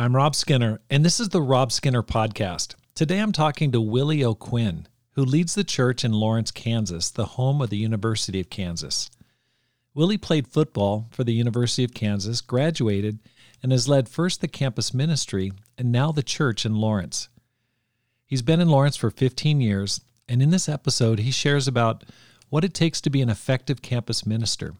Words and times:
I'm 0.00 0.16
Rob 0.16 0.34
Skinner, 0.34 0.80
and 0.88 1.04
this 1.04 1.20
is 1.20 1.28
the 1.28 1.42
Rob 1.42 1.70
Skinner 1.70 2.02
Podcast. 2.02 2.74
Today 2.94 3.18
I'm 3.18 3.32
talking 3.32 3.70
to 3.70 3.82
Willie 3.82 4.24
O'Quinn, 4.24 4.88
who 5.10 5.22
leads 5.22 5.54
the 5.54 5.62
church 5.62 6.06
in 6.06 6.14
Lawrence, 6.14 6.50
Kansas, 6.50 7.10
the 7.10 7.26
home 7.26 7.60
of 7.60 7.68
the 7.68 7.76
University 7.76 8.40
of 8.40 8.48
Kansas. 8.48 9.10
Willie 9.92 10.16
played 10.16 10.48
football 10.48 11.08
for 11.10 11.22
the 11.22 11.34
University 11.34 11.84
of 11.84 11.92
Kansas, 11.92 12.40
graduated, 12.40 13.18
and 13.62 13.72
has 13.72 13.90
led 13.90 14.08
first 14.08 14.40
the 14.40 14.48
campus 14.48 14.94
ministry 14.94 15.52
and 15.76 15.92
now 15.92 16.12
the 16.12 16.22
church 16.22 16.64
in 16.64 16.76
Lawrence. 16.76 17.28
He's 18.24 18.40
been 18.40 18.62
in 18.62 18.70
Lawrence 18.70 18.96
for 18.96 19.10
15 19.10 19.60
years, 19.60 20.00
and 20.26 20.40
in 20.40 20.48
this 20.48 20.66
episode, 20.66 21.18
he 21.18 21.30
shares 21.30 21.68
about 21.68 22.04
what 22.48 22.64
it 22.64 22.72
takes 22.72 23.02
to 23.02 23.10
be 23.10 23.20
an 23.20 23.28
effective 23.28 23.82
campus 23.82 24.24
minister 24.24 24.72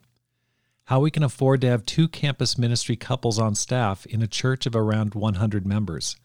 how 0.91 0.99
we 0.99 1.11
can 1.13 1.23
afford 1.23 1.61
to 1.61 1.69
have 1.69 1.87
two 1.87 2.09
campus 2.09 2.59
ministry 2.59 2.97
couples 2.97 3.39
on 3.39 3.55
staff 3.55 4.05
in 4.07 4.23
a 4.23 4.27
church 4.27 4.67
of 4.67 4.75
around 4.75 5.15
100 5.15 5.65
members, 5.65 6.17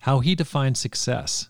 how 0.00 0.20
he 0.20 0.34
defines 0.34 0.78
success. 0.78 1.48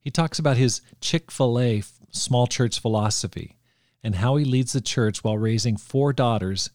He 0.00 0.10
talks 0.10 0.38
about 0.38 0.56
his 0.56 0.80
Chick 1.02 1.30
fil 1.30 1.60
A 1.60 1.82
small 2.10 2.46
church 2.46 2.80
philosophy 2.80 3.58
and 4.02 4.14
how 4.14 4.36
he 4.36 4.46
leads 4.46 4.72
the 4.72 4.80
church 4.80 5.22
while 5.22 5.36
raising 5.36 5.76
four 5.76 6.14
daughters, 6.14 6.70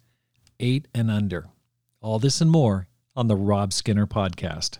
eight 0.59 0.87
and 0.93 1.09
under. 1.09 1.47
All 2.01 2.19
this 2.19 2.39
and 2.39 2.51
more 2.51 2.87
on 3.15 3.27
the 3.27 3.35
Rob 3.35 3.73
Skinner 3.73 4.05
podcast. 4.05 4.77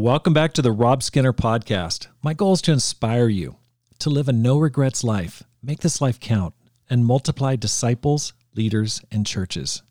Welcome 0.00 0.32
back 0.32 0.54
to 0.54 0.62
the 0.62 0.72
Rob 0.72 1.02
Skinner 1.02 1.34
podcast. 1.34 2.06
My 2.22 2.32
goal 2.32 2.54
is 2.54 2.62
to 2.62 2.72
inspire 2.72 3.28
you 3.28 3.56
to 3.98 4.08
live 4.08 4.30
a 4.30 4.32
no 4.32 4.56
regrets 4.56 5.04
life, 5.04 5.42
make 5.62 5.80
this 5.80 6.00
life 6.00 6.18
count, 6.18 6.54
and 6.88 7.04
multiply 7.04 7.54
disciples, 7.54 8.32
leaders, 8.54 9.02
and 9.12 9.26
churches. 9.26 9.82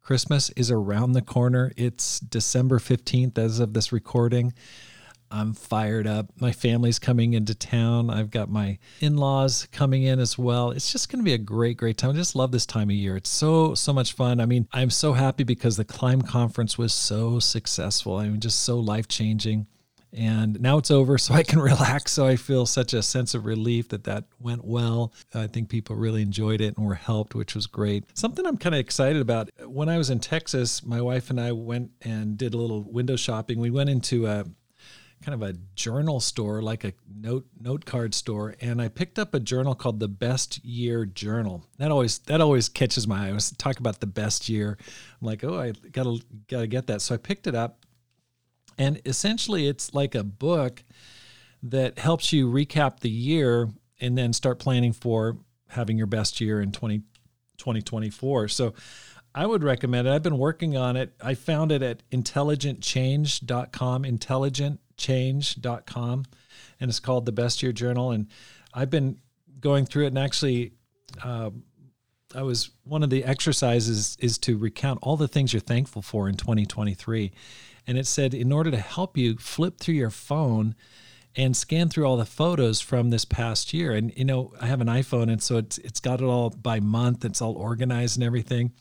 Christmas 0.00 0.50
is 0.56 0.68
around 0.68 1.12
the 1.12 1.22
corner. 1.22 1.70
It's 1.76 2.18
December 2.18 2.80
15th 2.80 3.38
as 3.38 3.60
of 3.60 3.72
this 3.72 3.92
recording. 3.92 4.52
I'm 5.32 5.54
fired 5.54 6.06
up. 6.06 6.26
My 6.38 6.52
family's 6.52 6.98
coming 6.98 7.32
into 7.32 7.54
town. 7.54 8.10
I've 8.10 8.30
got 8.30 8.50
my 8.50 8.78
in 9.00 9.16
laws 9.16 9.66
coming 9.72 10.02
in 10.02 10.20
as 10.20 10.36
well. 10.36 10.70
It's 10.70 10.92
just 10.92 11.10
going 11.10 11.20
to 11.20 11.24
be 11.24 11.32
a 11.32 11.38
great, 11.38 11.78
great 11.78 11.96
time. 11.96 12.10
I 12.10 12.14
just 12.14 12.36
love 12.36 12.52
this 12.52 12.66
time 12.66 12.90
of 12.90 12.96
year. 12.96 13.16
It's 13.16 13.30
so, 13.30 13.74
so 13.74 13.92
much 13.92 14.12
fun. 14.12 14.40
I 14.40 14.46
mean, 14.46 14.68
I'm 14.72 14.90
so 14.90 15.14
happy 15.14 15.44
because 15.44 15.76
the 15.76 15.84
Climb 15.84 16.22
Conference 16.22 16.76
was 16.76 16.92
so 16.92 17.38
successful. 17.38 18.16
I 18.16 18.28
mean, 18.28 18.40
just 18.40 18.60
so 18.60 18.78
life 18.78 19.08
changing. 19.08 19.66
And 20.14 20.60
now 20.60 20.76
it's 20.76 20.90
over, 20.90 21.16
so 21.16 21.32
I 21.32 21.42
can 21.42 21.58
relax. 21.60 22.12
So 22.12 22.26
I 22.26 22.36
feel 22.36 22.66
such 22.66 22.92
a 22.92 23.02
sense 23.02 23.34
of 23.34 23.46
relief 23.46 23.88
that 23.88 24.04
that 24.04 24.24
went 24.38 24.64
well. 24.64 25.14
I 25.32 25.46
think 25.46 25.70
people 25.70 25.96
really 25.96 26.20
enjoyed 26.20 26.60
it 26.60 26.76
and 26.76 26.86
were 26.86 26.94
helped, 26.94 27.34
which 27.34 27.54
was 27.54 27.66
great. 27.66 28.04
Something 28.12 28.46
I'm 28.46 28.58
kind 28.58 28.74
of 28.74 28.80
excited 28.80 29.22
about. 29.22 29.48
When 29.64 29.88
I 29.88 29.96
was 29.96 30.10
in 30.10 30.20
Texas, 30.20 30.84
my 30.84 31.00
wife 31.00 31.30
and 31.30 31.40
I 31.40 31.52
went 31.52 31.92
and 32.02 32.36
did 32.36 32.52
a 32.52 32.58
little 32.58 32.82
window 32.82 33.16
shopping. 33.16 33.58
We 33.58 33.70
went 33.70 33.88
into 33.88 34.26
a 34.26 34.44
kind 35.22 35.40
of 35.40 35.48
a 35.48 35.56
journal 35.74 36.20
store, 36.20 36.60
like 36.62 36.84
a 36.84 36.92
note 37.14 37.46
note 37.60 37.84
card 37.84 38.14
store, 38.14 38.54
and 38.60 38.82
I 38.82 38.88
picked 38.88 39.18
up 39.18 39.34
a 39.34 39.40
journal 39.40 39.74
called 39.74 40.00
the 40.00 40.08
Best 40.08 40.64
Year 40.64 41.06
Journal. 41.06 41.64
That 41.78 41.90
always 41.90 42.18
that 42.20 42.40
always 42.40 42.68
catches 42.68 43.06
my 43.08 43.26
eye. 43.26 43.28
I 43.30 43.32
was 43.32 43.50
talk 43.52 43.78
about 43.78 44.00
the 44.00 44.06
best 44.06 44.48
year. 44.48 44.76
I'm 45.20 45.26
like, 45.26 45.44
oh, 45.44 45.58
I 45.58 45.72
gotta 45.92 46.20
gotta 46.48 46.66
get 46.66 46.88
that. 46.88 47.00
So 47.00 47.14
I 47.14 47.18
picked 47.18 47.46
it 47.46 47.54
up, 47.54 47.86
and 48.76 49.00
essentially, 49.06 49.66
it's 49.68 49.94
like 49.94 50.14
a 50.14 50.24
book 50.24 50.84
that 51.62 51.98
helps 51.98 52.32
you 52.32 52.50
recap 52.50 53.00
the 53.00 53.10
year 53.10 53.68
and 54.00 54.18
then 54.18 54.32
start 54.32 54.58
planning 54.58 54.92
for 54.92 55.38
having 55.68 55.96
your 55.96 56.08
best 56.08 56.40
year 56.40 56.60
in 56.60 56.72
20, 56.72 56.98
2024. 57.56 58.48
So 58.48 58.74
I 59.34 59.46
would 59.46 59.64
recommend 59.64 60.06
it. 60.06 60.10
I've 60.10 60.22
been 60.22 60.38
working 60.38 60.76
on 60.76 60.96
it. 60.96 61.14
I 61.22 61.34
found 61.34 61.72
it 61.72 61.82
at 61.82 62.02
intelligentchange.com, 62.10 64.04
intelligent 64.04 64.80
change.com 64.96 66.24
and 66.80 66.88
it's 66.88 67.00
called 67.00 67.26
the 67.26 67.32
best 67.32 67.62
year 67.62 67.72
journal. 67.72 68.10
And 68.10 68.28
i've 68.74 68.90
been 68.90 69.18
going 69.60 69.86
through 69.86 70.04
it 70.04 70.08
and 70.08 70.18
actually 70.18 70.72
uh, 71.22 71.50
i 72.34 72.42
was 72.42 72.70
one 72.84 73.02
of 73.02 73.10
the 73.10 73.24
exercises 73.24 74.16
is 74.20 74.38
to 74.38 74.56
recount 74.56 74.98
all 75.02 75.16
the 75.16 75.28
things 75.28 75.52
you're 75.52 75.60
thankful 75.60 76.02
for 76.02 76.28
in 76.28 76.36
2023 76.36 77.32
and 77.86 77.98
it 77.98 78.06
said 78.06 78.34
in 78.34 78.52
order 78.52 78.70
to 78.70 78.78
help 78.78 79.16
you 79.16 79.36
flip 79.36 79.78
through 79.78 79.94
your 79.94 80.10
phone 80.10 80.74
and 81.34 81.56
scan 81.56 81.88
through 81.88 82.04
all 82.04 82.16
the 82.16 82.26
photos 82.26 82.80
from 82.80 83.10
this 83.10 83.24
past 83.24 83.72
year. 83.72 83.92
And 83.92 84.12
you 84.16 84.24
know 84.24 84.52
i 84.60 84.66
have 84.66 84.80
an 84.80 84.88
iphone 84.88 85.30
and 85.30 85.42
so 85.42 85.56
it's 85.58 85.78
it's 85.78 86.00
got 86.00 86.20
it 86.20 86.24
all 86.24 86.50
by 86.50 86.80
month. 86.80 87.24
It's 87.24 87.40
all 87.42 87.54
organized 87.54 88.16
and 88.16 88.24
everything. 88.24 88.72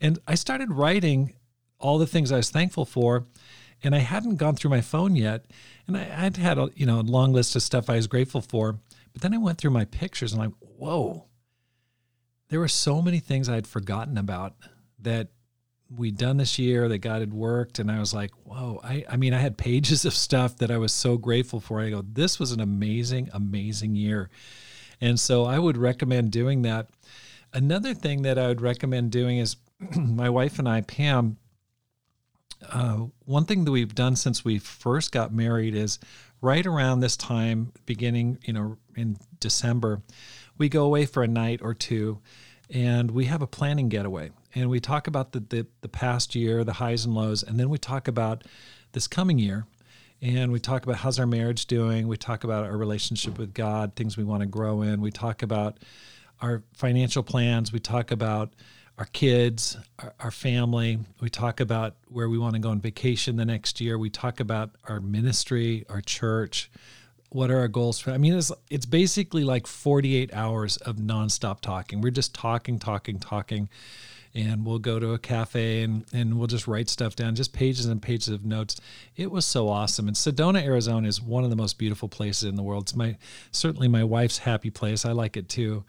And 0.00 0.18
i 0.26 0.34
started 0.34 0.72
writing 0.72 1.34
all 1.78 1.96
the 1.96 2.06
things 2.06 2.30
i 2.30 2.36
was 2.36 2.50
thankful 2.50 2.84
for 2.84 3.26
and 3.82 3.94
I 3.94 3.98
hadn't 3.98 4.36
gone 4.36 4.56
through 4.56 4.70
my 4.70 4.80
phone 4.80 5.16
yet, 5.16 5.46
and 5.86 5.96
I, 5.96 6.24
would 6.24 6.36
had 6.36 6.58
a 6.58 6.70
you 6.74 6.86
know 6.86 7.00
a 7.00 7.02
long 7.02 7.32
list 7.32 7.56
of 7.56 7.62
stuff 7.62 7.90
I 7.90 7.96
was 7.96 8.06
grateful 8.06 8.40
for. 8.40 8.78
But 9.12 9.22
then 9.22 9.34
I 9.34 9.38
went 9.38 9.58
through 9.58 9.72
my 9.72 9.84
pictures 9.84 10.32
and 10.32 10.40
I'm 10.40 10.50
like, 10.50 10.58
whoa, 10.60 11.26
there 12.48 12.60
were 12.60 12.68
so 12.68 13.02
many 13.02 13.18
things 13.18 13.48
I 13.48 13.54
had 13.54 13.66
forgotten 13.66 14.18
about 14.18 14.54
that 15.00 15.28
we'd 15.94 16.16
done 16.16 16.36
this 16.36 16.58
year 16.58 16.88
that 16.88 16.98
God 16.98 17.20
had 17.20 17.32
worked. 17.32 17.78
And 17.78 17.90
I 17.90 17.98
was 17.98 18.14
like, 18.14 18.30
whoa, 18.44 18.80
I, 18.84 19.04
I 19.08 19.16
mean, 19.16 19.34
I 19.34 19.38
had 19.38 19.58
pages 19.58 20.04
of 20.04 20.14
stuff 20.14 20.56
that 20.58 20.70
I 20.70 20.78
was 20.78 20.92
so 20.92 21.16
grateful 21.16 21.60
for. 21.60 21.80
I 21.80 21.90
go, 21.90 22.02
this 22.02 22.38
was 22.38 22.52
an 22.52 22.60
amazing, 22.60 23.30
amazing 23.32 23.96
year. 23.96 24.30
And 25.00 25.18
so 25.18 25.44
I 25.44 25.58
would 25.58 25.76
recommend 25.76 26.30
doing 26.30 26.62
that. 26.62 26.90
Another 27.52 27.94
thing 27.94 28.22
that 28.22 28.38
I 28.38 28.48
would 28.48 28.60
recommend 28.60 29.10
doing 29.10 29.38
is 29.38 29.56
my 29.96 30.28
wife 30.28 30.58
and 30.58 30.68
I, 30.68 30.82
Pam, 30.82 31.38
uh, 32.68 33.06
one 33.24 33.44
thing 33.44 33.64
that 33.64 33.70
we've 33.70 33.94
done 33.94 34.16
since 34.16 34.44
we 34.44 34.58
first 34.58 35.12
got 35.12 35.32
married 35.32 35.74
is 35.74 35.98
right 36.40 36.66
around 36.66 37.00
this 37.00 37.16
time, 37.16 37.72
beginning, 37.86 38.38
you 38.42 38.52
know, 38.52 38.76
in 38.96 39.16
December, 39.38 40.02
we 40.58 40.68
go 40.68 40.84
away 40.84 41.06
for 41.06 41.22
a 41.22 41.28
night 41.28 41.60
or 41.62 41.74
two 41.74 42.20
and 42.68 43.10
we 43.10 43.24
have 43.26 43.42
a 43.42 43.46
planning 43.46 43.88
getaway. 43.88 44.30
And 44.54 44.68
we 44.68 44.80
talk 44.80 45.06
about 45.06 45.32
the, 45.32 45.40
the, 45.40 45.66
the 45.80 45.88
past 45.88 46.34
year, 46.34 46.64
the 46.64 46.74
highs 46.74 47.04
and 47.04 47.14
lows, 47.14 47.42
and 47.42 47.58
then 47.58 47.68
we 47.68 47.78
talk 47.78 48.08
about 48.08 48.44
this 48.92 49.06
coming 49.06 49.38
year. 49.38 49.66
And 50.22 50.52
we 50.52 50.60
talk 50.60 50.84
about 50.84 50.96
how's 50.96 51.18
our 51.18 51.26
marriage 51.26 51.64
doing. 51.66 52.06
We 52.06 52.18
talk 52.18 52.44
about 52.44 52.64
our 52.64 52.76
relationship 52.76 53.38
with 53.38 53.54
God, 53.54 53.96
things 53.96 54.18
we 54.18 54.24
want 54.24 54.42
to 54.42 54.46
grow 54.46 54.82
in. 54.82 55.00
We 55.00 55.10
talk 55.10 55.42
about 55.42 55.78
our 56.42 56.62
financial 56.74 57.22
plans. 57.22 57.72
We 57.72 57.78
talk 57.78 58.10
about 58.10 58.52
our 59.00 59.06
kids, 59.06 59.78
our, 59.98 60.12
our, 60.20 60.30
family. 60.30 60.98
We 61.22 61.30
talk 61.30 61.58
about 61.58 61.96
where 62.08 62.28
we 62.28 62.36
want 62.36 62.52
to 62.52 62.60
go 62.60 62.68
on 62.68 62.80
vacation 62.80 63.36
the 63.36 63.46
next 63.46 63.80
year. 63.80 63.96
We 63.98 64.10
talk 64.10 64.40
about 64.40 64.72
our 64.84 65.00
ministry, 65.00 65.86
our 65.88 66.02
church. 66.02 66.70
What 67.30 67.50
are 67.50 67.60
our 67.60 67.68
goals 67.68 67.98
for? 67.98 68.10
I 68.10 68.18
mean, 68.18 68.34
it's 68.34 68.52
it's 68.68 68.84
basically 68.84 69.42
like 69.42 69.66
48 69.66 70.34
hours 70.34 70.76
of 70.76 70.96
nonstop 70.96 71.62
talking. 71.62 72.02
We're 72.02 72.10
just 72.10 72.34
talking, 72.34 72.78
talking, 72.78 73.18
talking, 73.18 73.70
and 74.34 74.66
we'll 74.66 74.78
go 74.78 74.98
to 74.98 75.14
a 75.14 75.18
cafe 75.18 75.82
and 75.82 76.04
and 76.12 76.38
we'll 76.38 76.48
just 76.48 76.66
write 76.66 76.90
stuff 76.90 77.16
down, 77.16 77.34
just 77.34 77.54
pages 77.54 77.86
and 77.86 78.02
pages 78.02 78.28
of 78.28 78.44
notes. 78.44 78.78
It 79.16 79.30
was 79.30 79.46
so 79.46 79.70
awesome. 79.70 80.08
And 80.08 80.16
Sedona, 80.16 80.62
Arizona, 80.62 81.08
is 81.08 81.22
one 81.22 81.42
of 81.42 81.48
the 81.48 81.56
most 81.56 81.78
beautiful 81.78 82.10
places 82.10 82.44
in 82.44 82.56
the 82.56 82.62
world. 82.62 82.82
It's 82.82 82.94
my 82.94 83.16
certainly 83.50 83.88
my 83.88 84.04
wife's 84.04 84.38
happy 84.38 84.68
place. 84.68 85.06
I 85.06 85.12
like 85.12 85.38
it 85.38 85.48
too 85.48 85.84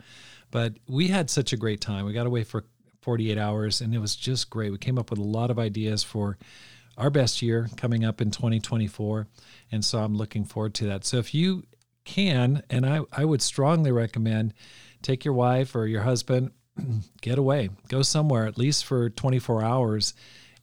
but 0.51 0.73
we 0.85 1.07
had 1.07 1.29
such 1.29 1.53
a 1.53 1.57
great 1.57 1.79
time. 1.79 2.05
We 2.05 2.11
got 2.11 2.27
away 2.27 2.43
for 2.43 2.65
48 3.01 3.37
hours, 3.37 3.81
and 3.81 3.93
it 3.93 3.99
was 3.99 4.15
just 4.15 4.49
great. 4.49 4.71
We 4.71 4.77
came 4.77 4.97
up 4.97 5.09
with 5.09 5.19
a 5.19 5.23
lot 5.23 5.51
of 5.51 5.59
ideas 5.59 6.03
for 6.03 6.37
our 6.97 7.09
best 7.09 7.41
year 7.41 7.69
coming 7.77 8.05
up 8.05 8.21
in 8.21 8.31
2024, 8.31 9.27
and 9.71 9.83
so 9.83 9.99
I'm 9.99 10.15
looking 10.15 10.45
forward 10.45 10.73
to 10.75 10.85
that. 10.85 11.05
So 11.05 11.17
if 11.17 11.33
you 11.33 11.63
can, 12.05 12.63
and 12.69 12.85
I, 12.85 13.01
I 13.11 13.25
would 13.25 13.41
strongly 13.41 13.91
recommend 13.91 14.53
take 15.01 15.25
your 15.25 15.33
wife 15.33 15.75
or 15.75 15.87
your 15.87 16.03
husband, 16.03 16.51
get 17.21 17.37
away, 17.37 17.69
go 17.87 18.01
somewhere 18.01 18.45
at 18.45 18.57
least 18.57 18.85
for 18.85 19.09
24 19.09 19.63
hours, 19.63 20.13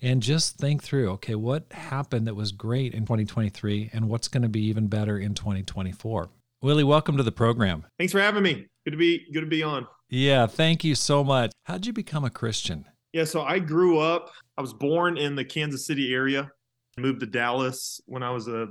and 0.00 0.22
just 0.22 0.58
think 0.58 0.82
through 0.82 1.10
okay, 1.10 1.34
what 1.34 1.64
happened 1.72 2.26
that 2.26 2.34
was 2.36 2.52
great 2.52 2.94
in 2.94 3.02
2023, 3.02 3.90
and 3.92 4.08
what's 4.08 4.28
going 4.28 4.42
to 4.42 4.48
be 4.48 4.62
even 4.66 4.86
better 4.86 5.18
in 5.18 5.34
2024. 5.34 6.28
Willie, 6.62 6.84
welcome 6.84 7.16
to 7.16 7.22
the 7.22 7.32
program. 7.32 7.84
Thanks 7.98 8.12
for 8.12 8.20
having 8.20 8.42
me. 8.42 8.66
Good 8.84 8.92
to 8.92 8.96
be 8.96 9.26
good 9.32 9.40
to 9.40 9.46
be 9.46 9.62
on. 9.62 9.86
Yeah, 10.10 10.46
thank 10.46 10.84
you 10.84 10.94
so 10.94 11.22
much. 11.22 11.52
How'd 11.64 11.84
you 11.84 11.92
become 11.92 12.24
a 12.24 12.30
Christian? 12.30 12.86
Yeah, 13.12 13.24
so 13.24 13.42
I 13.42 13.58
grew 13.58 13.98
up. 13.98 14.30
I 14.56 14.62
was 14.62 14.72
born 14.72 15.18
in 15.18 15.34
the 15.34 15.44
Kansas 15.44 15.86
City 15.86 16.14
area. 16.14 16.50
Moved 16.96 17.20
to 17.20 17.26
Dallas 17.26 18.00
when 18.06 18.22
I 18.22 18.30
was 18.30 18.48
a, 18.48 18.68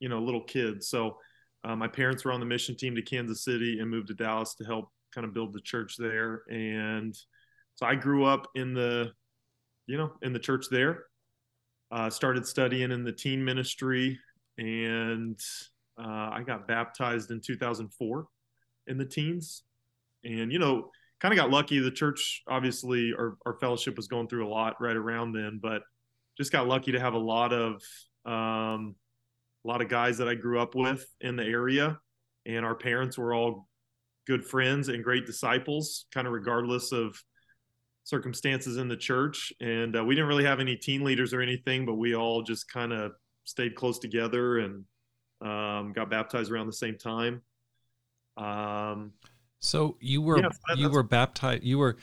you 0.00 0.08
know, 0.08 0.20
little 0.20 0.42
kid. 0.42 0.82
So 0.82 1.18
uh, 1.64 1.76
my 1.76 1.86
parents 1.86 2.24
were 2.24 2.32
on 2.32 2.40
the 2.40 2.46
mission 2.46 2.76
team 2.76 2.94
to 2.96 3.02
Kansas 3.02 3.44
City 3.44 3.78
and 3.80 3.90
moved 3.90 4.08
to 4.08 4.14
Dallas 4.14 4.54
to 4.56 4.64
help 4.64 4.90
kind 5.14 5.26
of 5.26 5.34
build 5.34 5.52
the 5.52 5.60
church 5.60 5.96
there. 5.98 6.42
And 6.50 7.14
so 7.74 7.86
I 7.86 7.94
grew 7.94 8.24
up 8.24 8.46
in 8.54 8.74
the, 8.74 9.12
you 9.86 9.98
know, 9.98 10.12
in 10.22 10.32
the 10.32 10.38
church 10.38 10.66
there. 10.70 11.04
Uh, 11.92 12.08
started 12.08 12.46
studying 12.46 12.92
in 12.92 13.02
the 13.02 13.12
teen 13.12 13.44
ministry, 13.44 14.16
and 14.58 15.38
uh, 15.98 16.30
I 16.32 16.44
got 16.46 16.68
baptized 16.68 17.32
in 17.32 17.40
2004 17.40 18.26
in 18.86 18.96
the 18.96 19.04
teens. 19.04 19.64
And 20.24 20.52
you 20.52 20.58
know, 20.58 20.90
kind 21.20 21.32
of 21.32 21.38
got 21.38 21.50
lucky. 21.50 21.78
The 21.78 21.90
church, 21.90 22.42
obviously, 22.48 23.12
our, 23.16 23.36
our 23.46 23.54
fellowship 23.60 23.96
was 23.96 24.08
going 24.08 24.28
through 24.28 24.46
a 24.46 24.50
lot 24.50 24.80
right 24.80 24.96
around 24.96 25.32
then, 25.32 25.60
but 25.62 25.82
just 26.36 26.52
got 26.52 26.66
lucky 26.66 26.92
to 26.92 27.00
have 27.00 27.14
a 27.14 27.18
lot 27.18 27.52
of 27.52 27.82
um, 28.24 28.94
a 29.64 29.68
lot 29.68 29.82
of 29.82 29.88
guys 29.88 30.18
that 30.18 30.28
I 30.28 30.34
grew 30.34 30.60
up 30.60 30.74
with 30.74 31.06
in 31.20 31.36
the 31.36 31.44
area, 31.44 31.98
and 32.46 32.64
our 32.64 32.74
parents 32.74 33.18
were 33.18 33.34
all 33.34 33.68
good 34.26 34.44
friends 34.44 34.88
and 34.88 35.04
great 35.04 35.26
disciples, 35.26 36.06
kind 36.12 36.26
of 36.26 36.32
regardless 36.32 36.92
of 36.92 37.16
circumstances 38.04 38.76
in 38.76 38.88
the 38.88 38.96
church. 38.96 39.52
And 39.60 39.96
uh, 39.96 40.04
we 40.04 40.14
didn't 40.14 40.28
really 40.28 40.44
have 40.44 40.60
any 40.60 40.76
teen 40.76 41.04
leaders 41.04 41.32
or 41.34 41.40
anything, 41.40 41.84
but 41.84 41.94
we 41.94 42.14
all 42.14 42.42
just 42.42 42.70
kind 42.70 42.92
of 42.92 43.12
stayed 43.44 43.74
close 43.74 43.98
together 43.98 44.58
and 44.58 44.84
um, 45.42 45.92
got 45.92 46.10
baptized 46.10 46.50
around 46.50 46.66
the 46.66 46.72
same 46.72 46.96
time. 46.96 47.42
Um, 48.36 49.12
so 49.60 49.96
you 50.00 50.22
were 50.22 50.42
you 50.76 50.90
were 50.90 51.02
baptized. 51.02 51.62
You 51.62 51.78
were 51.78 51.96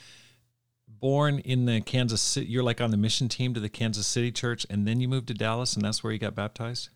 born 0.88 1.40
in 1.40 1.66
the 1.66 1.82
Kansas 1.82 2.22
City. 2.22 2.48
You're 2.48 2.64
like 2.64 2.80
on 2.80 2.92
the 2.92 2.98
mission 2.98 3.28
team 3.28 3.54
to 3.56 3.60
the 3.60 3.70
Kansas 3.70 4.06
City 4.06 4.32
church, 4.32 4.66
and 4.70 4.88
then 4.88 5.02
you 5.02 5.08
moved 5.08 5.28
to 5.28 5.34
Dallas, 5.34 5.76
and 5.76 5.84
that's 5.84 6.04
where 6.04 6.14
you 6.14 6.20
got 6.20 6.36
baptized. 6.36 6.90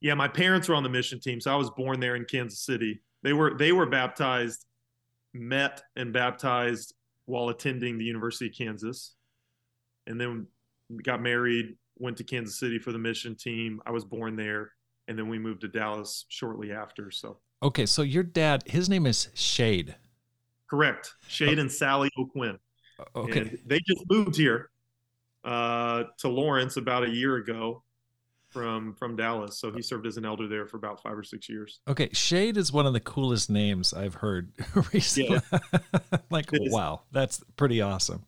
Yeah, 0.00 0.14
my 0.14 0.28
parents 0.28 0.68
were 0.68 0.76
on 0.76 0.84
the 0.84 0.88
mission 0.88 1.20
team, 1.20 1.40
so 1.40 1.52
I 1.52 1.56
was 1.56 1.70
born 1.70 2.00
there 2.00 2.16
in 2.16 2.24
Kansas 2.24 2.60
City. 2.60 3.00
They 3.22 3.32
were 3.32 3.56
they 3.56 3.72
were 3.72 3.86
baptized, 3.86 4.64
met 5.34 5.82
and 5.96 6.12
baptized 6.12 6.94
while 7.26 7.48
attending 7.48 7.98
the 7.98 8.04
University 8.04 8.46
of 8.46 8.54
Kansas, 8.54 9.14
and 10.06 10.20
then 10.20 10.46
got 11.02 11.20
married. 11.20 11.76
Went 11.98 12.16
to 12.16 12.24
Kansas 12.24 12.58
City 12.58 12.78
for 12.78 12.92
the 12.92 12.98
mission 12.98 13.34
team. 13.34 13.82
I 13.84 13.90
was 13.90 14.04
born 14.04 14.36
there, 14.36 14.70
and 15.08 15.18
then 15.18 15.28
we 15.28 15.38
moved 15.38 15.60
to 15.62 15.68
Dallas 15.68 16.24
shortly 16.28 16.72
after. 16.72 17.10
So 17.10 17.40
Okay, 17.62 17.86
so 17.86 18.02
your 18.02 18.22
dad, 18.22 18.64
his 18.66 18.88
name 18.88 19.06
is 19.06 19.28
Shade. 19.34 19.96
Correct. 20.68 21.14
Shade 21.28 21.58
oh. 21.58 21.62
and 21.62 21.72
Sally 21.72 22.10
O'Quinn. 22.18 22.58
Okay. 23.14 23.40
And 23.40 23.58
they 23.66 23.78
just 23.86 24.04
moved 24.08 24.36
here 24.36 24.70
uh, 25.44 26.04
to 26.18 26.28
Lawrence 26.28 26.76
about 26.76 27.04
a 27.04 27.10
year 27.10 27.36
ago 27.36 27.82
from 28.48 28.94
from 28.94 29.16
Dallas. 29.16 29.58
So 29.58 29.72
he 29.72 29.82
served 29.82 30.06
as 30.06 30.16
an 30.16 30.24
elder 30.24 30.48
there 30.48 30.66
for 30.66 30.76
about 30.76 31.02
five 31.02 31.16
or 31.16 31.22
six 31.22 31.48
years. 31.48 31.80
Okay, 31.88 32.10
Shade 32.12 32.56
is 32.56 32.72
one 32.72 32.86
of 32.86 32.92
the 32.92 33.00
coolest 33.00 33.48
names 33.48 33.94
I've 33.94 34.14
heard 34.14 34.52
recently. 34.92 35.40
Yeah. 35.52 35.78
like, 36.30 36.48
wow, 36.52 37.02
that's 37.12 37.42
pretty 37.56 37.80
awesome. 37.80 38.24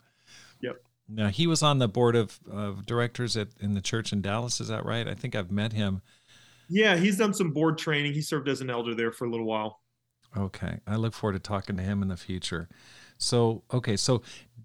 Yep. 0.60 0.76
Now 1.08 1.28
he 1.28 1.46
was 1.46 1.62
on 1.62 1.78
the 1.78 1.88
board 1.88 2.16
of, 2.16 2.38
of 2.50 2.86
directors 2.86 3.36
at 3.36 3.48
in 3.60 3.74
the 3.74 3.80
church 3.80 4.12
in 4.12 4.22
Dallas. 4.22 4.60
Is 4.60 4.68
that 4.68 4.84
right? 4.84 5.06
I 5.06 5.14
think 5.14 5.34
I've 5.34 5.50
met 5.50 5.72
him. 5.72 6.00
Yeah, 6.72 6.96
he's 6.96 7.18
done 7.18 7.34
some 7.34 7.50
board 7.50 7.76
training. 7.76 8.14
He 8.14 8.22
served 8.22 8.48
as 8.48 8.62
an 8.62 8.70
elder 8.70 8.94
there 8.94 9.12
for 9.12 9.26
a 9.26 9.30
little 9.30 9.44
while. 9.44 9.80
Okay. 10.34 10.80
I 10.86 10.96
look 10.96 11.12
forward 11.12 11.34
to 11.34 11.38
talking 11.38 11.76
to 11.76 11.82
him 11.82 12.00
in 12.00 12.08
the 12.08 12.16
future. 12.16 12.70
So, 13.18 13.62
okay. 13.74 13.94
So, 13.94 14.22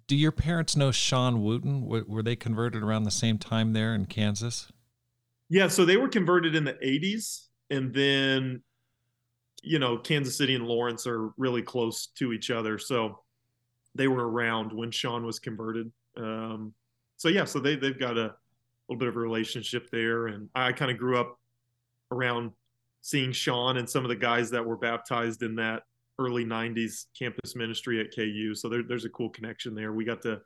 do 0.08 0.16
your 0.16 0.32
parents 0.32 0.78
know 0.78 0.90
Sean 0.92 1.44
Wooten? 1.44 1.86
Were 1.86 2.24
they 2.24 2.38
converted 2.38 2.82
around 2.82 3.04
the 3.04 3.12
same 3.12 3.38
time 3.38 3.74
there 3.74 3.94
in 3.94 4.06
Kansas? 4.06 4.72
Yeah. 5.50 5.68
So, 5.68 5.84
they 5.84 5.98
were 5.98 6.08
converted 6.08 6.56
in 6.56 6.64
the 6.64 6.76
80s. 6.76 7.48
And 7.70 7.94
then, 7.94 8.64
you 9.62 9.78
know, 9.78 9.98
Kansas 9.98 10.38
City 10.38 10.56
and 10.56 10.66
Lawrence 10.66 11.06
are 11.08 11.32
really 11.36 11.62
close 11.62 12.08
to 12.20 12.32
each 12.32 12.52
other. 12.52 12.80
So, 12.80 13.20
they 13.96 14.08
were 14.08 14.30
around 14.30 14.72
when 14.72 14.92
Sean 14.92 15.26
was 15.26 15.40
converted. 15.40 15.92
Um, 16.16 16.74
so, 17.18 17.28
yeah. 17.28 17.44
So, 17.44 17.60
they, 17.60 17.76
they've 17.76 18.00
got 18.00 18.18
a 18.18 18.34
little 18.88 18.98
bit 18.98 19.10
of 19.10 19.18
a 19.18 19.20
relationship 19.20 19.90
there. 19.92 20.28
And 20.28 20.48
I 20.56 20.72
kind 20.72 20.90
of 20.90 20.98
grew 20.98 21.20
up 21.20 21.38
around 22.12 22.52
seeing 23.02 23.32
Sean 23.32 23.78
and 23.78 23.90
some 23.90 24.04
of 24.04 24.10
the 24.10 24.16
guys 24.16 24.50
that 24.52 24.66
were 24.66 24.78
baptized 24.78 25.44
in 25.44 25.56
that 25.56 25.84
early 26.20 26.44
90s 26.44 27.06
campus 27.18 27.56
ministry 27.56 28.00
at 28.00 28.14
KU. 28.14 28.54
So 28.56 28.70
there, 28.70 28.84
there's 28.84 29.06
a 29.06 29.10
cool 29.10 29.30
connection 29.30 29.76
there. 29.76 29.94
We 29.94 30.04
got 30.04 30.22
to, 30.24 30.42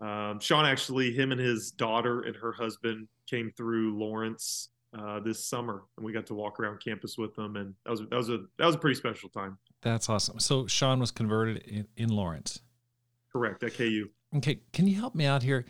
um, 0.00 0.40
Sean 0.40 0.64
actually, 0.64 1.12
him 1.12 1.32
and 1.32 1.40
his 1.40 1.70
daughter 1.70 2.22
and 2.22 2.34
her 2.36 2.52
husband 2.52 3.08
came 3.28 3.52
through 3.56 3.98
Lawrence 3.98 4.70
uh, 4.98 5.20
this 5.20 5.44
summer 5.44 5.84
and 5.96 6.06
we 6.06 6.12
got 6.12 6.26
to 6.26 6.34
walk 6.34 6.58
around 6.58 6.82
campus 6.82 7.18
with 7.18 7.34
them. 7.34 7.56
And 7.56 7.74
that 7.84 7.90
was, 7.90 8.00
that 8.00 8.16
was 8.16 8.30
a, 8.30 8.38
that 8.58 8.66
was 8.66 8.74
a 8.74 8.78
pretty 8.78 8.96
special 8.96 9.28
time. 9.28 9.58
That's 9.82 10.08
awesome. 10.08 10.40
So 10.40 10.66
Sean 10.66 10.98
was 10.98 11.10
converted 11.10 11.58
in, 11.58 11.86
in 11.96 12.08
Lawrence. 12.08 12.60
Correct. 13.30 13.62
At 13.62 13.74
KU. 13.74 14.08
Okay. 14.36 14.60
Can 14.72 14.86
you 14.86 14.96
help 14.96 15.14
me 15.14 15.26
out 15.26 15.42
here? 15.42 15.66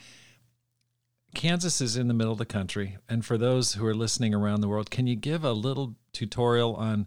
Kansas 1.34 1.80
is 1.80 1.96
in 1.96 2.08
the 2.08 2.14
middle 2.14 2.32
of 2.32 2.38
the 2.38 2.46
country. 2.46 2.98
And 3.08 3.24
for 3.24 3.38
those 3.38 3.74
who 3.74 3.86
are 3.86 3.94
listening 3.94 4.34
around 4.34 4.60
the 4.60 4.68
world, 4.68 4.90
can 4.90 5.06
you 5.06 5.16
give 5.16 5.44
a 5.44 5.52
little 5.52 5.94
tutorial 6.12 6.74
on 6.74 7.06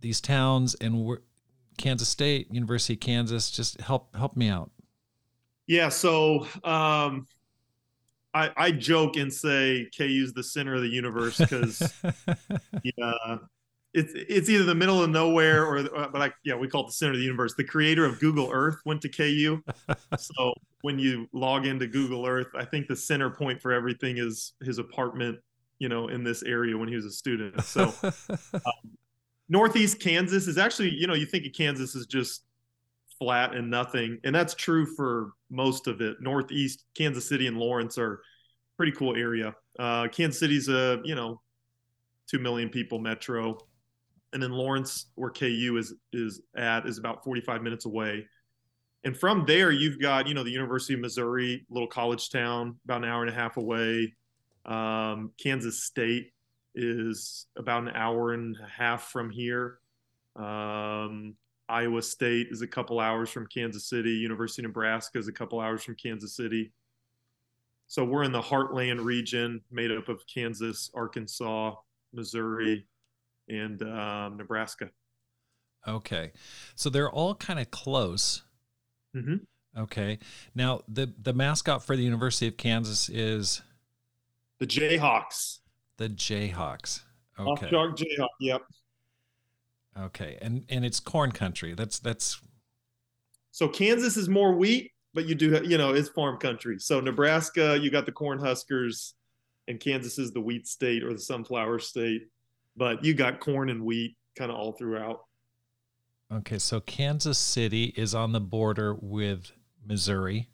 these 0.00 0.20
towns 0.20 0.74
and 0.74 1.18
Kansas 1.78 2.08
State, 2.08 2.52
University 2.52 2.94
of 2.94 3.00
Kansas? 3.00 3.50
Just 3.50 3.80
help 3.80 4.14
help 4.16 4.36
me 4.36 4.48
out. 4.48 4.70
Yeah, 5.66 5.88
so 5.88 6.46
um, 6.64 7.26
I, 8.34 8.50
I 8.56 8.72
joke 8.72 9.16
and 9.16 9.32
say 9.32 9.88
KU 9.96 10.04
is 10.04 10.32
the 10.32 10.42
center 10.42 10.74
of 10.74 10.82
the 10.82 10.88
universe 10.88 11.38
because 11.38 11.92
yeah, 12.82 13.36
it's 13.94 14.12
it's 14.14 14.48
either 14.48 14.64
the 14.64 14.74
middle 14.74 15.02
of 15.02 15.10
nowhere 15.10 15.66
or 15.66 15.78
uh, 15.78 16.08
but 16.10 16.14
like 16.14 16.34
yeah 16.44 16.54
we 16.54 16.66
call 16.68 16.82
it 16.82 16.86
the 16.86 16.92
center 16.92 17.12
of 17.12 17.18
the 17.18 17.24
universe. 17.24 17.54
The 17.54 17.64
creator 17.64 18.04
of 18.04 18.18
google 18.20 18.50
earth 18.52 18.76
went 18.84 19.02
to 19.02 19.08
ku 19.08 19.62
so 20.18 20.54
when 20.80 20.98
you 20.98 21.28
log 21.32 21.66
into 21.66 21.86
google 21.86 22.26
earth 22.26 22.48
i 22.54 22.64
think 22.64 22.88
the 22.88 22.96
center 22.96 23.30
point 23.30 23.60
for 23.60 23.72
everything 23.72 24.18
is 24.18 24.54
his 24.62 24.78
apartment 24.78 25.38
you 25.82 25.88
know 25.88 26.06
in 26.06 26.22
this 26.22 26.44
area 26.44 26.78
when 26.78 26.88
he 26.88 26.94
was 26.94 27.04
a 27.04 27.10
student. 27.10 27.60
So 27.64 27.92
um, 28.54 28.90
northeast 29.48 30.00
kansas 30.00 30.46
is 30.46 30.56
actually 30.56 30.90
you 30.90 31.08
know 31.08 31.14
you 31.14 31.26
think 31.26 31.44
of 31.44 31.52
kansas 31.52 31.96
as 31.96 32.06
just 32.06 32.44
flat 33.18 33.54
and 33.54 33.68
nothing 33.68 34.18
and 34.22 34.32
that's 34.32 34.54
true 34.54 34.86
for 34.86 35.32
most 35.50 35.88
of 35.88 36.00
it. 36.00 36.16
Northeast 36.20 36.84
kansas 36.96 37.28
city 37.28 37.48
and 37.48 37.58
lawrence 37.58 37.98
are 37.98 38.22
pretty 38.76 38.92
cool 38.92 39.16
area. 39.16 39.54
Uh, 39.76 40.06
kansas 40.06 40.38
city's 40.38 40.68
a 40.68 41.00
you 41.04 41.16
know 41.16 41.40
2 42.30 42.38
million 42.38 42.68
people 42.68 43.00
metro 43.00 43.58
and 44.32 44.42
then 44.42 44.52
Lawrence, 44.52 45.06
where 45.14 45.30
KU 45.30 45.76
is 45.78 45.94
is 46.12 46.40
at, 46.56 46.86
is 46.86 46.98
about 46.98 47.24
45 47.24 47.62
minutes 47.62 47.84
away. 47.84 48.26
And 49.04 49.16
from 49.16 49.44
there, 49.46 49.70
you've 49.70 50.00
got 50.00 50.26
you 50.26 50.34
know 50.34 50.44
the 50.44 50.50
University 50.50 50.94
of 50.94 51.00
Missouri, 51.00 51.66
little 51.70 51.88
college 51.88 52.30
town, 52.30 52.76
about 52.84 53.02
an 53.02 53.08
hour 53.08 53.22
and 53.22 53.30
a 53.30 53.34
half 53.34 53.56
away. 53.56 54.14
Um, 54.64 55.32
Kansas 55.42 55.82
State 55.82 56.32
is 56.74 57.46
about 57.56 57.82
an 57.82 57.90
hour 57.94 58.32
and 58.32 58.56
a 58.62 58.68
half 58.68 59.10
from 59.10 59.30
here. 59.30 59.78
Um, 60.36 61.34
Iowa 61.68 62.02
State 62.02 62.48
is 62.50 62.62
a 62.62 62.66
couple 62.66 63.00
hours 63.00 63.30
from 63.30 63.46
Kansas 63.46 63.86
City. 63.86 64.10
University 64.10 64.62
of 64.62 64.68
Nebraska 64.68 65.18
is 65.18 65.28
a 65.28 65.32
couple 65.32 65.60
hours 65.60 65.82
from 65.82 65.96
Kansas 65.96 66.36
City. 66.36 66.72
So 67.88 68.04
we're 68.04 68.22
in 68.22 68.32
the 68.32 68.40
heartland 68.40 69.04
region 69.04 69.60
made 69.70 69.90
up 69.90 70.08
of 70.08 70.26
Kansas, 70.26 70.90
Arkansas, 70.94 71.74
Missouri, 72.12 72.86
and 73.48 73.82
um, 73.82 74.36
Nebraska. 74.36 74.90
Okay, 75.86 76.32
so 76.74 76.90
they're 76.90 77.10
all 77.10 77.34
kind 77.34 77.58
of 77.58 77.70
close. 77.70 78.42
Mm-hmm. 79.16 79.36
Okay, 79.76 80.18
now 80.54 80.82
the 80.88 81.12
the 81.20 81.32
mascot 81.32 81.84
for 81.84 81.96
the 81.96 82.02
University 82.02 82.48
of 82.48 82.56
Kansas 82.56 83.08
is 83.08 83.62
the 84.58 84.66
Jayhawks. 84.66 85.58
The 85.96 86.08
Jayhawks. 86.08 87.00
Okay. 87.38 87.70
Shark 87.70 87.96
Jayhawk. 87.96 88.28
Yep. 88.40 88.62
Okay, 89.98 90.38
and 90.40 90.64
and 90.68 90.84
it's 90.84 91.00
corn 91.00 91.32
country. 91.32 91.74
That's 91.74 91.98
that's. 91.98 92.40
So 93.50 93.68
Kansas 93.68 94.16
is 94.16 94.28
more 94.28 94.54
wheat, 94.54 94.92
but 95.14 95.26
you 95.26 95.34
do 95.34 95.60
you 95.64 95.78
know 95.78 95.92
it's 95.92 96.08
farm 96.08 96.38
country. 96.38 96.78
So 96.78 97.00
Nebraska, 97.00 97.78
you 97.78 97.90
got 97.90 98.06
the 98.06 98.12
corn 98.12 98.38
huskers, 98.38 99.14
and 99.68 99.80
Kansas 99.80 100.18
is 100.18 100.32
the 100.32 100.40
wheat 100.40 100.66
state 100.66 101.02
or 101.02 101.12
the 101.12 101.18
sunflower 101.18 101.80
state 101.80 102.22
but 102.76 103.04
you 103.04 103.14
got 103.14 103.40
corn 103.40 103.70
and 103.70 103.84
wheat 103.84 104.16
kind 104.36 104.50
of 104.50 104.56
all 104.56 104.72
throughout. 104.72 105.24
Okay, 106.32 106.58
so 106.58 106.80
Kansas 106.80 107.38
City 107.38 107.92
is 107.96 108.14
on 108.14 108.32
the 108.32 108.40
border 108.40 108.94
with 108.94 109.52
Missouri. 109.86 110.48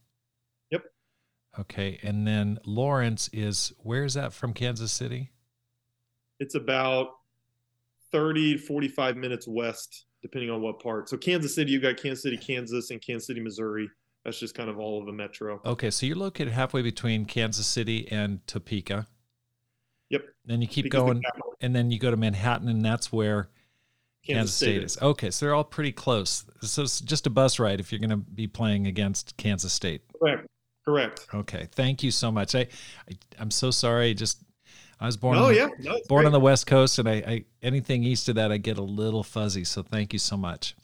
Yep. 0.71 0.83
Okay, 1.61 2.01
and 2.03 2.27
then 2.27 2.59
Lawrence 2.65 3.31
is 3.33 3.73
where 3.79 4.05
is 4.05 4.15
that 4.15 4.33
from 4.33 4.53
Kansas 4.53 4.91
City? 4.91 5.31
It's 6.41 6.55
about 6.55 7.09
30 8.11 8.57
45 8.59 9.17
minutes 9.17 9.47
west 9.47 10.07
depending 10.23 10.51
on 10.51 10.61
what 10.61 10.81
part. 10.81 11.09
So 11.09 11.17
Kansas 11.17 11.55
City, 11.55 11.71
you 11.71 11.81
got 11.81 11.97
Kansas 11.97 12.23
City, 12.23 12.37
Kansas 12.37 12.91
and 12.91 13.01
Kansas 13.01 13.27
City, 13.27 13.41
Missouri. 13.41 13.89
that's 14.25 14.41
just 14.41 14.55
kind 14.55 14.69
of 14.69 14.79
all 14.79 15.01
of 15.01 15.07
the 15.07 15.13
metro. 15.13 15.61
Okay, 15.65 15.91
so 15.91 16.07
you're 16.07 16.17
located 16.17 16.53
halfway 16.53 16.83
between 16.83 17.25
Kansas 17.25 17.67
City 17.67 18.11
and 18.11 18.45
Topeka. 18.47 19.07
Yep. 20.11 20.25
Then 20.47 20.63
you 20.63 20.69
keep 20.69 20.91
going, 20.91 21.23
and 21.61 21.75
then 21.75 21.91
you 21.91 21.99
go 21.99 22.11
to 22.11 22.17
Manhattan, 22.17 22.69
and 22.69 22.85
that's 22.85 23.13
where 23.13 23.49
Kansas, 24.25 24.27
Kansas 24.27 24.55
State, 24.55 24.67
State 24.67 24.83
is. 24.85 24.97
is. 24.97 25.03
Okay, 25.03 25.31
so 25.31 25.47
they're 25.47 25.55
all 25.55 25.65
pretty 25.65 25.93
close. 25.93 26.45
So 26.63 26.83
it's 26.83 27.01
just 27.01 27.27
a 27.27 27.31
bus 27.31 27.59
ride 27.59 27.81
if 27.81 27.93
you're 27.93 27.99
going 27.99 28.11
to 28.11 28.17
be 28.17 28.47
playing 28.47 28.87
against 28.87 29.37
Kansas 29.37 29.73
State. 29.73 30.03
Correct. 30.19 30.47
Correct. 30.85 31.27
Okay. 31.35 31.69
Thank 31.73 32.03
you 32.03 32.11
so 32.11 32.33
much. 32.33 32.55
I, 32.55 32.67
I 33.11 33.43
am 33.43 33.51
so 33.51 33.71
sorry. 33.71 34.15
Just 34.15 34.43
I 35.01 35.07
was 35.07 35.19
born. 35.19 35.37
Oh 35.37 35.45
on 35.45 35.49
the, 35.49 35.57
yeah, 35.57 35.69
no, 35.81 36.01
born 36.09 36.23
great. 36.23 36.27
on 36.27 36.33
the 36.33 36.41
West 36.41 36.67
Coast, 36.67 36.99
and 36.99 37.09
I, 37.09 37.15
I 37.15 37.45
anything 37.63 38.05
east 38.05 38.29
of 38.31 38.37
that, 38.37 38.51
I 38.51 38.57
get 38.57 38.79
a 38.79 38.83
little 38.83 39.23
fuzzy. 39.23 39.65
So 39.65 39.83
thank 39.83 40.15
you 40.15 40.19
so 40.19 40.37
much. 40.37 40.75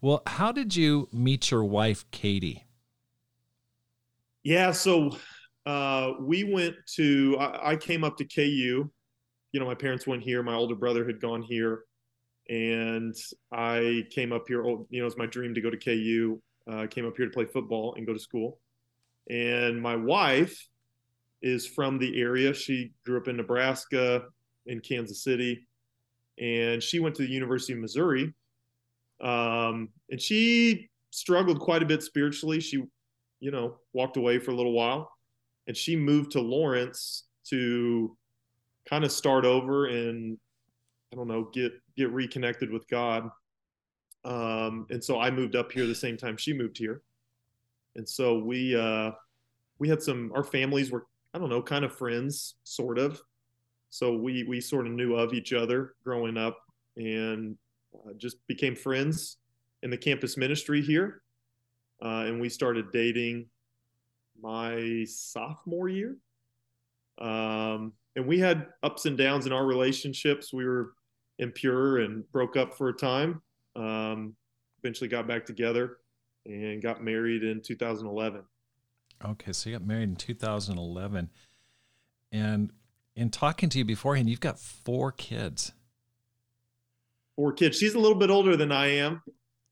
Well, 0.00 0.22
how 0.26 0.50
did 0.50 0.74
you 0.74 1.08
meet 1.12 1.52
your 1.52 1.64
wife, 1.64 2.04
Katie? 2.10 2.64
Yeah, 4.42 4.72
so 4.72 5.16
uh, 5.66 6.12
we 6.20 6.44
went 6.44 6.76
to. 6.94 7.36
I, 7.38 7.72
I 7.72 7.76
came 7.76 8.04
up 8.04 8.16
to 8.18 8.24
KU. 8.24 8.90
You 9.52 9.60
know, 9.60 9.66
my 9.66 9.74
parents 9.74 10.06
went 10.06 10.22
here. 10.22 10.42
My 10.42 10.54
older 10.54 10.74
brother 10.74 11.06
had 11.06 11.20
gone 11.20 11.42
here, 11.42 11.84
and 12.48 13.14
I 13.52 14.06
came 14.10 14.32
up 14.32 14.44
here. 14.48 14.64
Oh, 14.64 14.86
you 14.90 15.00
know, 15.00 15.04
it 15.04 15.10
was 15.10 15.16
my 15.16 15.26
dream 15.26 15.54
to 15.54 15.60
go 15.60 15.70
to 15.70 15.76
KU. 15.76 16.40
Uh, 16.68 16.72
uh, 16.72 16.86
came 16.86 17.06
up 17.06 17.16
here 17.16 17.26
to 17.26 17.32
play 17.32 17.44
football 17.44 17.94
and 17.96 18.06
go 18.06 18.12
to 18.12 18.18
school. 18.18 18.58
And 19.30 19.80
my 19.80 19.96
wife 19.96 20.68
is 21.40 21.66
from 21.66 21.98
the 21.98 22.20
area. 22.20 22.54
She 22.54 22.92
grew 23.04 23.18
up 23.18 23.28
in 23.28 23.36
Nebraska, 23.36 24.24
in 24.66 24.80
Kansas 24.80 25.24
City, 25.24 25.66
and 26.38 26.82
she 26.82 27.00
went 27.00 27.14
to 27.16 27.22
the 27.22 27.30
University 27.30 27.72
of 27.72 27.80
Missouri. 27.80 28.32
Um, 29.20 29.88
and 30.10 30.20
she 30.20 30.88
struggled 31.10 31.60
quite 31.60 31.82
a 31.82 31.86
bit 31.86 32.02
spiritually. 32.02 32.60
She, 32.60 32.84
you 33.40 33.50
know, 33.50 33.78
walked 33.92 34.16
away 34.16 34.38
for 34.38 34.50
a 34.50 34.54
little 34.54 34.72
while, 34.72 35.10
and 35.66 35.76
she 35.76 35.96
moved 35.96 36.32
to 36.32 36.40
Lawrence 36.40 37.24
to 37.48 38.16
kind 38.88 39.04
of 39.04 39.12
start 39.12 39.44
over 39.44 39.86
and 39.86 40.38
I 41.12 41.16
don't 41.16 41.28
know 41.28 41.48
get 41.52 41.72
get 41.96 42.10
reconnected 42.10 42.70
with 42.70 42.88
God. 42.88 43.30
Um, 44.24 44.86
and 44.90 45.02
so 45.02 45.20
I 45.20 45.30
moved 45.30 45.56
up 45.56 45.72
here 45.72 45.86
the 45.86 45.94
same 45.94 46.16
time 46.16 46.36
she 46.36 46.52
moved 46.52 46.78
here. 46.78 47.02
And 47.96 48.08
so 48.08 48.38
we 48.38 48.74
uh, 48.76 49.12
we 49.78 49.88
had 49.88 50.02
some 50.02 50.32
our 50.34 50.44
families 50.44 50.90
were 50.90 51.06
I 51.34 51.38
don't 51.38 51.50
know 51.50 51.62
kind 51.62 51.84
of 51.84 51.94
friends 51.94 52.56
sort 52.64 52.98
of, 52.98 53.20
so 53.90 54.16
we 54.16 54.44
we 54.44 54.60
sort 54.60 54.86
of 54.86 54.92
knew 54.92 55.16
of 55.16 55.34
each 55.34 55.52
other 55.52 55.94
growing 56.04 56.36
up 56.36 56.58
and 56.96 57.56
uh, 57.94 58.12
just 58.16 58.46
became 58.46 58.74
friends 58.74 59.38
in 59.82 59.90
the 59.90 59.98
campus 59.98 60.36
ministry 60.36 60.80
here, 60.80 61.22
uh, 62.02 62.24
and 62.26 62.40
we 62.40 62.48
started 62.48 62.92
dating 62.92 63.46
my 64.40 65.04
sophomore 65.08 65.88
year. 65.88 66.16
Um, 67.18 67.92
and 68.16 68.26
we 68.26 68.38
had 68.38 68.66
ups 68.82 69.06
and 69.06 69.16
downs 69.16 69.46
in 69.46 69.52
our 69.52 69.64
relationships. 69.64 70.52
We 70.52 70.64
were 70.64 70.92
impure 71.38 71.98
and 71.98 72.30
broke 72.32 72.56
up 72.56 72.74
for 72.74 72.88
a 72.88 72.92
time. 72.92 73.42
Um, 73.76 74.34
eventually 74.82 75.08
got 75.08 75.26
back 75.26 75.46
together 75.46 75.98
and 76.46 76.82
got 76.82 77.02
married 77.02 77.42
in 77.42 77.60
2011. 77.60 78.42
Okay, 79.24 79.52
so 79.52 79.70
you 79.70 79.76
got 79.76 79.86
married 79.86 80.08
in 80.08 80.16
2011. 80.16 81.30
And 82.32 82.72
in 83.14 83.30
talking 83.30 83.68
to 83.68 83.78
you 83.78 83.84
beforehand, 83.84 84.28
you've 84.28 84.40
got 84.40 84.58
four 84.58 85.12
kids. 85.12 85.72
Four 87.36 87.52
kids. 87.52 87.78
She's 87.78 87.94
a 87.94 87.98
little 87.98 88.18
bit 88.18 88.30
older 88.30 88.56
than 88.56 88.72
I 88.72 88.86
am. 88.96 89.22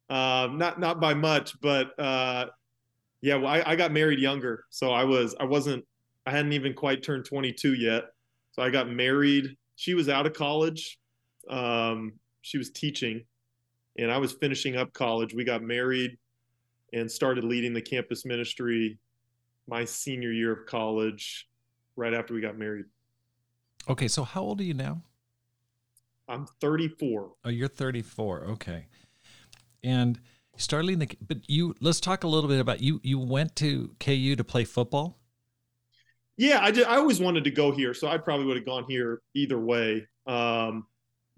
Uh, 0.09 0.49
not 0.52 0.81
not 0.81 1.00
by 1.00 1.14
much, 1.14 1.61
but 1.61 1.99
uh, 1.99 2.47
yeah, 3.22 3.36
well, 3.36 3.48
I, 3.48 3.62
I 3.66 3.76
got 3.76 3.92
married 3.92 4.18
younger, 4.18 4.64
so 4.70 4.90
I 4.92 5.04
was 5.04 5.34
I 5.38 5.44
wasn't 5.44 5.84
I 6.26 6.30
hadn't 6.30 6.52
even 6.52 6.74
quite 6.74 7.02
turned 7.02 7.24
22 7.24 7.74
yet. 7.74 8.04
So 8.52 8.62
I 8.62 8.70
got 8.70 8.90
married. 8.90 9.56
She 9.76 9.94
was 9.94 10.08
out 10.08 10.26
of 10.26 10.32
college. 10.32 10.98
Um, 11.48 12.12
she 12.42 12.58
was 12.58 12.70
teaching, 12.70 13.24
and 13.98 14.10
I 14.10 14.18
was 14.18 14.32
finishing 14.32 14.76
up 14.76 14.92
college. 14.92 15.34
We 15.34 15.44
got 15.44 15.62
married 15.62 16.18
and 16.92 17.10
started 17.10 17.44
leading 17.44 17.72
the 17.72 17.82
campus 17.82 18.24
ministry 18.24 18.98
my 19.68 19.84
senior 19.84 20.32
year 20.32 20.52
of 20.52 20.66
college 20.66 21.48
right 21.96 22.12
after 22.12 22.34
we 22.34 22.40
got 22.40 22.58
married. 22.58 22.86
Okay, 23.88 24.08
so 24.08 24.24
how 24.24 24.42
old 24.42 24.60
are 24.60 24.64
you 24.64 24.74
now? 24.74 25.02
I'm 26.28 26.46
34. 26.60 27.32
Oh, 27.44 27.48
you're 27.48 27.68
34. 27.68 28.44
Okay. 28.44 28.86
And 29.82 30.20
leading 30.69 31.00
the 31.00 31.17
but 31.26 31.38
you 31.49 31.75
let's 31.81 32.00
talk 32.00 32.25
a 32.25 32.29
little 32.29 32.49
bit 32.49 32.61
about 32.61 32.81
you 32.81 33.00
you 33.02 33.19
went 33.19 33.57
to 33.57 33.95
KU 34.00 34.37
to 34.37 34.45
play 34.45 34.64
football? 34.64 35.19
Yeah, 36.37 36.61
I 36.62 36.71
did 36.71 36.87
I 36.87 36.97
always 36.97 37.21
wanted 37.21 37.45
to 37.45 37.50
go 37.50 37.73
here, 37.73 37.95
so 37.95 38.09
I 38.09 38.19
probably 38.19 38.47
would 38.47 38.57
have 38.57 38.67
gone 38.67 38.85
here 38.88 39.23
either 39.35 39.59
way. 39.59 40.07
Um, 40.26 40.87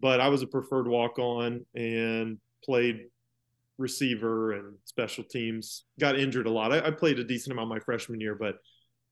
but 0.01 0.21
I 0.21 0.29
was 0.29 0.43
a 0.43 0.47
preferred 0.47 0.87
walk 0.87 1.19
on 1.19 1.65
and 1.75 2.39
played 2.65 3.07
receiver 3.79 4.53
and 4.53 4.77
special 4.85 5.25
teams. 5.25 5.85
Got 5.99 6.19
injured 6.19 6.47
a 6.47 6.51
lot. 6.51 6.73
I, 6.73 6.87
I, 6.87 6.91
played 6.91 7.19
a 7.19 7.25
decent 7.25 7.53
amount 7.53 7.69
my 7.69 7.79
freshman 7.79 8.21
year, 8.21 8.35
but 8.35 8.57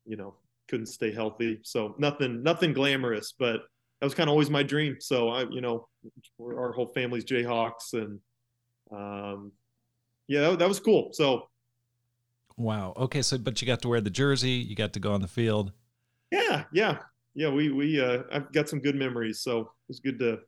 you 0.07 0.17
know 0.17 0.35
couldn't 0.69 0.87
stay 0.87 1.12
healthy. 1.12 1.61
So 1.62 1.95
nothing 1.99 2.43
nothing 2.43 2.73
glamorous, 2.73 3.35
but 3.38 3.61
that 4.00 4.07
was 4.07 4.14
kind 4.14 4.29
of 4.29 4.33
always 4.33 4.50
my 4.50 4.62
dream. 4.62 4.97
So 5.00 5.29
I 5.29 5.43
you 5.50 5.61
know 5.61 5.88
our 6.40 6.73
whole 6.73 6.93
family's 6.95 7.25
Jayhawks 7.25 7.95
and 7.95 8.21
um, 8.93 9.52
yeah 10.30 10.42
that, 10.42 10.60
that 10.60 10.68
was 10.68 10.78
cool. 10.78 11.10
So 11.12 11.49
wow. 12.56 12.94
Okay. 12.96 13.20
So 13.20 13.37
but 13.37 13.60
you 13.60 13.66
got 13.66 13.82
to 13.82 13.88
wear 13.88 14.00
the 14.00 14.10
jersey. 14.10 14.52
You 14.52 14.76
got 14.76 14.92
to 14.92 15.00
go 15.00 15.12
on 15.12 15.20
the 15.20 15.28
field. 15.28 15.72
Yeah. 16.30 16.64
Yeah. 16.72 16.99
Yeah. 17.34 17.50
We 17.50 17.70
we 17.70 18.00
uh, 18.00 18.22
I've 18.32 18.52
got 18.52 18.68
some 18.68 18.78
good 18.78 18.94
memories. 18.94 19.40
So 19.40 19.72
it's 19.88 19.99
good 19.99 20.20
to 20.20 20.38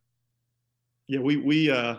yeah 1.09 1.19
we 1.19 1.37
we 1.37 1.69
uh 1.69 1.97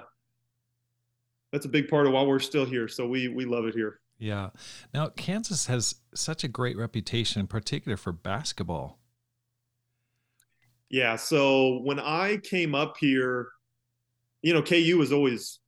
that's 1.52 1.66
a 1.66 1.70
big 1.70 1.90
part 1.90 2.08
of 2.08 2.14
why 2.14 2.24
we're 2.24 2.40
still 2.40 2.66
here. 2.66 2.88
So 2.88 3.06
we 3.06 3.28
we 3.28 3.44
love 3.44 3.66
it 3.66 3.76
here. 3.76 4.00
Yeah. 4.18 4.52
Now 4.94 5.10
Kansas 5.10 5.66
has 5.66 5.96
such 6.16 6.46
a 6.46 6.48
great 6.48 6.78
reputation, 6.78 7.42
in 7.42 7.48
particular 7.48 7.98
for 7.98 8.14
basketball. 8.14 9.02
Yeah. 10.90 11.18
So 11.18 11.80
when 11.80 12.00
I 12.00 12.38
came 12.38 12.76
up 12.76 12.96
here, 12.98 13.50
you 14.42 14.54
know, 14.54 14.62
KU 14.62 14.98
was 14.98 15.12
always 15.12 15.60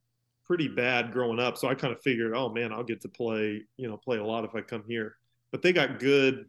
pretty 0.46 0.68
bad 0.68 1.12
growing 1.12 1.40
up. 1.40 1.58
So 1.58 1.68
I 1.68 1.74
kind 1.74 1.92
of 1.92 2.00
figured, 2.02 2.34
oh 2.34 2.48
man, 2.48 2.72
I'll 2.72 2.84
get 2.84 3.00
to 3.02 3.08
play, 3.08 3.62
you 3.76 3.88
know, 3.88 3.96
play 3.96 4.18
a 4.18 4.24
lot 4.24 4.44
if 4.44 4.54
I 4.54 4.60
come 4.60 4.84
here. 4.86 5.16
But 5.50 5.62
they 5.62 5.72
got 5.72 5.98
good 5.98 6.46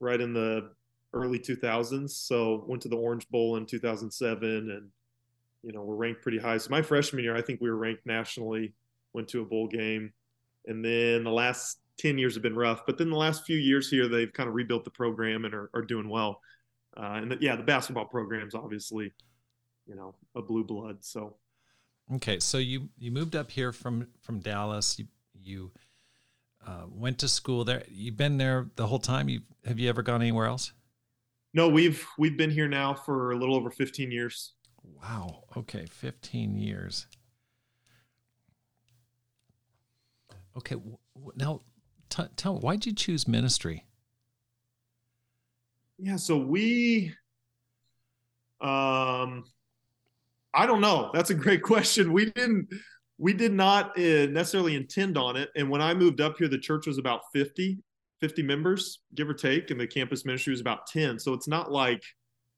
right 0.00 0.20
in 0.20 0.32
the 0.32 0.70
early 1.12 1.38
2000s. 1.38 2.10
So 2.10 2.64
went 2.66 2.82
to 2.82 2.88
the 2.88 2.96
Orange 2.96 3.28
Bowl 3.28 3.56
in 3.56 3.66
2007 3.66 4.48
and 4.48 4.88
you 5.62 5.72
know, 5.72 5.82
we're 5.82 5.96
ranked 5.96 6.22
pretty 6.22 6.38
high. 6.38 6.58
So 6.58 6.70
my 6.70 6.82
freshman 6.82 7.22
year, 7.22 7.36
I 7.36 7.42
think 7.42 7.60
we 7.60 7.68
were 7.68 7.76
ranked 7.76 8.06
nationally, 8.06 8.74
went 9.12 9.28
to 9.28 9.42
a 9.42 9.44
bowl 9.44 9.66
game. 9.66 10.12
And 10.66 10.84
then 10.84 11.24
the 11.24 11.32
last 11.32 11.80
10 11.98 12.18
years 12.18 12.34
have 12.34 12.42
been 12.42 12.54
rough. 12.54 12.86
But 12.86 12.96
then 12.98 13.10
the 13.10 13.16
last 13.16 13.44
few 13.44 13.56
years 13.56 13.90
here, 13.90 14.08
they've 14.08 14.32
kind 14.32 14.48
of 14.48 14.54
rebuilt 14.54 14.84
the 14.84 14.90
program 14.90 15.44
and 15.44 15.54
are, 15.54 15.70
are 15.74 15.82
doing 15.82 16.08
well. 16.08 16.40
Uh, 16.96 17.14
and 17.14 17.32
the, 17.32 17.38
yeah, 17.40 17.56
the 17.56 17.62
basketball 17.62 18.04
program's 18.04 18.54
obviously, 18.54 19.12
you 19.86 19.96
know, 19.96 20.14
a 20.36 20.42
blue 20.42 20.64
blood. 20.64 20.98
So. 21.00 21.36
Okay. 22.14 22.38
So 22.40 22.58
you, 22.58 22.88
you 22.98 23.10
moved 23.10 23.36
up 23.36 23.50
here 23.50 23.72
from, 23.72 24.08
from 24.20 24.40
Dallas. 24.40 24.98
You, 24.98 25.06
you 25.34 25.70
uh, 26.66 26.84
went 26.90 27.18
to 27.18 27.28
school 27.28 27.64
there. 27.64 27.84
You've 27.88 28.16
been 28.16 28.38
there 28.38 28.68
the 28.76 28.86
whole 28.86 28.98
time. 28.98 29.28
You 29.28 29.40
have 29.64 29.78
you 29.78 29.88
ever 29.88 30.02
gone 30.02 30.22
anywhere 30.22 30.46
else? 30.46 30.72
No, 31.54 31.68
we've, 31.68 32.06
we've 32.18 32.36
been 32.36 32.50
here 32.50 32.68
now 32.68 32.94
for 32.94 33.32
a 33.32 33.36
little 33.36 33.54
over 33.54 33.70
15 33.70 34.10
years. 34.10 34.52
Wow. 34.82 35.44
Okay, 35.56 35.86
15 35.86 36.58
years. 36.58 37.06
Okay, 40.56 40.76
now 41.36 41.60
t- 42.08 42.24
tell 42.36 42.58
why'd 42.58 42.84
you 42.84 42.92
choose 42.92 43.28
ministry? 43.28 43.84
Yeah, 45.98 46.16
so 46.16 46.36
we 46.36 47.14
um 48.60 49.44
I 50.54 50.66
don't 50.66 50.80
know. 50.80 51.10
That's 51.12 51.30
a 51.30 51.34
great 51.34 51.62
question. 51.74 52.12
We 52.12 52.30
didn't 52.30 52.68
we 53.20 53.32
did 53.32 53.52
not 53.52 53.98
uh, 53.98 54.26
necessarily 54.26 54.76
intend 54.76 55.18
on 55.18 55.36
it 55.36 55.48
and 55.56 55.68
when 55.68 55.82
I 55.82 55.92
moved 55.92 56.20
up 56.20 56.36
here 56.38 56.46
the 56.46 56.58
church 56.58 56.86
was 56.86 56.98
about 56.98 57.22
50 57.32 57.78
50 58.20 58.42
members 58.42 59.00
give 59.14 59.28
or 59.28 59.34
take 59.34 59.70
and 59.70 59.80
the 59.80 59.86
campus 59.86 60.24
ministry 60.24 60.52
was 60.52 60.60
about 60.60 60.86
10. 60.86 61.18
So 61.18 61.32
it's 61.32 61.48
not 61.48 61.70
like 61.70 62.02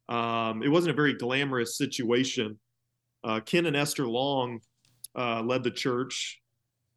um, 0.08 0.62
it 0.62 0.68
wasn't 0.68 0.92
a 0.92 0.96
very 0.96 1.14
glamorous 1.14 1.76
situation. 1.76 2.58
Uh, 3.22 3.40
Ken 3.40 3.66
and 3.66 3.76
Esther 3.76 4.06
Long 4.06 4.60
uh, 5.16 5.42
led 5.42 5.62
the 5.62 5.70
church, 5.70 6.40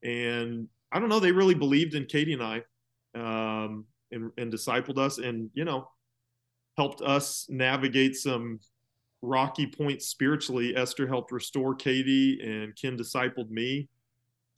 and 0.03 0.67
I 0.91 0.99
don't 0.99 1.09
know, 1.09 1.19
they 1.19 1.31
really 1.31 1.53
believed 1.53 1.95
in 1.95 2.05
Katie 2.05 2.33
and 2.33 2.43
I, 2.43 2.63
um, 3.15 3.85
and, 4.11 4.31
and 4.37 4.51
discipled 4.51 4.97
us, 4.97 5.17
and 5.19 5.49
you 5.53 5.65
know, 5.65 5.87
helped 6.77 7.01
us 7.01 7.45
navigate 7.49 8.15
some 8.15 8.59
rocky 9.23 9.65
point 9.65 10.01
spiritually. 10.03 10.75
Esther 10.75 11.07
helped 11.07 11.31
restore 11.31 11.73
Katie, 11.75 12.39
and 12.43 12.75
Ken 12.75 12.97
discipled 12.97 13.49
me. 13.49 13.87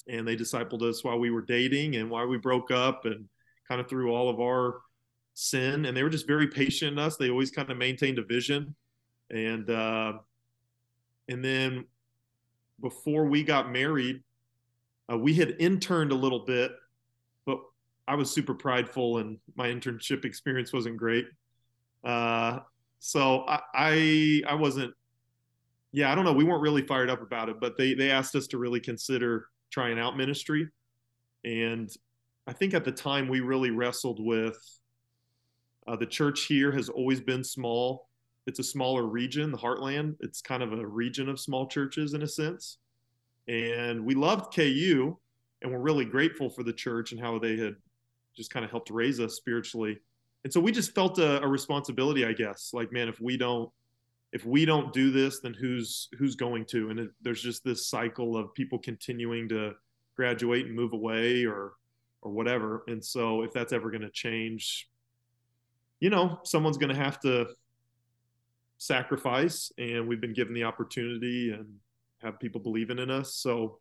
and 0.07 0.27
they 0.27 0.35
discipled 0.35 0.81
us 0.83 1.03
while 1.03 1.19
we 1.19 1.31
were 1.31 1.41
dating 1.41 1.95
and 1.95 2.09
while 2.09 2.27
we 2.27 2.37
broke 2.37 2.71
up 2.71 3.05
and 3.05 3.27
kind 3.67 3.81
of 3.81 3.89
through 3.89 4.11
all 4.13 4.29
of 4.29 4.39
our 4.39 4.81
sin 5.33 5.85
and 5.85 5.97
they 5.97 6.03
were 6.03 6.09
just 6.09 6.27
very 6.27 6.47
patient 6.47 6.93
in 6.93 6.99
us 6.99 7.17
they 7.17 7.29
always 7.29 7.51
kind 7.51 7.69
of 7.71 7.77
maintained 7.77 8.19
a 8.19 8.23
vision 8.23 8.75
and 9.31 9.69
uh 9.69 10.13
and 11.27 11.43
then 11.43 11.85
before 12.81 13.25
we 13.25 13.43
got 13.43 13.71
married 13.71 14.21
uh, 15.11 15.17
we 15.17 15.33
had 15.33 15.55
interned 15.59 16.11
a 16.11 16.15
little 16.15 16.45
bit 16.45 16.71
but 17.45 17.59
i 18.07 18.15
was 18.15 18.29
super 18.31 18.53
prideful 18.53 19.17
and 19.17 19.39
my 19.55 19.67
internship 19.69 20.23
experience 20.25 20.71
wasn't 20.71 20.95
great 20.95 21.25
uh 22.03 22.59
so 23.05 23.45
i 23.47 23.59
i, 23.73 24.41
I 24.47 24.55
wasn't 24.55 24.93
yeah 25.91 26.11
i 26.11 26.15
don't 26.15 26.25
know 26.25 26.33
we 26.33 26.43
weren't 26.43 26.61
really 26.61 26.81
fired 26.81 27.09
up 27.09 27.21
about 27.21 27.49
it 27.49 27.59
but 27.59 27.77
they 27.77 27.93
they 27.93 28.11
asked 28.11 28.35
us 28.35 28.47
to 28.47 28.57
really 28.57 28.79
consider 28.79 29.47
trying 29.71 29.99
out 29.99 30.17
ministry 30.17 30.69
and 31.43 31.89
i 32.47 32.53
think 32.53 32.73
at 32.73 32.85
the 32.85 32.91
time 32.91 33.27
we 33.27 33.39
really 33.39 33.71
wrestled 33.71 34.19
with 34.23 34.57
uh, 35.87 35.95
the 35.95 36.05
church 36.05 36.45
here 36.45 36.71
has 36.71 36.89
always 36.89 37.21
been 37.21 37.43
small. 37.43 38.09
It's 38.47 38.59
a 38.59 38.63
smaller 38.63 39.05
region, 39.05 39.51
the 39.51 39.57
Heartland. 39.57 40.15
It's 40.19 40.41
kind 40.41 40.63
of 40.63 40.73
a 40.73 40.85
region 40.85 41.29
of 41.29 41.39
small 41.39 41.67
churches 41.67 42.13
in 42.13 42.23
a 42.23 42.27
sense. 42.27 42.77
And 43.47 44.03
we 44.03 44.15
loved 44.15 44.53
KU 44.55 45.15
and 45.61 45.71
we're 45.71 45.79
really 45.79 46.05
grateful 46.05 46.49
for 46.49 46.63
the 46.63 46.73
church 46.73 47.11
and 47.11 47.21
how 47.21 47.37
they 47.39 47.57
had 47.57 47.75
just 48.35 48.51
kind 48.51 48.65
of 48.65 48.71
helped 48.71 48.89
raise 48.89 49.19
us 49.19 49.35
spiritually. 49.35 49.99
And 50.45 50.53
so 50.53 50.59
we 50.59 50.71
just 50.71 50.93
felt 50.93 51.17
a, 51.17 51.41
a 51.41 51.47
responsibility, 51.47 52.23
I 52.23 52.31
guess. 52.31 52.69
Like, 52.71 52.93
man, 52.93 53.09
if 53.09 53.19
we 53.19 53.35
don't 53.35 53.71
if 54.31 54.45
we 54.45 54.63
don't 54.63 54.93
do 54.93 55.09
this, 55.09 55.39
then 55.39 55.55
who's 55.55 56.07
who's 56.19 56.35
going 56.35 56.65
to? 56.65 56.91
And 56.91 56.99
it, 56.99 57.09
there's 57.19 57.41
just 57.41 57.63
this 57.63 57.87
cycle 57.87 58.37
of 58.37 58.53
people 58.53 58.77
continuing 58.77 59.49
to 59.49 59.73
graduate 60.15 60.67
and 60.67 60.75
move 60.75 60.93
away 60.93 61.45
or 61.45 61.73
or 62.21 62.31
whatever. 62.31 62.83
And 62.87 63.03
so 63.03 63.41
if 63.41 63.53
that's 63.53 63.73
ever 63.73 63.89
going 63.89 64.03
to 64.03 64.11
change, 64.11 64.87
you 65.99 66.11
know, 66.11 66.39
someone's 66.43 66.77
going 66.77 66.93
to 66.93 67.01
have 67.01 67.19
to 67.21 67.47
sacrifice, 68.77 69.71
and 69.79 70.07
we've 70.07 70.21
been 70.21 70.33
given 70.33 70.53
the 70.53 70.65
opportunity 70.65 71.53
and 71.53 71.65
have 72.21 72.39
people 72.39 72.61
believing 72.61 72.99
in 72.99 73.09
us. 73.09 73.33
So 73.33 73.79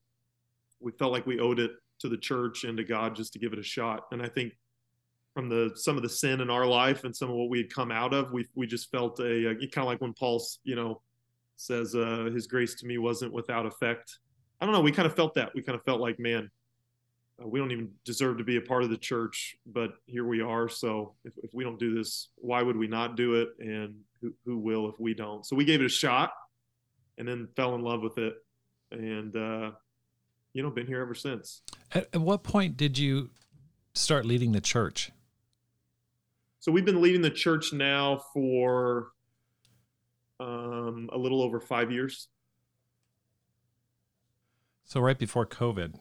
we 0.80 0.92
felt 0.92 1.12
like 1.12 1.26
we 1.26 1.40
owed 1.40 1.58
it 1.58 1.72
to 1.98 2.08
the 2.08 2.16
church 2.16 2.64
and 2.64 2.78
to 2.78 2.84
God 2.84 3.14
just 3.14 3.34
to 3.34 3.38
give 3.38 3.52
it 3.52 3.58
a 3.58 3.62
shot. 3.62 4.06
And 4.12 4.22
I 4.22 4.28
think 4.28 4.54
from 5.34 5.48
the 5.48 5.72
some 5.74 5.96
of 5.96 6.02
the 6.02 6.08
sin 6.08 6.40
in 6.40 6.48
our 6.48 6.66
life 6.66 7.04
and 7.04 7.14
some 7.14 7.28
of 7.28 7.36
what 7.36 7.50
we 7.50 7.58
had 7.58 7.72
come 7.72 7.90
out 7.90 8.14
of, 8.14 8.32
we 8.32 8.46
we 8.54 8.66
just 8.66 8.90
felt 8.90 9.18
a, 9.20 9.50
a 9.50 9.54
kind 9.54 9.78
of 9.78 9.86
like 9.86 10.00
when 10.00 10.14
Paul's 10.14 10.60
you 10.64 10.76
know 10.76 11.02
says 11.56 11.94
uh, 11.94 12.30
his 12.32 12.46
grace 12.46 12.74
to 12.76 12.86
me 12.86 12.98
wasn't 12.98 13.32
without 13.32 13.66
effect. 13.66 14.18
I 14.60 14.64
don't 14.64 14.74
know. 14.74 14.80
We 14.80 14.92
kind 14.92 15.06
of 15.06 15.14
felt 15.14 15.34
that. 15.34 15.52
We 15.54 15.62
kind 15.62 15.76
of 15.76 15.84
felt 15.84 16.00
like, 16.00 16.18
man, 16.18 16.50
uh, 17.42 17.46
we 17.46 17.58
don't 17.58 17.70
even 17.72 17.90
deserve 18.04 18.38
to 18.38 18.44
be 18.44 18.56
a 18.56 18.60
part 18.60 18.82
of 18.82 18.90
the 18.90 18.96
church, 18.96 19.56
but 19.66 19.94
here 20.06 20.24
we 20.24 20.40
are. 20.40 20.68
So 20.68 21.14
if, 21.24 21.32
if 21.42 21.52
we 21.52 21.64
don't 21.64 21.78
do 21.78 21.94
this, 21.94 22.28
why 22.36 22.62
would 22.62 22.76
we 22.76 22.86
not 22.86 23.16
do 23.16 23.34
it? 23.34 23.48
And 23.58 23.96
who, 24.20 24.32
who 24.44 24.58
will 24.58 24.88
if 24.88 24.98
we 24.98 25.14
don't? 25.14 25.44
So 25.44 25.56
we 25.56 25.64
gave 25.64 25.80
it 25.80 25.86
a 25.86 25.88
shot 25.88 26.32
and 27.18 27.26
then 27.26 27.48
fell 27.56 27.74
in 27.74 27.82
love 27.82 28.02
with 28.02 28.18
it. 28.18 28.34
And, 28.90 29.36
uh, 29.36 29.72
you 30.52 30.62
know, 30.62 30.70
been 30.70 30.86
here 30.86 31.00
ever 31.00 31.14
since. 31.14 31.62
At, 31.92 32.08
at 32.14 32.20
what 32.20 32.42
point 32.42 32.76
did 32.76 32.96
you 32.96 33.30
start 33.94 34.24
leading 34.24 34.52
the 34.52 34.60
church? 34.60 35.10
So 36.64 36.72
we've 36.72 36.86
been 36.86 37.02
leading 37.02 37.20
the 37.20 37.28
church 37.28 37.74
now 37.74 38.22
for 38.32 39.08
um, 40.40 41.10
a 41.12 41.18
little 41.18 41.42
over 41.42 41.60
five 41.60 41.92
years. 41.92 42.28
So 44.86 45.00
right 45.00 45.18
before 45.18 45.44
COVID. 45.44 45.94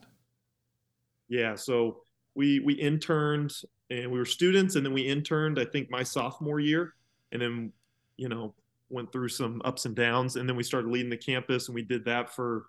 Yeah, 1.27 1.55
so 1.55 2.03
we 2.33 2.61
we 2.61 2.75
interned 2.75 3.51
and 3.89 4.09
we 4.09 4.17
were 4.17 4.23
students, 4.23 4.77
and 4.77 4.85
then 4.85 4.93
we 4.93 5.01
interned. 5.01 5.59
I 5.59 5.65
think 5.65 5.91
my 5.91 6.01
sophomore 6.01 6.61
year, 6.61 6.93
and 7.33 7.41
then 7.41 7.73
you 8.15 8.29
know 8.29 8.55
went 8.87 9.11
through 9.11 9.27
some 9.27 9.61
ups 9.65 9.83
and 9.83 9.97
downs, 9.97 10.37
and 10.37 10.47
then 10.47 10.55
we 10.55 10.63
started 10.63 10.89
leading 10.89 11.09
the 11.09 11.17
campus, 11.17 11.67
and 11.67 11.75
we 11.75 11.81
did 11.81 12.05
that 12.05 12.33
for 12.33 12.67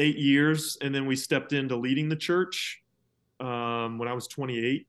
eight 0.00 0.18
years, 0.18 0.76
and 0.82 0.92
then 0.92 1.06
we 1.06 1.14
stepped 1.14 1.52
into 1.52 1.76
leading 1.76 2.08
the 2.08 2.16
church 2.16 2.82
um, 3.38 4.00
when 4.00 4.08
I 4.08 4.14
was 4.14 4.26
28, 4.26 4.88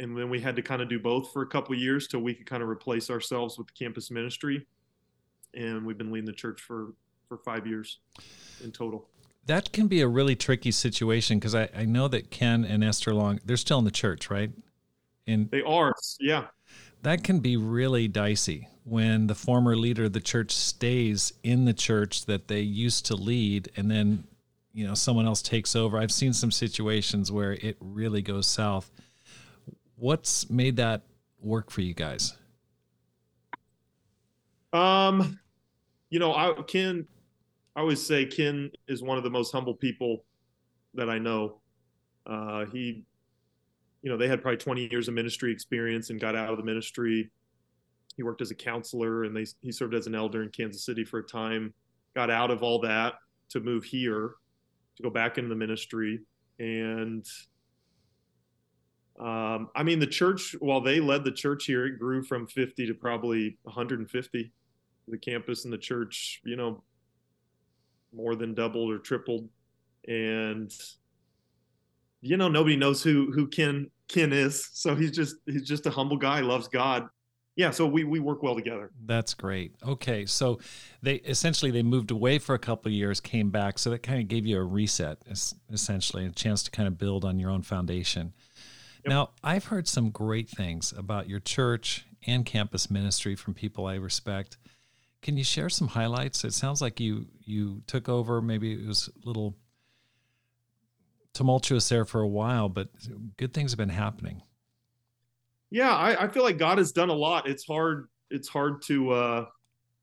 and 0.00 0.16
then 0.16 0.28
we 0.28 0.40
had 0.40 0.56
to 0.56 0.62
kind 0.62 0.82
of 0.82 0.88
do 0.88 0.98
both 0.98 1.32
for 1.32 1.42
a 1.42 1.46
couple 1.46 1.74
of 1.74 1.80
years 1.80 2.08
till 2.08 2.20
we 2.20 2.34
could 2.34 2.46
kind 2.46 2.62
of 2.62 2.68
replace 2.68 3.10
ourselves 3.10 3.56
with 3.56 3.68
the 3.68 3.72
campus 3.72 4.10
ministry, 4.10 4.66
and 5.54 5.86
we've 5.86 5.98
been 5.98 6.10
leading 6.10 6.26
the 6.26 6.32
church 6.32 6.60
for 6.60 6.94
for 7.28 7.38
five 7.38 7.64
years 7.66 8.00
in 8.64 8.72
total 8.72 9.08
that 9.46 9.72
can 9.72 9.88
be 9.88 10.00
a 10.00 10.08
really 10.08 10.36
tricky 10.36 10.70
situation 10.70 11.38
because 11.38 11.54
I, 11.54 11.68
I 11.76 11.84
know 11.84 12.08
that 12.08 12.30
Ken 12.30 12.64
and 12.64 12.84
Esther 12.84 13.14
Long 13.14 13.40
they're 13.44 13.56
still 13.56 13.78
in 13.78 13.84
the 13.84 13.90
church, 13.90 14.30
right? 14.30 14.50
And 15.26 15.50
they 15.50 15.62
are, 15.62 15.94
yeah. 16.20 16.46
That 17.02 17.24
can 17.24 17.40
be 17.40 17.56
really 17.56 18.08
dicey 18.08 18.68
when 18.84 19.26
the 19.26 19.34
former 19.34 19.76
leader 19.76 20.04
of 20.04 20.12
the 20.12 20.20
church 20.20 20.52
stays 20.52 21.32
in 21.42 21.64
the 21.64 21.72
church 21.72 22.26
that 22.26 22.48
they 22.48 22.60
used 22.60 23.06
to 23.06 23.16
lead, 23.16 23.70
and 23.76 23.90
then 23.90 24.24
you 24.72 24.86
know 24.86 24.94
someone 24.94 25.26
else 25.26 25.42
takes 25.42 25.74
over. 25.74 25.98
I've 25.98 26.12
seen 26.12 26.32
some 26.32 26.50
situations 26.50 27.32
where 27.32 27.52
it 27.54 27.76
really 27.80 28.22
goes 28.22 28.46
south. 28.46 28.90
What's 30.00 30.48
made 30.48 30.76
that 30.76 31.02
work 31.42 31.70
for 31.70 31.82
you 31.82 31.92
guys? 31.92 32.36
Um, 34.72 35.38
you 36.08 36.18
know, 36.18 36.34
I 36.34 36.54
Ken 36.62 37.06
I 37.76 37.80
always 37.80 38.04
say 38.04 38.26
Ken 38.26 38.70
is 38.88 39.02
one 39.02 39.18
of 39.18 39.24
the 39.24 39.30
most 39.30 39.52
humble 39.52 39.74
people 39.74 40.24
that 40.94 41.08
I 41.08 41.18
know. 41.18 41.60
Uh, 42.26 42.64
he, 42.66 43.04
you 44.02 44.10
know, 44.10 44.16
they 44.16 44.28
had 44.28 44.42
probably 44.42 44.56
20 44.58 44.88
years 44.90 45.08
of 45.08 45.14
ministry 45.14 45.52
experience 45.52 46.10
and 46.10 46.20
got 46.20 46.34
out 46.34 46.50
of 46.50 46.56
the 46.56 46.64
ministry. 46.64 47.30
He 48.16 48.22
worked 48.22 48.40
as 48.40 48.50
a 48.50 48.54
counselor 48.54 49.24
and 49.24 49.36
they, 49.36 49.46
he 49.60 49.70
served 49.70 49.94
as 49.94 50.06
an 50.06 50.14
elder 50.14 50.42
in 50.42 50.48
Kansas 50.48 50.84
City 50.84 51.04
for 51.04 51.18
a 51.20 51.22
time, 51.22 51.72
got 52.14 52.30
out 52.30 52.50
of 52.50 52.62
all 52.62 52.80
that 52.80 53.14
to 53.50 53.60
move 53.60 53.84
here, 53.84 54.32
to 54.96 55.02
go 55.02 55.10
back 55.10 55.38
into 55.38 55.48
the 55.48 55.54
ministry. 55.54 56.20
And 56.58 57.24
um, 59.20 59.68
I 59.76 59.82
mean, 59.82 59.98
the 59.98 60.06
church, 60.06 60.56
while 60.60 60.80
they 60.80 60.98
led 60.98 61.24
the 61.24 61.32
church 61.32 61.66
here, 61.66 61.86
it 61.86 61.98
grew 61.98 62.22
from 62.22 62.46
50 62.46 62.86
to 62.86 62.94
probably 62.94 63.58
150. 63.64 64.52
The 65.08 65.18
campus 65.18 65.64
and 65.64 65.72
the 65.72 65.78
church, 65.78 66.40
you 66.44 66.56
know, 66.56 66.82
more 68.12 68.34
than 68.34 68.54
doubled 68.54 68.90
or 68.90 68.98
tripled, 68.98 69.48
and 70.06 70.72
you 72.20 72.36
know 72.36 72.48
nobody 72.48 72.76
knows 72.76 73.02
who 73.02 73.32
who 73.32 73.48
Ken 73.48 73.90
Ken 74.08 74.32
is. 74.32 74.70
So 74.72 74.94
he's 74.94 75.10
just 75.10 75.36
he's 75.46 75.66
just 75.66 75.86
a 75.86 75.90
humble 75.90 76.16
guy, 76.16 76.40
loves 76.40 76.68
God. 76.68 77.08
Yeah, 77.56 77.70
so 77.70 77.86
we 77.86 78.04
we 78.04 78.20
work 78.20 78.42
well 78.42 78.54
together. 78.54 78.92
That's 79.04 79.34
great. 79.34 79.74
Okay, 79.84 80.26
so 80.26 80.60
they 81.02 81.16
essentially 81.16 81.70
they 81.70 81.82
moved 81.82 82.10
away 82.10 82.38
for 82.38 82.54
a 82.54 82.58
couple 82.58 82.90
years, 82.92 83.20
came 83.20 83.50
back, 83.50 83.78
so 83.78 83.90
that 83.90 84.02
kind 84.02 84.20
of 84.20 84.28
gave 84.28 84.46
you 84.46 84.58
a 84.58 84.64
reset, 84.64 85.18
essentially, 85.72 86.24
a 86.24 86.30
chance 86.30 86.62
to 86.62 86.70
kind 86.70 86.86
of 86.86 86.96
build 86.96 87.24
on 87.24 87.38
your 87.38 87.50
own 87.50 87.62
foundation. 87.62 88.32
Yep. 89.04 89.10
Now, 89.10 89.30
I've 89.42 89.66
heard 89.66 89.88
some 89.88 90.10
great 90.10 90.48
things 90.48 90.92
about 90.96 91.28
your 91.28 91.40
church 91.40 92.06
and 92.26 92.44
campus 92.44 92.90
ministry 92.90 93.34
from 93.34 93.54
people 93.54 93.86
I 93.86 93.94
respect. 93.94 94.58
Can 95.22 95.36
you 95.36 95.44
share 95.44 95.68
some 95.68 95.88
highlights? 95.88 96.44
It 96.44 96.52
sounds 96.54 96.80
like 96.80 97.00
you 97.00 97.26
you 97.44 97.82
took 97.86 98.08
over. 98.08 98.40
Maybe 98.40 98.72
it 98.72 98.86
was 98.86 99.08
a 99.22 99.26
little 99.26 99.56
tumultuous 101.32 101.88
there 101.88 102.04
for 102.04 102.20
a 102.20 102.28
while, 102.28 102.68
but 102.68 102.88
good 103.36 103.52
things 103.54 103.72
have 103.72 103.78
been 103.78 103.88
happening. 103.88 104.42
Yeah, 105.70 105.94
I, 105.94 106.24
I 106.24 106.28
feel 106.28 106.42
like 106.42 106.58
God 106.58 106.78
has 106.78 106.92
done 106.92 107.10
a 107.10 107.14
lot. 107.14 107.48
It's 107.48 107.64
hard. 107.64 108.08
It's 108.30 108.48
hard 108.48 108.82
to. 108.82 109.10
uh 109.12 109.44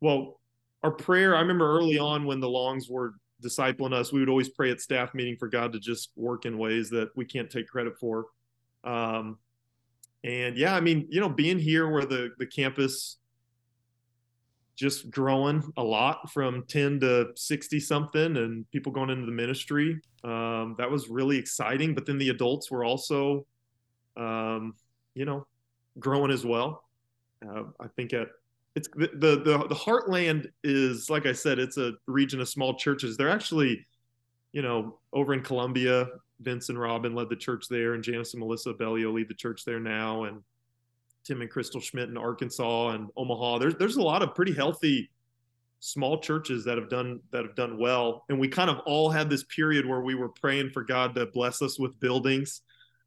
Well, 0.01 0.39
our 0.83 0.91
prayer. 0.91 1.35
I 1.35 1.41
remember 1.41 1.69
early 1.69 1.97
on 1.97 2.25
when 2.25 2.39
the 2.39 2.49
Longs 2.49 2.87
were 2.89 3.13
discipling 3.43 3.93
us, 3.93 4.11
we 4.11 4.19
would 4.19 4.29
always 4.29 4.49
pray 4.49 4.71
at 4.71 4.81
staff 4.81 5.13
meeting 5.13 5.35
for 5.37 5.47
God 5.47 5.73
to 5.73 5.79
just 5.79 6.11
work 6.15 6.45
in 6.45 6.57
ways 6.57 6.89
that 6.91 7.09
we 7.15 7.25
can't 7.25 7.49
take 7.49 7.67
credit 7.67 7.97
for. 7.99 8.25
Um, 8.87 9.37
and 10.23 10.57
yeah, 10.57 10.75
I 10.75 10.79
mean, 10.79 11.07
you 11.09 11.19
know, 11.19 11.29
being 11.29 11.59
here 11.59 11.89
where 11.89 12.05
the 12.05 12.31
the 12.37 12.45
campus 12.45 13.17
just 14.77 15.09
growing 15.09 15.63
a 15.75 15.83
lot 15.83 16.31
from 16.31 16.63
10 16.67 16.99
to 16.99 17.29
60 17.35 17.79
something 17.79 18.37
and 18.37 18.69
people 18.69 18.91
going 18.91 19.09
into 19.09 19.25
the 19.25 19.31
ministry. 19.31 19.99
Um, 20.23 20.75
that 20.77 20.89
was 20.89 21.09
really 21.09 21.37
exciting. 21.37 21.95
But 21.95 22.05
then 22.05 22.19
the 22.19 22.29
adults 22.29 22.69
were 22.69 22.85
also, 22.85 23.47
um, 24.15 24.75
you 25.15 25.25
know, 25.25 25.47
growing 25.99 26.31
as 26.31 26.45
well. 26.45 26.83
Uh, 27.43 27.63
I 27.79 27.87
think 27.95 28.13
at 28.13 28.27
it's 28.75 28.87
the, 28.89 29.09
the, 29.15 29.41
the 29.41 29.67
the 29.67 29.75
heartland 29.75 30.47
is 30.63 31.09
like 31.09 31.25
I 31.25 31.33
said, 31.33 31.57
it's 31.57 31.77
a 31.77 31.93
region 32.05 32.39
of 32.39 32.47
small 32.47 32.75
churches. 32.75 33.17
They're 33.17 33.29
actually, 33.29 33.83
you 34.51 34.61
know, 34.61 34.99
over 35.11 35.33
in 35.33 35.41
Columbia, 35.41 36.07
Vince 36.39 36.69
and 36.69 36.79
Robin 36.79 37.15
led 37.15 37.29
the 37.29 37.35
church 37.35 37.67
there, 37.69 37.93
and 37.93 38.03
Janice 38.03 38.33
and 38.33 38.41
Melissa 38.41 38.73
Bellio 38.73 39.11
lead 39.11 39.29
the 39.29 39.33
church 39.33 39.63
there 39.65 39.79
now, 39.79 40.25
and 40.25 40.41
Tim 41.23 41.41
and 41.41 41.49
Crystal 41.49 41.81
Schmidt 41.81 42.09
in 42.09 42.17
Arkansas 42.17 42.89
and 42.89 43.09
Omaha. 43.17 43.59
There's 43.59 43.75
there's 43.75 43.97
a 43.97 44.01
lot 44.01 44.21
of 44.21 44.35
pretty 44.35 44.53
healthy 44.53 45.09
small 45.79 46.19
churches 46.19 46.65
that 46.65 46.77
have 46.77 46.89
done 46.89 47.19
that 47.31 47.45
have 47.45 47.55
done 47.55 47.77
well. 47.77 48.25
And 48.29 48.39
we 48.39 48.47
kind 48.47 48.69
of 48.69 48.79
all 48.85 49.09
had 49.09 49.29
this 49.29 49.43
period 49.43 49.85
where 49.85 50.01
we 50.01 50.15
were 50.15 50.29
praying 50.29 50.71
for 50.71 50.83
god 50.83 51.15
to 51.15 51.27
bless 51.27 51.61
us 51.61 51.77
with 51.77 51.99
buildings. 51.99 52.61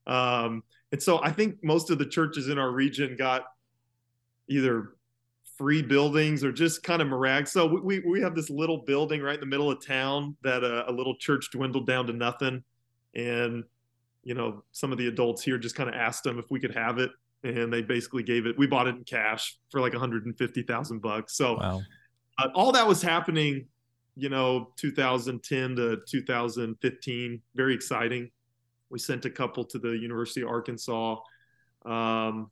Um, 0.07 0.62
and 0.93 1.03
so 1.03 1.21
i 1.23 1.31
think 1.31 1.62
most 1.62 1.90
of 1.90 1.99
the 1.99 2.07
churches 2.07 2.49
in 2.49 2.59
our 2.59 2.71
region 2.71 3.16
got 3.16 3.45
either 4.49 4.95
free 5.57 5.83
buildings 5.83 6.43
or 6.43 6.53
just 6.53 6.83
kind 6.83 7.03
of 7.03 7.09
mirag 7.09 7.47
so 7.47 7.66
we, 7.66 8.01
we 8.01 8.21
have 8.21 8.35
this 8.35 8.51
little 8.51 8.79
building 8.79 9.21
right 9.21 9.35
in 9.35 9.40
the 9.40 9.47
middle 9.47 9.71
of 9.71 9.85
town 9.85 10.37
that 10.43 10.64
a, 10.64 10.90
a 10.90 10.93
little 10.93 11.16
church 11.16 11.51
dwindled 11.53 11.87
down 11.87 12.07
to 12.07 12.12
nothing 12.12 12.62
and 13.14 13.64
you 14.23 14.35
know 14.35 14.62
some 14.73 14.92
of 14.92 14.99
the 14.99 15.07
adults 15.07 15.42
here 15.42 15.59
just 15.59 15.75
kind 15.75 15.88
of 15.88 15.94
asked 15.94 16.25
them 16.25 16.38
if 16.38 16.51
we 16.51 16.61
could 16.61 16.75
have 16.75 16.99
it 16.99 17.11
and 17.42 17.73
they 17.73 17.81
basically 17.83 18.23
gave 18.23 18.46
it 18.46 18.57
we 18.59 18.66
bought 18.66 18.87
it 18.87 18.94
in 18.94 19.05
cash 19.05 19.59
for 19.70 19.81
like 19.81 19.92
150,000 19.92 21.01
bucks 21.01 21.37
so 21.37 21.57
wow 21.57 21.81
uh, 22.40 22.49
all 22.55 22.73
that 22.73 22.87
was 22.87 23.03
happening, 23.03 23.66
you 24.16 24.29
know, 24.29 24.73
2010 24.77 25.77
to 25.77 25.99
2015. 26.09 27.42
Very 27.55 27.75
exciting. 27.75 28.31
We 28.88 28.99
sent 28.99 29.25
a 29.25 29.31
couple 29.31 29.64
to 29.66 29.79
the 29.79 29.90
University 29.90 30.42
of 30.42 30.49
Arkansas. 30.49 31.16
Um, 31.85 32.51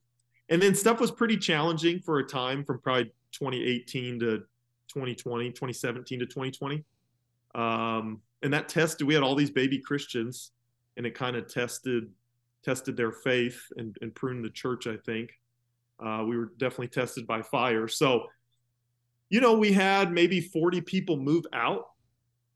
and 0.48 0.62
then 0.62 0.74
stuff 0.74 1.00
was 1.00 1.10
pretty 1.10 1.36
challenging 1.36 2.00
for 2.00 2.18
a 2.18 2.24
time 2.24 2.64
from 2.64 2.80
probably 2.80 3.12
2018 3.32 4.20
to 4.20 4.38
2020, 4.88 5.50
2017 5.50 6.20
to 6.20 6.26
2020. 6.26 6.84
Um, 7.54 8.20
and 8.42 8.52
that 8.52 8.68
tested, 8.68 9.06
we 9.06 9.14
had 9.14 9.22
all 9.22 9.34
these 9.34 9.50
baby 9.50 9.78
Christians 9.78 10.52
and 10.96 11.06
it 11.06 11.14
kind 11.14 11.36
of 11.36 11.52
tested, 11.52 12.10
tested 12.64 12.96
their 12.96 13.12
faith 13.12 13.60
and, 13.76 13.96
and 14.00 14.14
pruned 14.14 14.44
the 14.44 14.50
church, 14.50 14.86
I 14.86 14.96
think. 14.96 15.30
Uh, 16.04 16.24
we 16.28 16.36
were 16.36 16.52
definitely 16.58 16.88
tested 16.88 17.26
by 17.26 17.42
fire. 17.42 17.88
So 17.88 18.26
you 19.30 19.40
know, 19.40 19.56
we 19.56 19.72
had 19.72 20.12
maybe 20.12 20.40
40 20.40 20.80
people 20.82 21.16
move 21.16 21.44
out. 21.52 21.86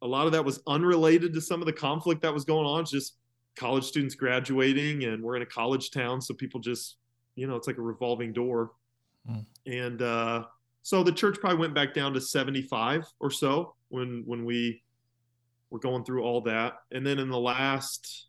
A 0.00 0.06
lot 0.06 0.26
of 0.26 0.32
that 0.32 0.44
was 0.44 0.60
unrelated 0.66 1.32
to 1.34 1.40
some 1.40 1.60
of 1.60 1.66
the 1.66 1.72
conflict 1.72 2.22
that 2.22 2.32
was 2.32 2.44
going 2.44 2.66
on, 2.66 2.84
just 2.84 3.16
college 3.56 3.84
students 3.84 4.14
graduating, 4.14 5.04
and 5.04 5.22
we're 5.22 5.36
in 5.36 5.42
a 5.42 5.46
college 5.46 5.90
town. 5.90 6.20
So 6.20 6.34
people 6.34 6.60
just, 6.60 6.96
you 7.36 7.46
know, 7.46 7.56
it's 7.56 7.66
like 7.66 7.78
a 7.78 7.82
revolving 7.82 8.32
door. 8.32 8.72
Mm. 9.30 9.44
And 9.66 10.02
uh, 10.02 10.44
so 10.82 11.02
the 11.02 11.12
church 11.12 11.38
probably 11.38 11.58
went 11.58 11.74
back 11.74 11.94
down 11.94 12.14
to 12.14 12.20
75 12.20 13.06
or 13.20 13.30
so 13.30 13.74
when 13.90 14.24
when 14.26 14.44
we 14.44 14.82
were 15.72 15.78
going 15.78 16.04
through 16.04 16.22
all 16.22 16.42
that. 16.42 16.74
And 16.92 17.04
then 17.04 17.18
in 17.18 17.30
the 17.30 17.38
last, 17.38 18.28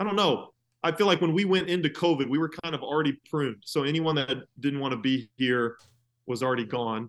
I 0.00 0.04
don't 0.04 0.16
know, 0.16 0.48
I 0.82 0.92
feel 0.92 1.06
like 1.06 1.20
when 1.20 1.32
we 1.32 1.44
went 1.44 1.68
into 1.68 1.88
COVID, 1.88 2.28
we 2.28 2.38
were 2.38 2.50
kind 2.62 2.74
of 2.74 2.82
already 2.82 3.18
pruned. 3.30 3.62
So 3.64 3.84
anyone 3.84 4.16
that 4.16 4.36
didn't 4.60 4.80
want 4.80 4.92
to 4.92 4.98
be 4.98 5.30
here 5.36 5.76
was 6.26 6.42
already 6.42 6.64
gone. 6.64 7.08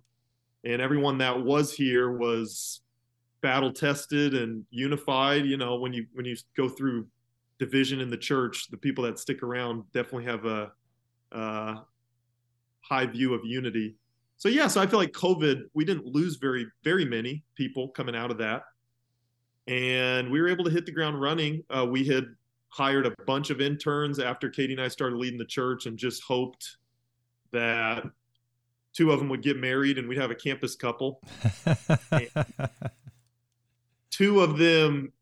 And 0.64 0.82
everyone 0.82 1.18
that 1.18 1.44
was 1.44 1.74
here 1.74 2.12
was 2.12 2.82
battle 3.42 3.74
tested 3.74 4.36
and 4.36 4.64
unified. 4.70 5.46
You 5.46 5.58
know 5.58 5.76
when 5.76 5.92
you 5.92 6.06
when 6.14 6.26
you 6.26 6.36
go 6.56 6.70
through 6.70 7.08
division 7.60 8.00
in 8.02 8.10
the 8.10 8.18
church 8.18 8.70
the 8.70 8.78
people 8.78 9.04
that 9.04 9.18
stick 9.18 9.42
around 9.42 9.84
definitely 9.92 10.26
have 10.26 10.46
a, 10.46 10.72
a 11.32 11.78
high 12.82 13.06
view 13.06 13.34
of 13.34 13.42
unity. 13.44 13.96
So 14.38 14.50
yeah 14.50 14.68
so 14.68 14.80
i 14.80 14.86
feel 14.86 15.00
like 15.00 15.14
covid 15.14 15.64
we 15.74 15.84
didn't 15.84 16.06
lose 16.06 16.36
very 16.36 16.68
very 16.84 17.06
many 17.06 17.44
people 17.56 17.90
coming 17.90 18.16
out 18.16 18.30
of 18.30 18.38
that 18.38 18.62
and 19.68 20.32
we 20.32 20.42
were 20.42 20.48
able 20.48 20.64
to 20.64 20.72
hit 20.72 20.86
the 20.86 20.92
ground 20.92 21.20
running 21.20 21.64
uh, 21.70 21.86
we 21.86 22.06
had 22.06 22.26
hired 22.70 23.06
a 23.06 23.14
bunch 23.26 23.50
of 23.50 23.62
interns 23.62 24.20
after 24.20 24.50
katie 24.50 24.74
and 24.74 24.82
i 24.82 24.88
started 24.88 25.18
leading 25.18 25.40
the 25.40 25.46
church 25.46 25.86
and 25.86 25.98
just 25.98 26.22
hoped 26.24 26.78
that 27.52 28.04
two 28.98 29.12
of 29.12 29.20
them 29.20 29.30
would 29.30 29.44
get 29.44 29.58
married 29.58 30.00
and 30.00 30.08
we'd 30.08 30.18
have 30.18 30.32
a 30.32 30.36
campus 30.36 30.76
couple. 30.76 31.22
two 34.10 34.42
of 34.42 34.58
them 34.58 35.14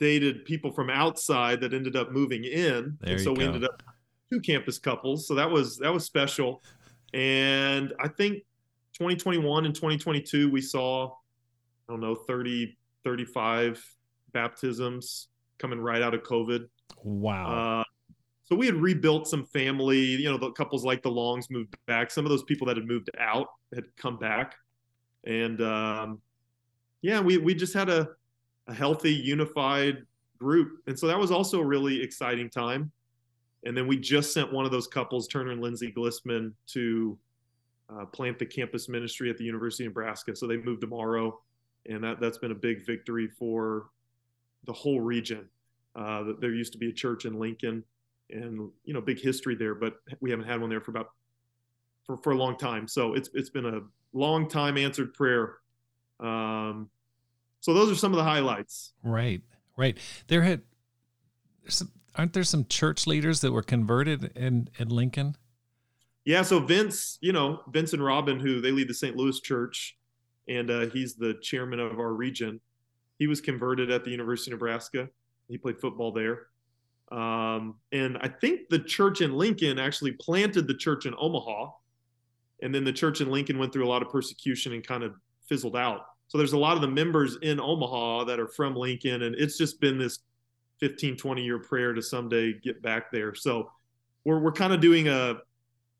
dated 0.00 0.44
people 0.44 0.72
from 0.72 0.90
outside 0.90 1.60
that 1.60 1.72
ended 1.72 1.94
up 1.94 2.10
moving 2.10 2.44
in. 2.44 2.98
There 3.00 3.14
and 3.14 3.20
so 3.20 3.30
we 3.30 3.38
go. 3.38 3.46
ended 3.46 3.64
up 3.64 3.82
two 4.32 4.40
campus 4.40 4.78
couples. 4.78 5.28
So 5.28 5.34
that 5.34 5.48
was 5.48 5.78
that 5.78 5.92
was 5.92 6.04
special. 6.04 6.62
And 7.14 7.92
I 8.00 8.08
think 8.08 8.38
2021 8.94 9.64
and 9.64 9.74
2022 9.74 10.50
we 10.50 10.60
saw 10.60 11.06
I 11.08 11.92
don't 11.92 12.00
know 12.00 12.14
30 12.14 12.76
35 13.04 13.84
baptisms 14.32 15.28
coming 15.58 15.80
right 15.80 16.02
out 16.02 16.14
of 16.14 16.22
COVID. 16.22 16.66
Wow. 17.02 17.80
Uh, 17.80 17.84
so 18.44 18.56
we 18.56 18.66
had 18.66 18.76
rebuilt 18.76 19.28
some 19.28 19.44
family. 19.44 19.98
You 19.98 20.30
know, 20.30 20.38
the 20.38 20.52
couples 20.52 20.84
like 20.84 21.02
the 21.02 21.10
Longs 21.10 21.50
moved 21.50 21.76
back. 21.86 22.10
Some 22.10 22.24
of 22.24 22.30
those 22.30 22.44
people 22.44 22.66
that 22.68 22.76
had 22.76 22.86
moved 22.86 23.10
out 23.18 23.48
had 23.74 23.84
come 23.96 24.18
back, 24.18 24.54
and 25.24 25.60
um, 25.60 26.20
yeah, 27.02 27.20
we 27.20 27.36
we 27.36 27.54
just 27.54 27.74
had 27.74 27.90
a 27.90 28.08
a 28.68 28.74
healthy, 28.74 29.12
unified 29.12 29.98
group, 30.38 30.78
and 30.86 30.98
so 30.98 31.06
that 31.06 31.18
was 31.18 31.30
also 31.30 31.60
a 31.60 31.64
really 31.64 32.02
exciting 32.02 32.48
time. 32.48 32.90
And 33.64 33.76
then 33.76 33.86
we 33.86 33.98
just 33.98 34.32
sent 34.32 34.52
one 34.52 34.64
of 34.64 34.70
those 34.70 34.86
couples, 34.86 35.26
Turner 35.28 35.50
and 35.50 35.60
Lindsay 35.60 35.90
Glissman, 35.90 36.54
to 36.68 37.18
uh, 37.90 38.06
plant 38.06 38.38
the 38.38 38.46
campus 38.46 38.88
ministry 38.88 39.30
at 39.30 39.36
the 39.36 39.44
University 39.44 39.84
of 39.84 39.90
Nebraska. 39.90 40.34
So 40.36 40.46
they 40.46 40.56
moved 40.56 40.80
tomorrow, 40.80 41.38
and 41.86 42.02
that 42.04 42.20
that's 42.20 42.38
been 42.38 42.52
a 42.52 42.56
big 42.56 42.84
victory 42.86 43.28
for 43.28 43.90
the 44.64 44.72
whole 44.72 45.00
region. 45.00 45.48
Uh, 45.96 46.24
there 46.40 46.52
used 46.52 46.72
to 46.72 46.78
be 46.78 46.90
a 46.90 46.92
church 46.92 47.24
in 47.24 47.38
Lincoln 47.38 47.82
and 48.30 48.70
you 48.84 48.94
know 48.94 49.00
big 49.00 49.20
history 49.20 49.54
there, 49.54 49.74
but 49.74 49.94
we 50.20 50.30
haven't 50.30 50.46
had 50.46 50.60
one 50.60 50.70
there 50.70 50.80
for 50.80 50.90
about 50.90 51.10
for, 52.04 52.18
for 52.18 52.32
a 52.32 52.36
long 52.36 52.56
time. 52.56 52.88
So 52.88 53.14
it's 53.14 53.30
it's 53.34 53.50
been 53.50 53.66
a 53.66 53.80
long 54.12 54.48
time 54.48 54.76
answered 54.76 55.14
prayer. 55.14 55.56
Um, 56.20 56.90
so 57.60 57.74
those 57.74 57.90
are 57.90 57.96
some 57.96 58.12
of 58.12 58.16
the 58.16 58.24
highlights. 58.24 58.92
Right, 59.02 59.42
right. 59.76 59.98
There 60.28 60.42
had 60.42 60.62
some, 61.68 61.90
aren't 62.16 62.32
there 62.32 62.44
some 62.44 62.66
church 62.66 63.06
leaders 63.06 63.40
that 63.40 63.52
were 63.52 63.62
converted 63.62 64.36
in 64.36 64.68
in 64.78 64.88
Lincoln? 64.88 65.36
Yeah. 66.24 66.42
So 66.42 66.60
Vince, 66.60 67.18
you 67.20 67.32
know 67.32 67.62
Vince 67.70 67.92
and 67.92 68.04
Robin, 68.04 68.38
who 68.40 68.60
they 68.60 68.70
lead 68.70 68.88
the 68.88 68.94
St. 68.94 69.16
Louis 69.16 69.40
Church, 69.40 69.97
and 70.48 70.70
uh, 70.70 70.86
he's 70.86 71.14
the 71.14 71.34
chairman 71.42 71.80
of 71.80 71.98
our 71.98 72.12
region. 72.12 72.60
He 73.18 73.26
was 73.26 73.40
converted 73.40 73.90
at 73.90 74.04
the 74.04 74.10
University 74.10 74.50
of 74.50 74.58
Nebraska. 74.58 75.08
He 75.48 75.58
played 75.58 75.80
football 75.80 76.12
there. 76.12 76.46
Um, 77.10 77.76
and 77.92 78.18
I 78.18 78.28
think 78.28 78.68
the 78.68 78.78
church 78.78 79.20
in 79.20 79.32
Lincoln 79.32 79.78
actually 79.78 80.12
planted 80.12 80.66
the 80.66 80.74
church 80.74 81.06
in 81.06 81.14
Omaha. 81.18 81.70
And 82.62 82.74
then 82.74 82.84
the 82.84 82.92
church 82.92 83.20
in 83.20 83.30
Lincoln 83.30 83.58
went 83.58 83.72
through 83.72 83.86
a 83.86 83.88
lot 83.88 84.02
of 84.02 84.10
persecution 84.10 84.72
and 84.72 84.86
kind 84.86 85.02
of 85.02 85.14
fizzled 85.48 85.76
out. 85.76 86.02
So 86.28 86.36
there's 86.36 86.52
a 86.52 86.58
lot 86.58 86.76
of 86.76 86.82
the 86.82 86.88
members 86.88 87.38
in 87.42 87.58
Omaha 87.58 88.24
that 88.24 88.38
are 88.38 88.48
from 88.48 88.76
Lincoln. 88.76 89.22
And 89.22 89.34
it's 89.34 89.56
just 89.56 89.80
been 89.80 89.98
this 89.98 90.18
15, 90.80 91.16
20 91.16 91.42
year 91.42 91.58
prayer 91.58 91.92
to 91.94 92.02
someday 92.02 92.52
get 92.52 92.82
back 92.82 93.10
there. 93.10 93.34
So 93.34 93.70
we're, 94.24 94.38
we're 94.38 94.52
kind 94.52 94.72
of 94.72 94.80
doing 94.80 95.08
a, 95.08 95.38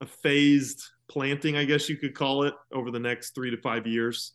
a 0.00 0.06
phased 0.06 0.82
planting, 1.08 1.56
I 1.56 1.64
guess 1.64 1.88
you 1.88 1.96
could 1.96 2.14
call 2.14 2.44
it, 2.44 2.54
over 2.72 2.90
the 2.90 2.98
next 2.98 3.34
three 3.34 3.50
to 3.50 3.56
five 3.56 3.86
years. 3.86 4.34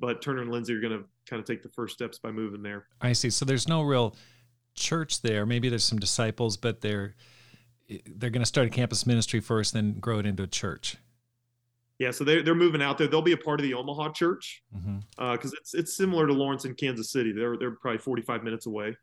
But 0.00 0.22
Turner 0.22 0.42
and 0.42 0.50
Lindsay 0.50 0.74
are 0.74 0.80
going 0.80 0.98
to 0.98 1.04
kind 1.28 1.38
of 1.38 1.46
take 1.46 1.62
the 1.62 1.68
first 1.68 1.94
steps 1.94 2.18
by 2.18 2.32
moving 2.32 2.62
there. 2.62 2.86
I 3.00 3.12
see. 3.12 3.30
So 3.30 3.44
there's 3.44 3.68
no 3.68 3.82
real 3.82 4.16
church 4.74 5.22
there. 5.22 5.46
Maybe 5.46 5.68
there's 5.68 5.84
some 5.84 5.98
disciples, 5.98 6.56
but 6.56 6.80
they're 6.80 7.14
they're 7.88 8.30
going 8.30 8.42
to 8.42 8.46
start 8.46 8.66
a 8.66 8.70
campus 8.70 9.06
ministry 9.06 9.40
first, 9.40 9.74
then 9.74 9.98
grow 9.98 10.18
it 10.18 10.26
into 10.26 10.42
a 10.42 10.46
church. 10.48 10.96
Yeah, 11.98 12.12
so 12.12 12.24
they're 12.24 12.42
they're 12.42 12.54
moving 12.54 12.80
out 12.80 12.96
there. 12.96 13.08
They'll 13.08 13.20
be 13.20 13.32
a 13.32 13.36
part 13.36 13.60
of 13.60 13.64
the 13.64 13.74
Omaha 13.74 14.12
church 14.12 14.62
because 14.72 14.86
mm-hmm. 14.86 15.22
uh, 15.22 15.34
it's 15.34 15.74
it's 15.74 15.96
similar 15.96 16.26
to 16.26 16.32
Lawrence 16.32 16.64
and 16.64 16.76
Kansas 16.76 17.12
City. 17.12 17.32
They're 17.32 17.58
they're 17.58 17.72
probably 17.72 17.98
45 17.98 18.42
minutes 18.42 18.66
away. 18.66 18.96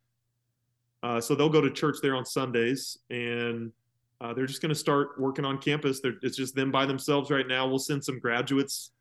Uh, 1.03 1.21
so 1.21 1.35
they'll 1.35 1.49
go 1.49 1.61
to 1.61 1.69
church 1.69 1.97
there 2.01 2.15
on 2.15 2.25
Sundays, 2.25 2.97
and 3.11 3.71
uh, 4.19 4.33
they're 4.33 4.47
just 4.47 4.63
going 4.63 4.69
to 4.69 4.75
start 4.75 5.19
working 5.19 5.45
on 5.45 5.59
campus. 5.59 5.99
They're, 5.99 6.15
it's 6.23 6.35
just 6.35 6.55
them 6.55 6.71
by 6.71 6.87
themselves 6.87 7.29
right 7.29 7.47
now. 7.47 7.67
We'll 7.67 7.77
send 7.77 8.03
some 8.03 8.19
graduates 8.19 8.91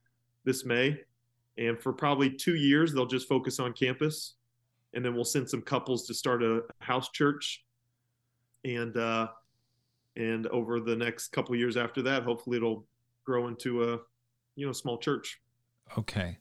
this 0.44 0.66
May, 0.66 1.00
and 1.58 1.80
for 1.80 1.92
probably 1.92 2.30
two 2.30 2.54
years 2.54 2.92
they'll 2.92 3.06
just 3.06 3.28
focus 3.28 3.58
on 3.58 3.72
campus. 3.72 4.34
And 4.94 5.04
then 5.04 5.14
we'll 5.14 5.24
send 5.24 5.48
some 5.48 5.62
couples 5.62 6.06
to 6.06 6.14
start 6.14 6.42
a 6.42 6.62
house 6.80 7.10
church. 7.10 7.64
And 8.64 8.96
uh 8.96 9.28
and 10.16 10.46
over 10.48 10.80
the 10.80 10.96
next 10.96 11.28
couple 11.28 11.54
years 11.56 11.76
after 11.76 12.02
that 12.02 12.22
hopefully 12.22 12.56
it'll 12.56 12.86
grow 13.24 13.48
into 13.48 13.84
a 13.84 13.98
you 14.54 14.66
know 14.66 14.72
small 14.72 14.98
church. 14.98 15.40
Okay. 15.96 16.38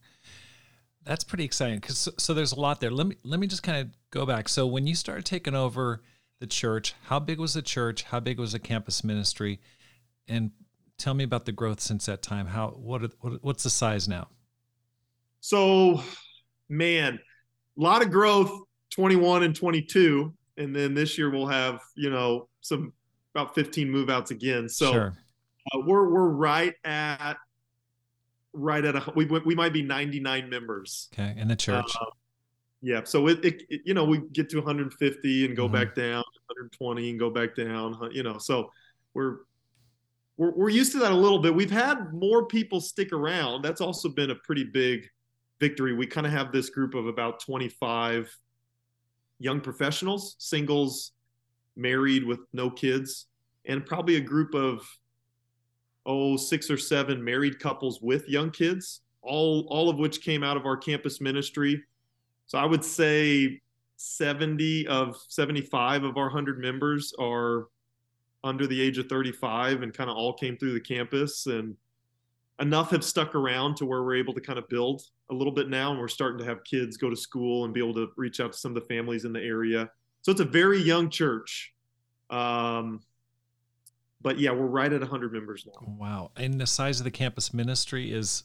That's 1.04 1.23
pretty 1.23 1.43
exciting 1.43 1.80
because 1.80 1.99
so, 1.99 2.12
so, 2.17 2.34
there's 2.34 2.51
a 2.51 2.60
lot 2.60 2.80
there. 2.80 2.89
Let 2.89 3.06
me 3.06 3.15
let 3.23 3.39
me 3.39 3.45
just 3.47 3.62
kind 3.62 3.78
of 3.78 3.93
go 4.10 4.25
back. 4.25 4.49
So 4.49 4.65
when 4.65 4.88
you 4.88 4.95
started 4.95 5.25
taking 5.25 5.54
over 5.54 6.01
the 6.39 6.47
church 6.47 6.95
how 7.04 7.19
big 7.19 7.39
was 7.39 7.54
the 7.54 7.62
church? 7.62 8.04
How 8.04 8.19
big 8.19 8.39
was 8.39 8.54
the 8.54 8.60
campus 8.60 9.04
ministry? 9.04 9.60
And 10.28 10.51
tell 10.97 11.13
me 11.13 11.23
about 11.23 11.45
the 11.45 11.51
growth 11.51 11.80
since 11.80 12.08
that 12.08 12.21
time. 12.21 12.47
How 12.47 12.69
what, 12.69 13.13
what 13.21 13.43
what's 13.43 13.63
the 13.63 13.69
size 13.69 14.08
now 14.08 14.30
so 15.45 16.01
man 16.69 17.19
a 17.77 17.81
lot 17.81 18.01
of 18.01 18.10
growth 18.10 18.51
21 18.91 19.43
and 19.43 19.55
22 19.55 20.34
and 20.58 20.75
then 20.75 20.93
this 20.93 21.17
year 21.17 21.29
we'll 21.29 21.47
have 21.47 21.81
you 21.95 22.10
know 22.10 22.47
some 22.62 22.93
about 23.36 23.53
15 23.53 23.89
move 23.89 24.10
outs 24.10 24.31
again 24.31 24.67
so 24.69 24.91
sure. 24.91 25.17
uh, 25.73 25.79
we're 25.86 26.10
we're 26.10 26.29
right 26.29 26.73
at 26.84 27.38
right 28.55 28.86
at 28.86 28.95
a 28.95 29.12
we 29.15 29.25
we 29.25 29.55
might 29.55 29.73
be 29.73 29.81
99 29.81 30.49
members. 30.49 31.10
Okay, 31.13 31.39
in 31.39 31.47
the 31.47 31.55
church. 31.55 31.91
Uh, 31.99 32.05
yeah, 32.81 33.01
so 33.03 33.27
it, 33.27 33.43
it, 33.43 33.63
it, 33.69 33.81
you 33.86 33.93
know 33.93 34.05
we 34.05 34.21
get 34.31 34.49
to 34.49 34.58
150 34.58 35.45
and 35.45 35.55
go 35.55 35.65
mm-hmm. 35.65 35.73
back 35.73 35.95
down, 35.95 36.23
120 36.47 37.10
and 37.10 37.19
go 37.19 37.29
back 37.29 37.55
down. 37.55 37.97
You 38.12 38.23
know, 38.23 38.38
so 38.38 38.71
we're 39.13 39.38
we're 40.38 40.51
we're 40.51 40.69
used 40.69 40.91
to 40.93 40.99
that 40.99 41.12
a 41.12 41.15
little 41.15 41.39
bit. 41.39 41.53
We've 41.53 41.71
had 41.71 42.13
more 42.13 42.45
people 42.47 42.81
stick 42.81 43.12
around. 43.12 43.63
That's 43.63 43.81
also 43.81 44.10
been 44.10 44.31
a 44.31 44.36
pretty 44.36 44.63
big 44.63 45.08
victory. 45.59 45.93
We 45.93 46.07
kind 46.07 46.27
of 46.27 46.33
have 46.33 46.51
this 46.51 46.69
group 46.69 46.95
of 46.95 47.07
about 47.07 47.39
25 47.39 48.29
young 49.39 49.61
professionals, 49.61 50.35
singles, 50.39 51.11
married 51.75 52.23
with 52.23 52.39
no 52.53 52.69
kids, 52.69 53.27
and 53.65 53.85
probably 53.85 54.15
a 54.15 54.21
group 54.21 54.53
of 54.53 54.87
oh 56.05 56.37
six 56.37 56.69
or 56.69 56.77
seven 56.77 57.23
married 57.23 57.59
couples 57.59 57.99
with 58.01 58.29
young 58.29 58.51
kids, 58.51 59.01
all 59.21 59.65
all 59.69 59.89
of 59.89 59.97
which 59.97 60.21
came 60.21 60.43
out 60.43 60.57
of 60.57 60.65
our 60.65 60.77
campus 60.77 61.19
ministry. 61.19 61.83
So 62.47 62.57
I 62.57 62.65
would 62.65 62.85
say 62.85 63.59
70 63.97 64.87
of 64.87 65.17
75 65.29 66.03
of 66.03 66.17
our 66.17 66.25
100 66.25 66.59
members 66.59 67.13
are 67.19 67.67
under 68.43 68.67
the 68.67 68.79
age 68.79 68.97
of 68.97 69.07
35 69.07 69.81
and 69.81 69.93
kind 69.93 70.09
of 70.09 70.15
all 70.15 70.33
came 70.33 70.57
through 70.57 70.73
the 70.73 70.79
campus 70.79 71.47
and 71.47 71.75
enough 72.59 72.91
have 72.91 73.03
stuck 73.03 73.35
around 73.35 73.75
to 73.77 73.85
where 73.85 74.03
we're 74.03 74.15
able 74.15 74.33
to 74.33 74.41
kind 74.41 74.57
of 74.57 74.67
build 74.69 75.01
a 75.29 75.33
little 75.33 75.51
bit 75.51 75.69
now 75.69 75.91
and 75.91 75.99
we're 75.99 76.07
starting 76.07 76.37
to 76.37 76.45
have 76.45 76.63
kids 76.63 76.97
go 76.97 77.09
to 77.09 77.15
school 77.15 77.65
and 77.65 77.73
be 77.73 77.79
able 77.79 77.93
to 77.93 78.07
reach 78.15 78.39
out 78.39 78.53
to 78.53 78.57
some 78.57 78.75
of 78.75 78.81
the 78.81 78.87
families 78.87 79.25
in 79.25 79.33
the 79.33 79.41
area. 79.41 79.89
So 80.21 80.31
it's 80.31 80.41
a 80.41 80.45
very 80.45 80.81
young 80.81 81.09
church. 81.09 81.73
Um, 82.29 83.01
but 84.21 84.39
yeah 84.39 84.51
we're 84.51 84.65
right 84.65 84.91
at 84.91 85.01
100 85.01 85.33
members 85.33 85.67
now. 85.67 85.95
Wow. 85.99 86.31
And 86.35 86.59
the 86.59 86.65
size 86.65 86.99
of 86.99 87.03
the 87.03 87.11
campus 87.11 87.53
ministry 87.53 88.11
is 88.11 88.43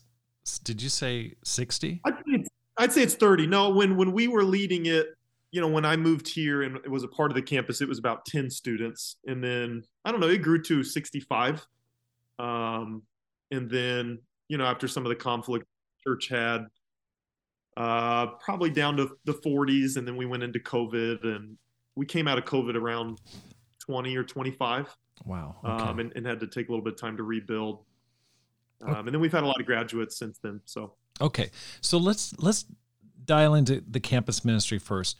did 0.63 0.81
you 0.81 0.89
say 0.89 1.35
60 1.43 2.01
I'd 2.03 2.13
say, 2.13 2.21
it's, 2.27 2.49
I'd 2.77 2.91
say 2.91 3.03
it's 3.03 3.15
30 3.15 3.47
no 3.47 3.69
when 3.69 3.95
when 3.95 4.11
we 4.11 4.27
were 4.27 4.43
leading 4.43 4.87
it 4.87 5.15
you 5.51 5.59
know, 5.59 5.67
when 5.67 5.85
I 5.85 5.97
moved 5.97 6.27
here 6.27 6.63
and 6.63 6.77
it 6.77 6.89
was 6.89 7.03
a 7.03 7.09
part 7.09 7.29
of 7.29 7.35
the 7.35 7.41
campus, 7.41 7.81
it 7.81 7.87
was 7.87 7.99
about 7.99 8.25
10 8.25 8.49
students. 8.49 9.17
And 9.27 9.43
then 9.43 9.83
I 10.05 10.11
don't 10.11 10.21
know, 10.21 10.29
it 10.29 10.41
grew 10.41 10.61
to 10.63 10.83
65. 10.83 11.65
Um, 12.39 13.03
and 13.51 13.69
then, 13.69 14.19
you 14.47 14.57
know, 14.57 14.65
after 14.65 14.87
some 14.87 15.05
of 15.05 15.09
the 15.09 15.15
conflict 15.15 15.65
church 16.03 16.27
had, 16.29 16.65
uh, 17.77 18.27
probably 18.43 18.69
down 18.69 18.97
to 18.97 19.11
the 19.25 19.33
40s. 19.33 19.97
And 19.97 20.07
then 20.07 20.17
we 20.17 20.25
went 20.25 20.43
into 20.43 20.59
COVID 20.59 21.23
and 21.23 21.57
we 21.95 22.05
came 22.05 22.27
out 22.27 22.37
of 22.37 22.45
COVID 22.45 22.75
around 22.75 23.19
20 23.79 24.15
or 24.15 24.23
25. 24.23 24.95
Wow. 25.25 25.55
Okay. 25.63 25.71
Um, 25.71 25.99
and, 25.99 26.11
and, 26.15 26.25
had 26.25 26.39
to 26.39 26.47
take 26.47 26.67
a 26.67 26.71
little 26.71 26.83
bit 26.83 26.93
of 26.93 26.99
time 26.99 27.15
to 27.17 27.23
rebuild. 27.23 27.83
Um, 28.81 29.07
and 29.07 29.09
then 29.09 29.21
we've 29.21 29.31
had 29.31 29.43
a 29.43 29.45
lot 29.45 29.59
of 29.59 29.67
graduates 29.67 30.17
since 30.17 30.39
then. 30.39 30.59
So, 30.65 30.95
okay. 31.19 31.51
So 31.81 31.99
let's, 31.99 32.33
let's 32.39 32.65
dial 33.23 33.53
into 33.53 33.83
the 33.87 33.99
campus 33.99 34.43
ministry 34.43 34.79
first 34.79 35.19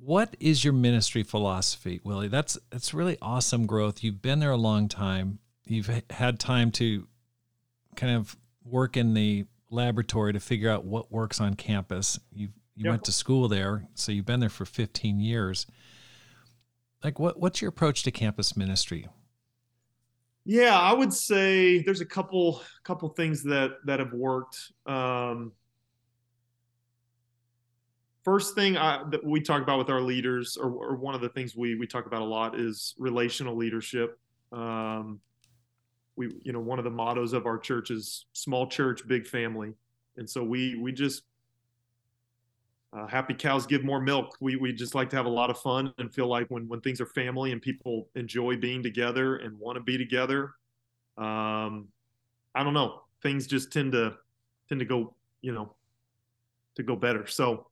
what 0.00 0.36
is 0.38 0.64
your 0.64 0.72
ministry 0.72 1.22
philosophy, 1.22 2.00
Willie? 2.04 2.28
That's 2.28 2.58
that's 2.70 2.94
really 2.94 3.18
awesome 3.20 3.66
growth. 3.66 4.02
You've 4.02 4.22
been 4.22 4.38
there 4.38 4.50
a 4.50 4.56
long 4.56 4.88
time. 4.88 5.38
You've 5.66 5.90
had 6.10 6.38
time 6.38 6.70
to 6.72 7.06
kind 7.98 8.16
of 8.16 8.36
work 8.64 8.96
in 8.96 9.12
the 9.12 9.44
laboratory 9.70 10.32
to 10.32 10.40
figure 10.40 10.70
out 10.70 10.84
what 10.84 11.12
works 11.12 11.40
on 11.40 11.54
campus. 11.54 12.18
You 12.32 12.48
you 12.74 12.84
yep. 12.84 12.92
went 12.92 13.04
to 13.04 13.12
school 13.12 13.48
there, 13.48 13.88
so 13.94 14.12
you've 14.12 14.24
been 14.24 14.38
there 14.38 14.48
for 14.48 14.64
15 14.64 15.18
years. 15.18 15.66
Like 17.02 17.18
what 17.18 17.38
what's 17.38 17.60
your 17.60 17.70
approach 17.70 18.04
to 18.04 18.10
campus 18.10 18.56
ministry? 18.56 19.08
Yeah, 20.44 20.78
I 20.78 20.92
would 20.92 21.12
say 21.12 21.82
there's 21.82 22.00
a 22.00 22.06
couple 22.06 22.62
couple 22.84 23.08
things 23.10 23.42
that 23.44 23.72
that 23.84 23.98
have 23.98 24.12
worked. 24.12 24.56
Um, 24.86 25.52
first 28.24 28.54
thing 28.54 28.76
I, 28.76 29.02
that 29.10 29.24
we 29.24 29.40
talk 29.40 29.60
about 29.62 29.78
with 29.78 29.90
our 29.90 30.00
leaders, 30.00 30.56
or, 30.56 30.70
or, 30.70 30.96
one 30.96 31.14
of 31.14 31.20
the 31.20 31.28
things 31.30 31.56
we 31.56 31.74
we 31.74 31.86
talk 31.86 32.06
about 32.06 32.22
a 32.22 32.24
lot, 32.24 32.58
is 32.58 32.94
relational 32.98 33.56
leadership. 33.56 34.18
Um, 34.52 35.20
we, 36.18 36.34
you 36.42 36.52
know, 36.52 36.60
one 36.60 36.78
of 36.78 36.84
the 36.84 36.90
mottos 36.90 37.32
of 37.32 37.46
our 37.46 37.56
church 37.58 37.90
is 37.90 38.26
"small 38.32 38.66
church, 38.66 39.06
big 39.06 39.26
family," 39.26 39.72
and 40.16 40.28
so 40.28 40.42
we 40.42 40.76
we 40.76 40.92
just 40.92 41.22
uh, 42.92 43.06
happy 43.06 43.34
cows 43.34 43.66
give 43.66 43.84
more 43.84 44.00
milk. 44.00 44.36
We 44.40 44.56
we 44.56 44.72
just 44.72 44.94
like 44.94 45.10
to 45.10 45.16
have 45.16 45.26
a 45.26 45.30
lot 45.30 45.48
of 45.48 45.58
fun 45.58 45.94
and 45.98 46.12
feel 46.12 46.26
like 46.26 46.48
when 46.48 46.68
when 46.68 46.80
things 46.80 47.00
are 47.00 47.06
family 47.06 47.52
and 47.52 47.62
people 47.62 48.08
enjoy 48.16 48.56
being 48.56 48.82
together 48.82 49.36
and 49.36 49.56
want 49.58 49.76
to 49.76 49.82
be 49.82 49.96
together. 49.96 50.54
Um, 51.16 51.88
I 52.54 52.64
don't 52.64 52.74
know, 52.74 53.02
things 53.22 53.46
just 53.46 53.72
tend 53.72 53.92
to 53.92 54.16
tend 54.68 54.80
to 54.80 54.84
go, 54.84 55.14
you 55.40 55.52
know, 55.52 55.74
to 56.74 56.82
go 56.82 56.96
better. 56.96 57.26
So 57.26 57.68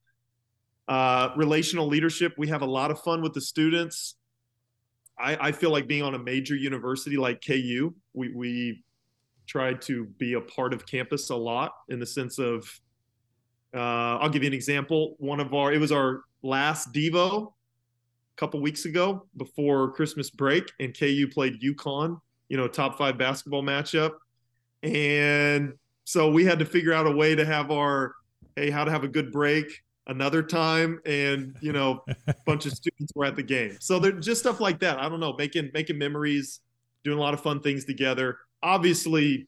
uh, 0.87 1.31
relational 1.37 1.89
leadership, 1.89 2.35
we 2.39 2.47
have 2.49 2.63
a 2.63 2.67
lot 2.67 2.93
of 2.93 3.01
fun 3.01 3.23
with 3.23 3.35
the 3.35 3.41
students. 3.41 4.15
I, 5.19 5.49
I 5.49 5.53
feel 5.53 5.71
like 5.71 5.87
being 5.87 6.03
on 6.03 6.15
a 6.15 6.19
major 6.19 6.55
university 6.55 7.17
like 7.17 7.43
KU, 7.45 7.95
we, 8.13 8.29
we 8.35 8.85
try 9.47 9.75
to 9.75 10.05
be 10.19 10.35
a 10.35 10.41
part 10.41 10.75
of 10.75 10.87
campus 10.87 11.31
a 11.31 11.37
lot 11.37 11.73
in 11.89 11.99
the 11.99 12.07
sense 12.07 12.39
of, 12.39 12.69
uh, 13.75 14.19
I'll 14.19 14.29
give 14.29 14.43
you 14.43 14.49
an 14.49 14.55
example. 14.55 15.17
One 15.19 15.41
of 15.41 15.55
our, 15.55 15.73
it 15.73 15.79
was 15.79 15.93
our 15.93 16.23
last 16.43 16.93
Devo 16.93 17.47
a 17.47 18.37
couple 18.37 18.61
weeks 18.61 18.85
ago 18.85 19.27
before 19.37 19.93
Christmas 19.93 20.31
break, 20.31 20.71
and 20.81 20.97
KU 20.97 21.29
played 21.33 21.61
UConn, 21.61 22.21
you 22.49 22.57
know, 22.57 22.69
top 22.69 22.99
five 22.99 23.17
basketball 23.17 23.63
matchup. 23.63 24.13
And 24.83 25.75
so 26.05 26.31
we 26.31 26.45
had 26.45 26.59
to 26.59 26.65
figure 26.65 26.93
out 26.93 27.07
a 27.07 27.11
way 27.11 27.35
to 27.35 27.45
have 27.45 27.71
our, 27.71 28.15
hey, 28.55 28.71
how 28.71 28.85
to 28.85 28.91
have 28.91 29.05
a 29.05 29.09
good 29.09 29.33
break 29.33 29.83
another 30.07 30.43
time 30.43 31.01
and 31.05 31.57
you 31.61 31.73
know 31.73 32.05
a 32.29 32.35
bunch 32.47 32.67
of 32.67 32.73
students 32.73 33.13
were 33.15 33.25
at 33.25 33.37
the 33.37 33.43
game. 33.43 33.77
So 33.81 33.99
they're 33.99 34.13
just 34.13 34.41
stuff 34.41 34.61
like 34.61 34.81
that. 34.81 34.99
I 34.99 35.09
don't 35.09 35.21
know 35.21 35.35
making 35.37 35.71
making 35.75 35.99
memories 35.99 36.61
doing 37.05 37.19
a 37.19 37.21
lot 37.21 37.35
of 37.35 37.41
fun 37.41 37.61
things 37.61 37.85
together. 37.85 38.39
Obviously 38.63 39.47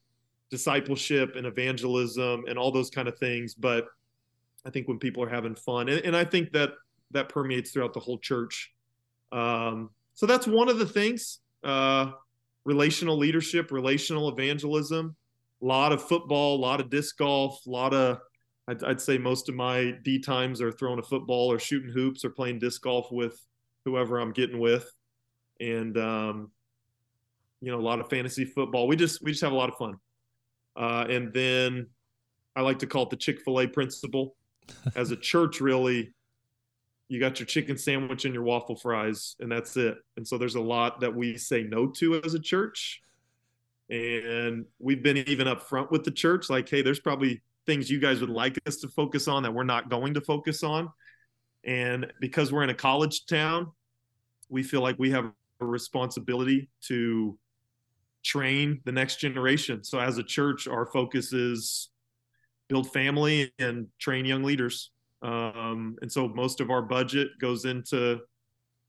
discipleship 0.50 1.36
and 1.36 1.46
evangelism 1.46 2.44
and 2.48 2.58
all 2.58 2.72
those 2.72 2.88
kind 2.88 3.06
of 3.06 3.18
things 3.18 3.54
but 3.54 3.84
i 4.64 4.70
think 4.70 4.88
when 4.88 4.98
people 4.98 5.22
are 5.22 5.28
having 5.28 5.54
fun 5.54 5.90
and, 5.90 6.00
and 6.06 6.16
i 6.16 6.24
think 6.24 6.50
that 6.52 6.70
that 7.10 7.28
permeates 7.28 7.70
throughout 7.70 7.94
the 7.94 8.00
whole 8.00 8.18
church. 8.18 8.72
Um, 9.32 9.90
so 10.14 10.26
that's 10.26 10.46
one 10.46 10.68
of 10.68 10.78
the 10.78 10.86
things 10.86 11.40
uh, 11.64 12.12
relational 12.64 13.16
leadership 13.16 13.70
relational 13.70 14.28
evangelism 14.28 15.16
a 15.62 15.66
lot 15.66 15.92
of 15.92 16.02
football 16.02 16.56
a 16.56 16.60
lot 16.60 16.80
of 16.80 16.88
disc 16.88 17.16
golf 17.18 17.60
a 17.66 17.70
lot 17.70 17.92
of 17.92 18.18
I'd, 18.68 18.84
I'd, 18.84 19.00
say 19.00 19.16
most 19.16 19.48
of 19.48 19.54
my 19.54 19.92
D 20.02 20.18
times 20.18 20.60
are 20.60 20.70
throwing 20.70 20.98
a 20.98 21.02
football 21.02 21.50
or 21.50 21.58
shooting 21.58 21.90
hoops 21.90 22.24
or 22.24 22.30
playing 22.30 22.58
disc 22.58 22.82
golf 22.82 23.10
with 23.10 23.40
whoever 23.86 24.18
I'm 24.18 24.32
getting 24.32 24.58
with, 24.58 24.92
and 25.58 25.96
um, 25.96 26.50
you 27.62 27.72
know 27.72 27.78
a 27.78 27.80
lot 27.80 27.98
of 27.98 28.10
fantasy 28.10 28.44
football. 28.44 28.86
We 28.86 28.94
just 28.94 29.22
we 29.22 29.30
just 29.30 29.42
have 29.42 29.52
a 29.52 29.56
lot 29.56 29.70
of 29.70 29.76
fun, 29.76 29.96
uh, 30.76 31.06
and 31.08 31.32
then 31.32 31.86
I 32.54 32.60
like 32.60 32.78
to 32.80 32.86
call 32.86 33.04
it 33.04 33.10
the 33.10 33.16
Chick 33.16 33.40
Fil 33.40 33.60
A 33.60 33.66
principle. 33.66 34.36
As 34.94 35.12
a 35.12 35.16
church, 35.16 35.62
really, 35.62 36.12
you 37.08 37.18
got 37.18 37.40
your 37.40 37.46
chicken 37.46 37.78
sandwich 37.78 38.26
and 38.26 38.34
your 38.34 38.42
waffle 38.42 38.76
fries, 38.76 39.34
and 39.40 39.50
that's 39.50 39.78
it. 39.78 39.96
And 40.18 40.28
so 40.28 40.36
there's 40.36 40.56
a 40.56 40.60
lot 40.60 41.00
that 41.00 41.14
we 41.14 41.38
say 41.38 41.62
no 41.62 41.86
to 41.86 42.20
as 42.22 42.34
a 42.34 42.38
church, 42.38 43.00
and 43.88 44.66
we've 44.78 45.02
been 45.02 45.16
even 45.16 45.46
upfront 45.46 45.90
with 45.90 46.04
the 46.04 46.10
church, 46.10 46.50
like, 46.50 46.68
hey, 46.68 46.82
there's 46.82 47.00
probably 47.00 47.40
things 47.68 47.90
you 47.90 48.00
guys 48.00 48.22
would 48.22 48.30
like 48.30 48.58
us 48.66 48.78
to 48.78 48.88
focus 48.88 49.28
on 49.28 49.42
that 49.42 49.52
we're 49.52 49.62
not 49.62 49.90
going 49.90 50.14
to 50.14 50.22
focus 50.22 50.64
on. 50.64 50.88
And 51.64 52.10
because 52.18 52.50
we're 52.50 52.62
in 52.62 52.70
a 52.70 52.74
college 52.74 53.26
town, 53.26 53.70
we 54.48 54.62
feel 54.62 54.80
like 54.80 54.98
we 54.98 55.10
have 55.10 55.26
a 55.60 55.66
responsibility 55.66 56.70
to 56.86 57.38
train 58.24 58.80
the 58.86 58.92
next 58.92 59.16
generation. 59.16 59.84
So 59.84 60.00
as 60.00 60.16
a 60.16 60.22
church, 60.22 60.66
our 60.66 60.86
focus 60.86 61.34
is 61.34 61.90
build 62.70 62.90
family 62.90 63.52
and 63.58 63.88
train 63.98 64.24
young 64.24 64.44
leaders. 64.44 64.90
Um, 65.20 65.96
and 66.00 66.10
so 66.10 66.26
most 66.26 66.62
of 66.62 66.70
our 66.70 66.80
budget 66.80 67.28
goes 67.38 67.66
into 67.66 68.20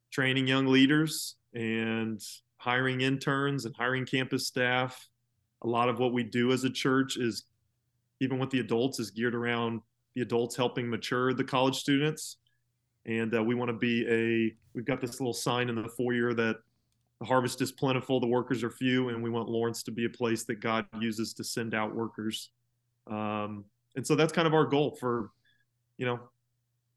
training 0.10 0.48
young 0.48 0.68
leaders 0.68 1.36
and 1.54 2.22
hiring 2.58 3.02
interns 3.02 3.66
and 3.66 3.76
hiring 3.76 4.06
campus 4.06 4.48
staff. 4.48 5.06
A 5.64 5.68
lot 5.68 5.90
of 5.90 6.00
what 6.00 6.14
we 6.14 6.24
do 6.24 6.54
as 6.54 6.64
a 6.64 6.70
church 6.70 7.18
is 7.18 7.44
even 8.20 8.40
with 8.40 8.50
the 8.50 8.60
adults, 8.60 9.00
is 9.00 9.12
geared 9.12 9.36
around 9.36 9.82
the 10.16 10.22
adults 10.22 10.56
helping 10.56 10.90
mature 10.90 11.34
the 11.34 11.44
college 11.44 11.76
students. 11.76 12.38
And 13.06 13.34
uh, 13.36 13.44
we 13.44 13.56
want 13.56 13.70
to 13.70 13.78
be 13.78 14.06
a, 14.08 14.56
we've 14.74 14.86
got 14.86 15.02
this 15.02 15.20
little 15.20 15.34
sign 15.34 15.70
in 15.70 15.76
the 15.76 15.90
foyer 15.90 16.34
that 16.34 16.58
the 17.20 17.26
harvest 17.26 17.62
is 17.62 17.72
plentiful, 17.72 18.20
the 18.20 18.28
workers 18.28 18.64
are 18.64 18.70
few, 18.70 19.10
and 19.10 19.22
we 19.22 19.30
want 19.30 19.50
Lawrence 19.50 19.84
to 19.84 19.92
be 19.92 20.06
a 20.06 20.10
place 20.10 20.46
that 20.46 20.60
God 20.62 20.86
uses 21.00 21.34
to 21.34 21.44
send 21.44 21.74
out 21.74 21.94
workers. 21.94 22.52
Um, 23.10 23.66
and 23.96 24.06
so 24.06 24.16
that's 24.16 24.32
kind 24.32 24.48
of 24.48 24.54
our 24.54 24.66
goal 24.66 24.96
for, 25.00 25.32
you 25.98 26.06
know, 26.06 26.20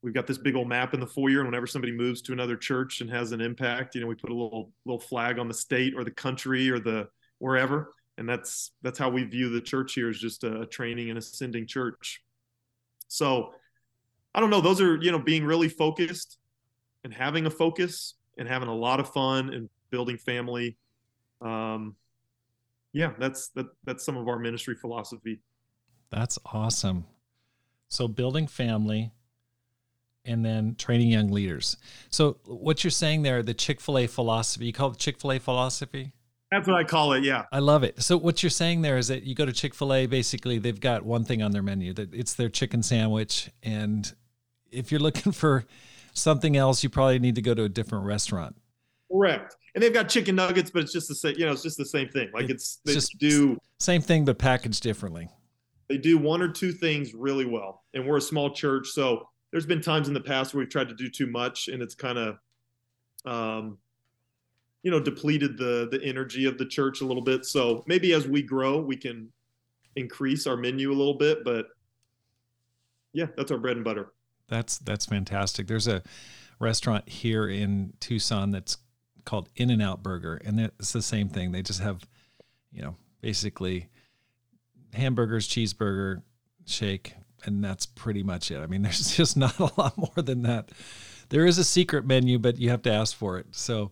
we've 0.01 0.13
got 0.13 0.27
this 0.27 0.37
big 0.37 0.55
old 0.55 0.67
map 0.67 0.93
in 0.93 0.99
the 0.99 1.07
foyer, 1.07 1.39
and 1.39 1.47
whenever 1.47 1.67
somebody 1.67 1.91
moves 1.91 2.21
to 2.21 2.33
another 2.33 2.55
church 2.55 3.01
and 3.01 3.09
has 3.09 3.31
an 3.31 3.41
impact, 3.41 3.95
you 3.95 4.01
know, 4.01 4.07
we 4.07 4.15
put 4.15 4.29
a 4.29 4.33
little 4.33 4.71
little 4.85 4.99
flag 4.99 5.39
on 5.39 5.47
the 5.47 5.53
state 5.53 5.93
or 5.95 6.03
the 6.03 6.11
country 6.11 6.69
or 6.69 6.79
the 6.79 7.07
wherever, 7.39 7.91
and 8.17 8.27
that's 8.27 8.71
that's 8.81 8.99
how 8.99 9.09
we 9.09 9.23
view 9.23 9.49
the 9.49 9.61
church 9.61 9.93
here 9.93 10.09
is 10.09 10.19
just 10.19 10.43
a 10.43 10.65
training 10.67 11.09
and 11.09 11.17
ascending 11.17 11.67
church. 11.67 12.23
So 13.07 13.51
I 14.35 14.39
don't 14.39 14.49
know. 14.49 14.61
Those 14.61 14.81
are 14.81 14.97
you 14.97 15.11
know 15.11 15.19
being 15.19 15.45
really 15.45 15.69
focused 15.69 16.37
and 17.03 17.13
having 17.13 17.45
a 17.45 17.49
focus 17.49 18.15
and 18.37 18.47
having 18.47 18.69
a 18.69 18.75
lot 18.75 18.99
of 18.99 19.09
fun 19.09 19.53
and 19.53 19.69
building 19.89 20.17
family. 20.17 20.77
Um, 21.41 21.95
yeah, 22.93 23.13
that's 23.19 23.49
that 23.49 23.67
that's 23.83 24.05
some 24.05 24.17
of 24.17 24.27
our 24.27 24.39
ministry 24.39 24.75
philosophy. 24.75 25.41
That's 26.09 26.37
awesome. 26.45 27.05
So 27.89 28.07
building 28.07 28.47
family 28.47 29.11
and 30.25 30.45
then 30.45 30.75
training 30.75 31.09
young 31.09 31.29
leaders. 31.29 31.77
So 32.09 32.37
what 32.45 32.83
you're 32.83 32.91
saying 32.91 33.23
there, 33.23 33.43
the 33.43 33.53
Chick-fil-A 33.53 34.07
philosophy, 34.07 34.65
you 34.65 34.73
call 34.73 34.91
it 34.91 34.97
Chick-fil-A 34.97 35.39
philosophy? 35.39 36.13
That's 36.53 36.67
what 36.67 36.77
I 36.77 36.83
call 36.83 37.13
it. 37.13 37.23
Yeah. 37.23 37.45
I 37.51 37.57
love 37.57 37.81
it. 37.81 37.99
So 38.03 38.15
what 38.15 38.43
you're 38.43 38.51
saying 38.51 38.83
there 38.83 38.99
is 38.99 39.07
that 39.07 39.23
you 39.23 39.33
go 39.33 39.43
to 39.43 39.51
Chick-fil-A, 39.51 40.05
basically 40.05 40.59
they've 40.59 40.79
got 40.79 41.03
one 41.03 41.25
thing 41.25 41.41
on 41.41 41.51
their 41.51 41.63
menu 41.63 41.93
that 41.93 42.13
it's 42.13 42.35
their 42.35 42.49
chicken 42.49 42.83
sandwich. 42.83 43.49
And 43.63 44.13
if 44.71 44.91
you're 44.91 45.01
looking 45.01 45.31
for 45.31 45.65
something 46.13 46.55
else, 46.55 46.83
you 46.83 46.91
probably 46.91 47.17
need 47.17 47.33
to 47.35 47.41
go 47.41 47.55
to 47.55 47.63
a 47.63 47.69
different 47.69 48.05
restaurant. 48.05 48.55
Correct. 49.11 49.55
And 49.73 49.83
they've 49.83 49.93
got 49.93 50.09
chicken 50.09 50.35
nuggets, 50.35 50.69
but 50.69 50.83
it's 50.83 50.93
just 50.93 51.07
the 51.07 51.15
same, 51.15 51.33
you 51.39 51.47
know, 51.47 51.53
it's 51.53 51.63
just 51.63 51.79
the 51.79 51.85
same 51.85 52.07
thing. 52.09 52.29
Like 52.31 52.51
it's, 52.51 52.79
they 52.85 52.93
just 52.93 53.17
do 53.17 53.57
same 53.79 54.03
thing, 54.03 54.23
but 54.23 54.37
packaged 54.37 54.83
differently. 54.83 55.29
They 55.89 55.97
do 55.97 56.19
one 56.19 56.43
or 56.43 56.49
two 56.49 56.71
things 56.71 57.15
really 57.15 57.45
well. 57.45 57.81
And 57.95 58.05
we're 58.05 58.17
a 58.17 58.21
small 58.21 58.51
church. 58.51 58.89
So 58.89 59.27
there's 59.49 59.65
been 59.65 59.81
times 59.81 60.07
in 60.07 60.13
the 60.13 60.21
past 60.21 60.53
where 60.53 60.59
we've 60.59 60.69
tried 60.69 60.89
to 60.89 60.95
do 60.95 61.09
too 61.09 61.25
much 61.25 61.67
and 61.67 61.81
it's 61.81 61.95
kind 61.95 62.19
of, 62.19 62.37
um, 63.25 63.79
you 64.83 64.91
know, 64.91 64.99
depleted 64.99 65.57
the 65.57 65.87
the 65.89 66.01
energy 66.03 66.45
of 66.45 66.57
the 66.57 66.65
church 66.65 67.01
a 67.01 67.05
little 67.05 67.23
bit. 67.23 67.45
So 67.45 67.83
maybe 67.87 68.13
as 68.13 68.27
we 68.27 68.41
grow, 68.41 68.79
we 68.79 68.97
can 68.97 69.31
increase 69.95 70.45
our 70.45 70.57
menu 70.57 70.91
a 70.91 70.93
little 70.95 71.13
bit. 71.15 71.43
But 71.43 71.67
yeah, 73.13 73.27
that's 73.35 73.51
our 73.51 73.57
bread 73.57 73.77
and 73.77 73.85
butter. 73.85 74.13
That's 74.47 74.77
that's 74.77 75.05
fantastic. 75.05 75.67
There's 75.67 75.87
a 75.87 76.03
restaurant 76.59 77.07
here 77.09 77.47
in 77.47 77.93
Tucson 77.99 78.51
that's 78.51 78.77
called 79.25 79.49
In-N-Out 79.55 80.03
Burger, 80.03 80.41
and 80.43 80.59
it's 80.59 80.91
the 80.91 81.01
same 81.01 81.29
thing. 81.29 81.51
They 81.51 81.61
just 81.61 81.81
have, 81.81 82.05
you 82.71 82.81
know, 82.81 82.95
basically 83.21 83.87
hamburgers, 84.93 85.47
cheeseburger, 85.47 86.21
shake, 86.65 87.13
and 87.45 87.63
that's 87.63 87.85
pretty 87.85 88.23
much 88.23 88.51
it. 88.51 88.59
I 88.59 88.67
mean, 88.67 88.81
there's 88.83 89.15
just 89.15 89.37
not 89.37 89.57
a 89.59 89.71
lot 89.77 89.97
more 89.97 90.23
than 90.23 90.43
that. 90.43 90.69
There 91.29 91.45
is 91.45 91.57
a 91.57 91.63
secret 91.63 92.05
menu, 92.05 92.37
but 92.37 92.59
you 92.59 92.69
have 92.69 92.81
to 92.83 92.91
ask 92.91 93.15
for 93.15 93.37
it. 93.37 93.47
So, 93.51 93.91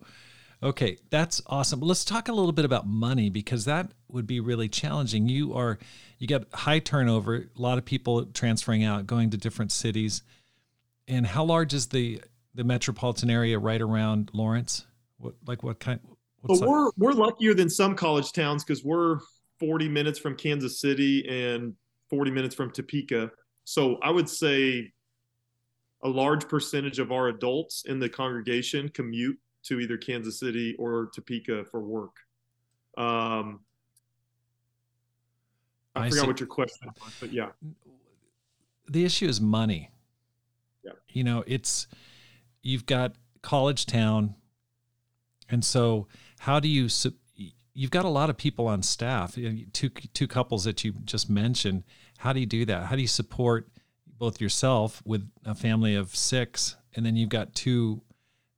okay, 0.63 0.97
that's 1.09 1.41
awesome. 1.47 1.79
Let's 1.79 2.05
talk 2.05 2.27
a 2.27 2.33
little 2.33 2.51
bit 2.51 2.65
about 2.65 2.87
money 2.87 3.29
because 3.29 3.65
that 3.65 3.91
would 4.07 4.27
be 4.27 4.39
really 4.39 4.69
challenging. 4.69 5.27
You 5.27 5.53
are 5.53 5.79
you 6.19 6.27
get 6.27 6.45
high 6.53 6.79
turnover, 6.79 7.35
a 7.35 7.61
lot 7.61 7.77
of 7.77 7.85
people 7.85 8.25
transferring 8.25 8.83
out, 8.83 9.07
going 9.07 9.31
to 9.31 9.37
different 9.37 9.71
cities. 9.71 10.23
And 11.07 11.25
how 11.25 11.43
large 11.43 11.73
is 11.73 11.87
the 11.87 12.21
the 12.53 12.63
metropolitan 12.63 13.29
area 13.29 13.57
right 13.57 13.81
around 13.81 14.29
Lawrence? 14.33 14.85
What 15.17 15.35
like 15.45 15.63
what 15.63 15.79
kind? 15.79 15.99
Well, 16.43 16.59
we're 16.61 16.91
we're 16.97 17.13
luckier 17.13 17.53
than 17.53 17.69
some 17.69 17.95
college 17.95 18.31
towns 18.31 18.63
because 18.63 18.83
we're 18.83 19.19
40 19.59 19.89
minutes 19.89 20.17
from 20.17 20.35
Kansas 20.35 20.81
City 20.81 21.27
and 21.29 21.75
40 22.09 22.31
minutes 22.31 22.55
from 22.55 22.71
Topeka. 22.71 23.31
So 23.63 23.97
I 24.01 24.09
would 24.09 24.27
say 24.27 24.91
a 26.03 26.09
large 26.09 26.47
percentage 26.47 26.97
of 26.97 27.11
our 27.11 27.27
adults 27.27 27.83
in 27.85 27.99
the 27.99 28.09
congregation 28.09 28.89
commute 28.89 29.37
to 29.63 29.79
either 29.79 29.97
Kansas 29.97 30.39
City 30.39 30.75
or 30.77 31.09
Topeka 31.13 31.65
for 31.65 31.81
work. 31.81 32.15
Um, 32.97 33.61
I, 35.95 36.05
I 36.05 36.09
forgot 36.09 36.21
see. 36.21 36.27
what 36.27 36.39
your 36.39 36.47
question 36.47 36.89
was, 37.01 37.13
but 37.19 37.31
yeah. 37.31 37.49
The 38.89 39.05
issue 39.05 39.27
is 39.27 39.39
money. 39.39 39.91
Yeah. 40.83 40.91
You 41.09 41.23
know, 41.23 41.43
it's 41.47 41.87
you've 42.61 42.85
got 42.85 43.13
college 43.41 43.85
town, 43.85 44.35
and 45.49 45.63
so 45.63 46.07
how 46.39 46.59
do 46.59 46.67
you? 46.67 46.89
You've 47.73 47.91
got 47.91 48.03
a 48.03 48.09
lot 48.09 48.29
of 48.29 48.37
people 48.37 48.67
on 48.67 48.83
staff, 48.83 49.37
two 49.73 49.89
two 49.89 50.27
couples 50.27 50.63
that 50.65 50.83
you 50.83 50.93
just 51.05 51.29
mentioned. 51.29 51.83
How 52.17 52.33
do 52.33 52.39
you 52.39 52.45
do 52.45 52.65
that? 52.65 52.85
How 52.85 52.95
do 52.95 53.01
you 53.01 53.07
support 53.07 53.69
both 54.05 54.41
yourself 54.41 55.01
with 55.05 55.29
a 55.45 55.55
family 55.55 55.95
of 55.95 56.15
six, 56.15 56.75
and 56.95 57.05
then 57.05 57.15
you've 57.15 57.29
got 57.29 57.55
two 57.55 58.01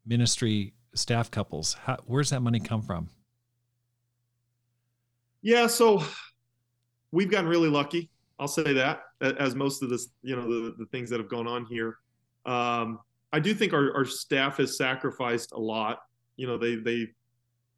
ministry 0.06 0.74
staff 0.96 1.32
couples? 1.32 1.76
How, 1.84 1.98
where's 2.06 2.30
that 2.30 2.42
money 2.42 2.60
come 2.60 2.82
from? 2.82 3.10
Yeah, 5.42 5.68
so 5.68 6.04
we've 7.12 7.30
gotten 7.30 7.50
really 7.50 7.70
lucky. 7.70 8.10
I'll 8.40 8.48
say 8.48 8.74
that, 8.74 9.04
as 9.22 9.56
most 9.56 9.84
of 9.84 9.90
this, 9.90 10.10
you 10.22 10.36
know, 10.36 10.44
the, 10.44 10.76
the 10.78 10.86
things 10.88 11.10
that 11.10 11.20
have 11.20 11.30
gone 11.30 11.48
on 11.48 11.66
here. 11.66 11.98
Um, 12.46 13.00
I 13.32 13.40
do 13.40 13.54
think 13.54 13.74
our, 13.74 13.96
our 13.96 14.06
staff 14.06 14.58
has 14.58 14.78
sacrificed 14.78 15.52
a 15.54 15.60
lot. 15.60 16.00
You 16.36 16.48
know, 16.48 16.58
they 16.58 16.76
they 16.76 17.08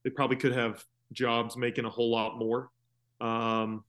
they 0.03 0.09
probably 0.09 0.37
could 0.37 0.53
have 0.53 0.83
jobs 1.11 1.57
making 1.57 1.85
a 1.85 1.89
whole 1.89 2.09
lot 2.09 2.37
more. 2.37 2.69
Um, 3.21 3.83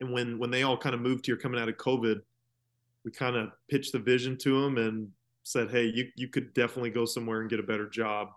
and 0.00 0.12
when 0.12 0.38
when 0.38 0.50
they 0.50 0.62
all 0.62 0.76
kind 0.76 0.94
of 0.94 1.00
moved 1.00 1.26
here 1.26 1.36
coming 1.36 1.60
out 1.60 1.68
of 1.68 1.76
COVID, 1.76 2.20
we 3.04 3.10
kind 3.10 3.36
of 3.36 3.50
pitched 3.68 3.92
the 3.92 3.98
vision 3.98 4.36
to 4.38 4.62
them 4.62 4.78
and 4.78 5.08
said, 5.42 5.70
"Hey, 5.70 5.84
you 5.84 6.08
you 6.16 6.28
could 6.28 6.54
definitely 6.54 6.90
go 6.90 7.04
somewhere 7.04 7.40
and 7.40 7.50
get 7.50 7.60
a 7.60 7.64
better 7.64 7.88
job, 7.88 8.28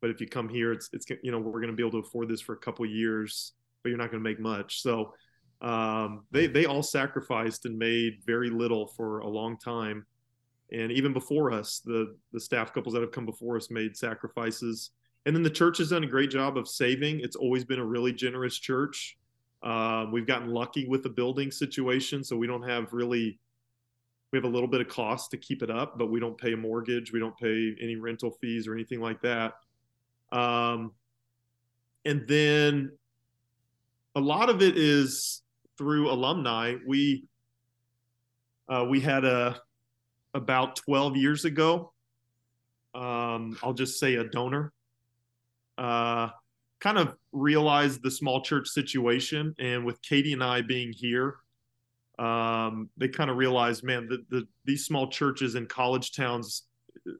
but 0.00 0.10
if 0.10 0.20
you 0.20 0.26
come 0.26 0.48
here, 0.48 0.72
it's 0.72 0.88
it's 0.92 1.06
you 1.22 1.30
know 1.30 1.38
we're 1.38 1.60
going 1.60 1.70
to 1.70 1.76
be 1.76 1.82
able 1.82 2.02
to 2.02 2.06
afford 2.06 2.28
this 2.28 2.40
for 2.40 2.54
a 2.54 2.58
couple 2.58 2.84
years, 2.86 3.52
but 3.82 3.90
you're 3.90 3.98
not 3.98 4.10
going 4.10 4.22
to 4.22 4.28
make 4.28 4.40
much." 4.40 4.82
So 4.82 5.12
um, 5.60 6.24
they 6.30 6.46
they 6.46 6.66
all 6.66 6.82
sacrificed 6.82 7.66
and 7.66 7.76
made 7.76 8.18
very 8.24 8.50
little 8.50 8.86
for 8.88 9.20
a 9.20 9.28
long 9.28 9.58
time. 9.58 10.06
And 10.70 10.92
even 10.92 11.12
before 11.12 11.50
us 11.52 11.80
the 11.84 12.16
the 12.32 12.40
staff 12.40 12.72
couples 12.72 12.94
that 12.94 13.00
have 13.00 13.12
come 13.12 13.26
before 13.26 13.56
us 13.56 13.70
made 13.70 13.96
sacrifices. 13.96 14.90
And 15.26 15.34
then 15.34 15.42
the 15.42 15.50
church 15.50 15.78
has 15.78 15.90
done 15.90 16.04
a 16.04 16.06
great 16.06 16.30
job 16.30 16.56
of 16.56 16.68
saving. 16.68 17.20
It's 17.20 17.36
always 17.36 17.64
been 17.64 17.80
a 17.80 17.84
really 17.84 18.12
generous 18.12 18.58
church. 18.58 19.16
Um, 19.62 20.12
we've 20.12 20.26
gotten 20.26 20.48
lucky 20.48 20.86
with 20.86 21.02
the 21.02 21.08
building 21.08 21.50
situation 21.50 22.22
so 22.22 22.36
we 22.36 22.46
don't 22.46 22.62
have 22.62 22.92
really 22.92 23.40
we 24.32 24.36
have 24.36 24.44
a 24.44 24.48
little 24.48 24.68
bit 24.68 24.80
of 24.80 24.88
cost 24.88 25.30
to 25.30 25.36
keep 25.36 25.62
it 25.62 25.70
up 25.70 25.98
but 25.98 26.10
we 26.10 26.20
don't 26.20 26.38
pay 26.38 26.52
a 26.52 26.56
mortgage 26.56 27.12
we 27.12 27.18
don't 27.18 27.36
pay 27.38 27.74
any 27.80 27.96
rental 27.96 28.30
fees 28.40 28.66
or 28.66 28.74
anything 28.74 29.00
like 29.00 29.20
that 29.22 29.54
um, 30.32 30.92
and 32.04 32.26
then 32.28 32.92
a 34.14 34.20
lot 34.20 34.50
of 34.50 34.62
it 34.62 34.76
is 34.76 35.42
through 35.76 36.10
alumni 36.10 36.74
we 36.86 37.24
uh, 38.68 38.84
we 38.88 39.00
had 39.00 39.24
a 39.24 39.60
about 40.34 40.76
12 40.76 41.16
years 41.16 41.44
ago. 41.44 41.92
Um, 42.94 43.58
I'll 43.62 43.74
just 43.74 43.98
say 43.98 44.16
a 44.16 44.24
donor. 44.24 44.72
Uh, 45.76 46.28
kind 46.80 46.98
of 46.98 47.16
realized 47.32 48.02
the 48.02 48.10
small 48.10 48.42
church 48.42 48.68
situation, 48.68 49.54
and 49.58 49.84
with 49.84 50.00
Katie 50.02 50.32
and 50.32 50.42
I 50.42 50.62
being 50.62 50.92
here, 50.92 51.36
um, 52.18 52.90
they 52.96 53.08
kind 53.08 53.30
of 53.30 53.36
realized, 53.36 53.84
man, 53.84 54.08
that 54.08 54.28
the, 54.30 54.46
these 54.64 54.84
small 54.84 55.08
churches 55.08 55.54
in 55.54 55.66
college 55.66 56.12
towns 56.12 56.64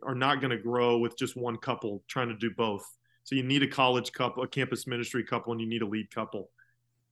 are 0.02 0.14
not 0.14 0.40
going 0.40 0.50
to 0.50 0.58
grow 0.58 0.98
with 0.98 1.16
just 1.16 1.36
one 1.36 1.56
couple 1.56 2.02
trying 2.08 2.28
to 2.28 2.36
do 2.36 2.50
both. 2.56 2.84
So 3.24 3.34
you 3.34 3.42
need 3.42 3.62
a 3.62 3.68
college 3.68 4.12
couple, 4.12 4.42
a 4.42 4.48
campus 4.48 4.86
ministry 4.86 5.22
couple, 5.22 5.52
and 5.52 5.60
you 5.60 5.68
need 5.68 5.82
a 5.82 5.86
lead 5.86 6.10
couple. 6.10 6.50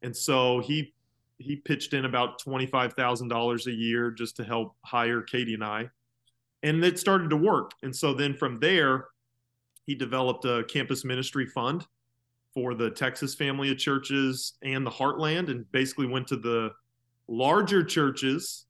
And 0.03 0.17
so 0.17 0.61
he 0.61 0.95
he 1.39 1.57
pitched 1.57 1.93
in 1.93 2.07
about 2.07 2.39
twenty 2.39 2.67
five 2.67 2.95
thousand 2.95 3.29
dollars 3.29 3.67
a 3.67 3.73
year 3.73 4.11
just 4.11 4.37
to 4.37 4.45
help 4.45 4.75
hire 4.83 5.21
Katie 5.23 5.55
and 5.55 5.65
I, 5.65 5.91
and 6.63 6.83
it 6.85 6.99
started 6.99 7.31
to 7.31 7.37
work. 7.37 7.73
And 7.83 7.95
so 7.95 8.15
then 8.15 8.35
from 8.35 8.59
there, 8.59 9.07
he 9.85 9.95
developed 9.95 10.45
a 10.45 10.65
campus 10.65 11.05
ministry 11.05 11.47
fund 11.47 11.87
for 12.55 12.75
the 12.75 12.91
Texas 12.91 13.35
family 13.35 13.71
of 13.71 13.79
churches 13.79 14.55
and 14.63 14.87
the 14.87 14.91
Heartland, 14.91 15.51
and 15.51 15.71
basically 15.73 16.07
went 16.07 16.27
to 16.29 16.37
the 16.37 16.73
larger 17.29 17.83
churches 17.85 18.67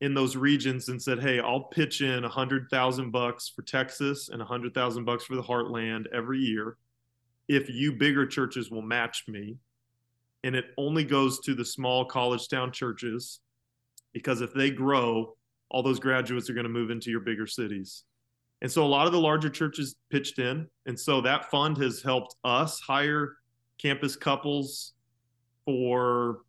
in 0.00 0.14
those 0.14 0.36
regions 0.36 0.88
and 0.88 1.02
said, 1.02 1.20
"Hey, 1.20 1.40
I'll 1.40 1.64
pitch 1.64 2.00
in 2.02 2.24
a 2.24 2.28
hundred 2.28 2.68
thousand 2.70 3.10
bucks 3.10 3.48
for 3.48 3.62
Texas 3.62 4.28
and 4.28 4.40
a 4.40 4.44
hundred 4.44 4.74
thousand 4.74 5.04
bucks 5.04 5.24
for 5.24 5.34
the 5.34 5.42
Heartland 5.42 6.06
every 6.12 6.38
year, 6.38 6.76
if 7.48 7.68
you 7.68 7.92
bigger 7.92 8.26
churches 8.26 8.70
will 8.70 8.82
match 8.82 9.24
me." 9.26 9.56
And 10.44 10.54
it 10.54 10.66
only 10.76 11.04
goes 11.04 11.40
to 11.40 11.54
the 11.54 11.64
small 11.64 12.04
college 12.04 12.48
town 12.48 12.70
churches 12.70 13.40
because 14.12 14.40
if 14.40 14.54
they 14.54 14.70
grow, 14.70 15.36
all 15.70 15.82
those 15.82 15.98
graduates 15.98 16.48
are 16.48 16.54
going 16.54 16.64
to 16.64 16.70
move 16.70 16.90
into 16.90 17.10
your 17.10 17.20
bigger 17.20 17.46
cities. 17.46 18.04
And 18.62 18.70
so 18.70 18.84
a 18.84 18.86
lot 18.86 19.06
of 19.06 19.12
the 19.12 19.20
larger 19.20 19.50
churches 19.50 19.96
pitched 20.10 20.38
in. 20.38 20.66
And 20.86 20.98
so 20.98 21.20
that 21.20 21.50
fund 21.50 21.76
has 21.78 22.02
helped 22.02 22.34
us 22.44 22.80
hire 22.80 23.36
campus 23.78 24.16
couples 24.16 24.94
for, 25.64 26.40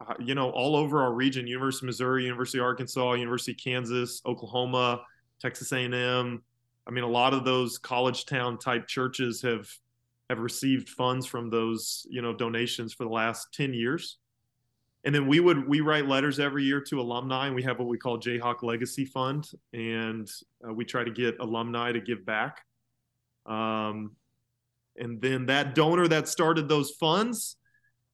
uh, 0.00 0.14
you 0.20 0.34
know, 0.34 0.50
all 0.50 0.76
over 0.76 1.02
our 1.02 1.12
region, 1.12 1.46
University 1.46 1.84
of 1.84 1.88
Missouri, 1.88 2.24
University 2.24 2.58
of 2.58 2.64
Arkansas, 2.64 3.14
University 3.14 3.52
of 3.52 3.58
Kansas, 3.58 4.22
Oklahoma, 4.26 5.02
Texas 5.40 5.72
A&M. 5.72 6.42
I 6.86 6.90
mean, 6.90 7.04
a 7.04 7.08
lot 7.08 7.34
of 7.34 7.44
those 7.44 7.78
college 7.78 8.24
town 8.24 8.58
type 8.58 8.86
churches 8.86 9.42
have 9.42 9.68
have 10.30 10.38
received 10.40 10.90
funds 10.90 11.26
from 11.26 11.50
those 11.50 12.06
you 12.10 12.22
know 12.22 12.34
donations 12.34 12.92
for 12.92 13.04
the 13.04 13.10
last 13.10 13.48
10 13.54 13.72
years 13.72 14.18
and 15.04 15.14
then 15.14 15.26
we 15.26 15.40
would 15.40 15.66
we 15.66 15.80
write 15.80 16.06
letters 16.06 16.38
every 16.38 16.64
year 16.64 16.80
to 16.80 17.00
alumni 17.00 17.46
and 17.46 17.54
we 17.54 17.62
have 17.62 17.78
what 17.78 17.88
we 17.88 17.96
call 17.96 18.18
jayhawk 18.18 18.62
legacy 18.62 19.04
fund 19.04 19.50
and 19.72 20.30
uh, 20.66 20.72
we 20.72 20.84
try 20.84 21.02
to 21.02 21.10
get 21.10 21.38
alumni 21.40 21.92
to 21.92 22.00
give 22.00 22.24
back 22.26 22.60
um, 23.46 24.12
and 24.96 25.20
then 25.22 25.46
that 25.46 25.74
donor 25.74 26.06
that 26.08 26.28
started 26.28 26.68
those 26.68 26.90
funds 26.92 27.56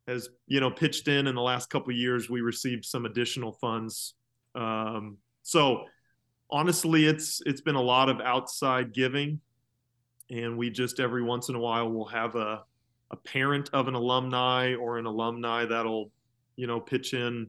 has 0.06 0.28
you 0.46 0.60
know 0.60 0.70
pitched 0.70 1.08
in 1.08 1.26
in 1.26 1.34
the 1.34 1.42
last 1.42 1.70
couple 1.70 1.92
years 1.92 2.28
we 2.28 2.40
received 2.40 2.84
some 2.84 3.06
additional 3.06 3.52
funds. 3.52 4.14
Um, 4.54 5.18
so 5.42 5.84
honestly 6.50 7.06
it's 7.06 7.40
it's 7.46 7.60
been 7.60 7.74
a 7.74 7.82
lot 7.82 8.08
of 8.08 8.20
outside 8.20 8.92
giving. 8.92 9.40
And 10.30 10.56
we 10.56 10.70
just 10.70 11.00
every 11.00 11.22
once 11.22 11.48
in 11.48 11.54
a 11.54 11.60
while 11.60 11.90
will 11.90 12.06
have 12.06 12.34
a 12.34 12.62
a 13.10 13.16
parent 13.16 13.70
of 13.72 13.86
an 13.88 13.94
alumni 13.94 14.74
or 14.74 14.98
an 14.98 15.06
alumni 15.06 15.64
that'll 15.64 16.10
you 16.56 16.66
know 16.66 16.80
pitch 16.80 17.14
in 17.14 17.48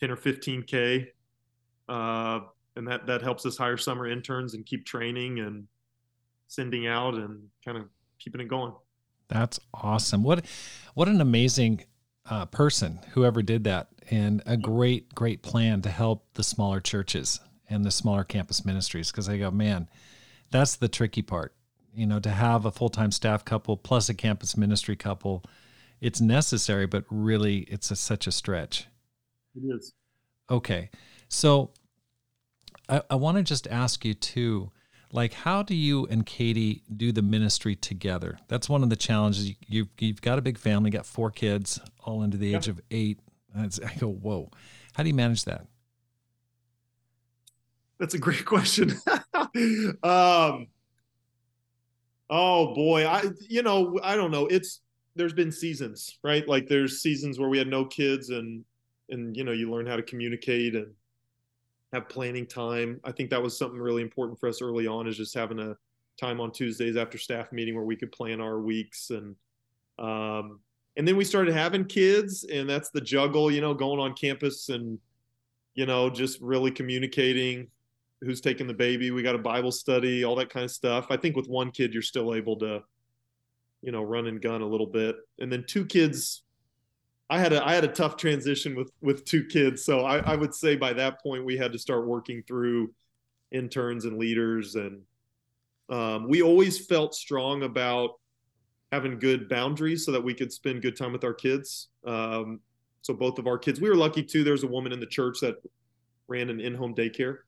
10 0.00 0.10
or 0.10 0.16
15k 0.16 1.06
uh, 1.88 2.40
and 2.76 2.86
that 2.86 3.06
that 3.06 3.22
helps 3.22 3.46
us 3.46 3.56
hire 3.56 3.76
summer 3.76 4.06
interns 4.06 4.54
and 4.54 4.66
keep 4.66 4.84
training 4.84 5.40
and 5.40 5.66
sending 6.48 6.86
out 6.86 7.14
and 7.14 7.42
kind 7.64 7.78
of 7.78 7.84
keeping 8.18 8.40
it 8.40 8.48
going 8.48 8.72
that's 9.28 9.60
awesome. 9.72 10.22
What 10.22 10.44
what 10.94 11.08
an 11.08 11.20
amazing 11.20 11.84
uh, 12.28 12.46
person 12.46 13.00
whoever 13.12 13.42
did 13.42 13.64
that 13.64 13.88
and 14.10 14.42
a 14.46 14.56
great 14.56 15.14
great 15.14 15.42
plan 15.42 15.82
to 15.82 15.90
help 15.90 16.26
the 16.34 16.42
smaller 16.42 16.80
churches 16.80 17.40
and 17.68 17.84
the 17.84 17.90
smaller 17.90 18.24
campus 18.24 18.64
ministries 18.64 19.10
because 19.10 19.28
i 19.28 19.36
go 19.36 19.50
man 19.50 19.88
that's 20.50 20.76
the 20.76 20.88
tricky 20.88 21.22
part. 21.22 21.52
You 21.94 22.06
know 22.06 22.20
to 22.20 22.30
have 22.30 22.64
a 22.64 22.70
full-time 22.70 23.10
staff 23.10 23.44
couple 23.44 23.76
plus 23.76 24.08
a 24.08 24.14
campus 24.14 24.56
ministry 24.56 24.96
couple 24.96 25.44
it's 26.00 26.20
necessary 26.20 26.86
but 26.86 27.04
really 27.10 27.58
it's 27.62 27.90
a, 27.90 27.96
such 27.96 28.26
a 28.26 28.32
stretch. 28.32 28.86
It 29.56 29.74
is. 29.74 29.92
Okay. 30.50 30.90
So 31.28 31.70
i, 32.88 33.02
I 33.10 33.16
want 33.16 33.36
to 33.36 33.42
just 33.42 33.66
ask 33.66 34.04
you 34.04 34.14
too 34.14 34.70
like 35.14 35.32
how 35.32 35.62
do 35.62 35.76
you 35.76 36.06
and 36.06 36.26
katie 36.26 36.82
do 36.94 37.12
the 37.12 37.22
ministry 37.22 37.76
together? 37.76 38.36
That's 38.48 38.68
one 38.68 38.82
of 38.82 38.90
the 38.90 38.96
challenges. 38.96 39.48
You, 39.48 39.54
you've, 39.66 39.88
you've 39.98 40.20
got 40.20 40.38
a 40.38 40.42
big 40.42 40.58
family 40.58 40.90
got 40.90 41.06
four 41.06 41.30
kids 41.30 41.80
all 42.00 42.20
under 42.20 42.36
the 42.36 42.54
age 42.54 42.66
of 42.66 42.80
eight. 42.90 43.20
I 43.56 43.68
go 43.98 44.08
whoa. 44.08 44.50
How 44.94 45.04
do 45.04 45.08
you 45.08 45.14
manage 45.14 45.44
that? 45.44 45.66
That's 47.98 48.14
a 48.14 48.18
great 48.18 48.44
question. 48.44 48.92
Um 50.02 50.66
Oh 52.28 52.74
boy, 52.74 53.06
I 53.06 53.22
you 53.48 53.62
know 53.62 54.00
I 54.02 54.16
don't 54.16 54.32
know. 54.32 54.46
It's 54.46 54.80
there's 55.14 55.32
been 55.32 55.52
seasons, 55.52 56.18
right? 56.24 56.46
Like 56.48 56.66
there's 56.66 57.00
seasons 57.00 57.38
where 57.38 57.48
we 57.48 57.58
had 57.58 57.68
no 57.68 57.84
kids, 57.84 58.30
and 58.30 58.64
and 59.10 59.36
you 59.36 59.44
know 59.44 59.52
you 59.52 59.70
learn 59.70 59.86
how 59.86 59.94
to 59.94 60.02
communicate 60.02 60.74
and 60.74 60.92
have 61.94 62.08
planning 62.08 62.46
time. 62.46 63.00
I 63.04 63.12
think 63.12 63.30
that 63.30 63.42
was 63.42 63.56
something 63.56 63.80
really 63.80 64.02
important 64.02 64.38
for 64.38 64.48
us 64.48 64.60
early 64.60 64.86
on, 64.86 65.06
is 65.06 65.16
just 65.16 65.34
having 65.34 65.58
a 65.58 65.76
time 66.20 66.40
on 66.40 66.52
Tuesdays 66.52 66.96
after 66.96 67.18
staff 67.18 67.52
meeting 67.52 67.74
where 67.74 67.84
we 67.84 67.96
could 67.96 68.12
plan 68.12 68.40
our 68.40 68.60
weeks 68.60 69.10
and 69.10 69.34
um 69.98 70.60
and 70.96 71.06
then 71.06 71.16
we 71.16 71.24
started 71.24 71.54
having 71.54 71.84
kids 71.84 72.44
and 72.44 72.68
that's 72.68 72.90
the 72.90 73.00
juggle 73.00 73.50
you 73.50 73.60
know 73.60 73.74
going 73.74 74.00
on 74.00 74.12
campus 74.14 74.68
and 74.68 74.98
you 75.74 75.86
know 75.86 76.10
just 76.10 76.40
really 76.40 76.70
communicating 76.70 77.68
who's 78.24 78.40
taking 78.40 78.66
the 78.66 78.74
baby. 78.74 79.10
We 79.10 79.22
got 79.22 79.34
a 79.34 79.38
Bible 79.38 79.72
study, 79.72 80.24
all 80.24 80.36
that 80.36 80.50
kind 80.50 80.64
of 80.64 80.70
stuff. 80.70 81.06
I 81.10 81.16
think 81.16 81.36
with 81.36 81.46
one 81.46 81.70
kid, 81.70 81.92
you're 81.92 82.02
still 82.02 82.34
able 82.34 82.56
to, 82.56 82.82
you 83.82 83.92
know, 83.92 84.02
run 84.02 84.26
and 84.26 84.40
gun 84.40 84.62
a 84.62 84.66
little 84.66 84.86
bit. 84.86 85.16
And 85.38 85.52
then 85.52 85.64
two 85.66 85.84
kids, 85.84 86.42
I 87.30 87.38
had 87.38 87.52
a 87.52 87.66
I 87.66 87.74
had 87.74 87.84
a 87.84 87.88
tough 87.88 88.16
transition 88.16 88.74
with 88.74 88.90
with 89.00 89.24
two 89.24 89.44
kids. 89.44 89.84
So 89.84 90.00
I, 90.00 90.18
I 90.18 90.36
would 90.36 90.54
say 90.54 90.76
by 90.76 90.92
that 90.94 91.22
point 91.22 91.44
we 91.44 91.56
had 91.56 91.72
to 91.72 91.78
start 91.78 92.06
working 92.06 92.42
through 92.46 92.92
interns 93.50 94.04
and 94.04 94.18
leaders, 94.18 94.74
and 94.74 95.02
um, 95.88 96.28
we 96.28 96.42
always 96.42 96.86
felt 96.86 97.14
strong 97.14 97.62
about 97.62 98.10
having 98.92 99.18
good 99.18 99.48
boundaries 99.48 100.04
so 100.04 100.12
that 100.12 100.22
we 100.22 100.34
could 100.34 100.52
spend 100.52 100.82
good 100.82 100.96
time 100.96 101.12
with 101.12 101.24
our 101.24 101.34
kids. 101.34 101.88
Um, 102.06 102.60
so 103.02 103.12
both 103.12 103.38
of 103.38 103.46
our 103.46 103.58
kids, 103.58 103.80
we 103.80 103.88
were 103.88 103.96
lucky 103.96 104.22
too. 104.22 104.44
There's 104.44 104.62
a 104.62 104.68
woman 104.68 104.92
in 104.92 105.00
the 105.00 105.06
church 105.06 105.38
that 105.40 105.56
ran 106.28 106.48
an 106.48 106.60
in-home 106.60 106.94
daycare 106.94 107.38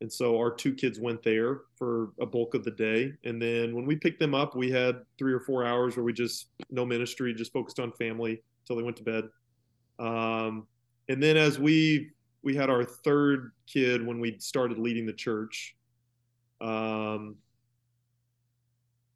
and 0.00 0.12
so 0.12 0.36
our 0.36 0.50
two 0.50 0.74
kids 0.74 1.00
went 1.00 1.22
there 1.22 1.62
for 1.76 2.10
a 2.20 2.26
bulk 2.26 2.54
of 2.54 2.64
the 2.64 2.70
day. 2.70 3.12
And 3.24 3.40
then 3.40 3.74
when 3.74 3.86
we 3.86 3.96
picked 3.96 4.20
them 4.20 4.34
up, 4.34 4.54
we 4.54 4.70
had 4.70 4.96
three 5.18 5.32
or 5.32 5.40
four 5.40 5.64
hours 5.64 5.96
where 5.96 6.04
we 6.04 6.12
just, 6.12 6.48
no 6.70 6.84
ministry, 6.84 7.32
just 7.32 7.52
focused 7.52 7.80
on 7.80 7.92
family 7.92 8.42
until 8.66 8.76
they 8.76 8.82
went 8.82 8.96
to 8.96 9.04
bed. 9.04 9.24
Um, 9.98 10.66
and 11.08 11.22
then 11.22 11.36
as 11.36 11.58
we, 11.58 12.10
we 12.42 12.54
had 12.54 12.68
our 12.68 12.84
third 12.84 13.52
kid 13.66 14.04
when 14.04 14.20
we 14.20 14.38
started 14.38 14.78
leading 14.78 15.06
the 15.06 15.12
church. 15.12 15.76
Um, 16.60 17.36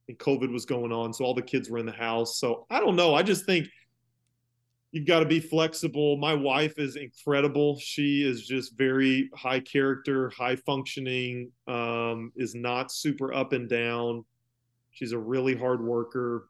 and 0.08 0.18
COVID 0.18 0.52
was 0.52 0.64
going 0.64 0.92
on. 0.92 1.12
So 1.12 1.24
all 1.24 1.34
the 1.34 1.42
kids 1.42 1.70
were 1.70 1.78
in 1.78 1.86
the 1.86 1.92
house. 1.92 2.38
So 2.38 2.66
I 2.70 2.80
don't 2.80 2.96
know. 2.96 3.14
I 3.14 3.22
just 3.22 3.46
think 3.46 3.68
you've 4.92 5.06
got 5.06 5.20
to 5.20 5.26
be 5.26 5.40
flexible. 5.40 6.16
My 6.16 6.34
wife 6.34 6.78
is 6.78 6.96
incredible. 6.96 7.78
She 7.78 8.24
is 8.24 8.46
just 8.46 8.76
very 8.76 9.30
high 9.34 9.60
character, 9.60 10.30
high 10.30 10.56
functioning, 10.56 11.50
um, 11.68 12.32
is 12.36 12.54
not 12.54 12.90
super 12.90 13.32
up 13.32 13.52
and 13.52 13.68
down. 13.68 14.24
She's 14.90 15.12
a 15.12 15.18
really 15.18 15.54
hard 15.56 15.82
worker. 15.82 16.48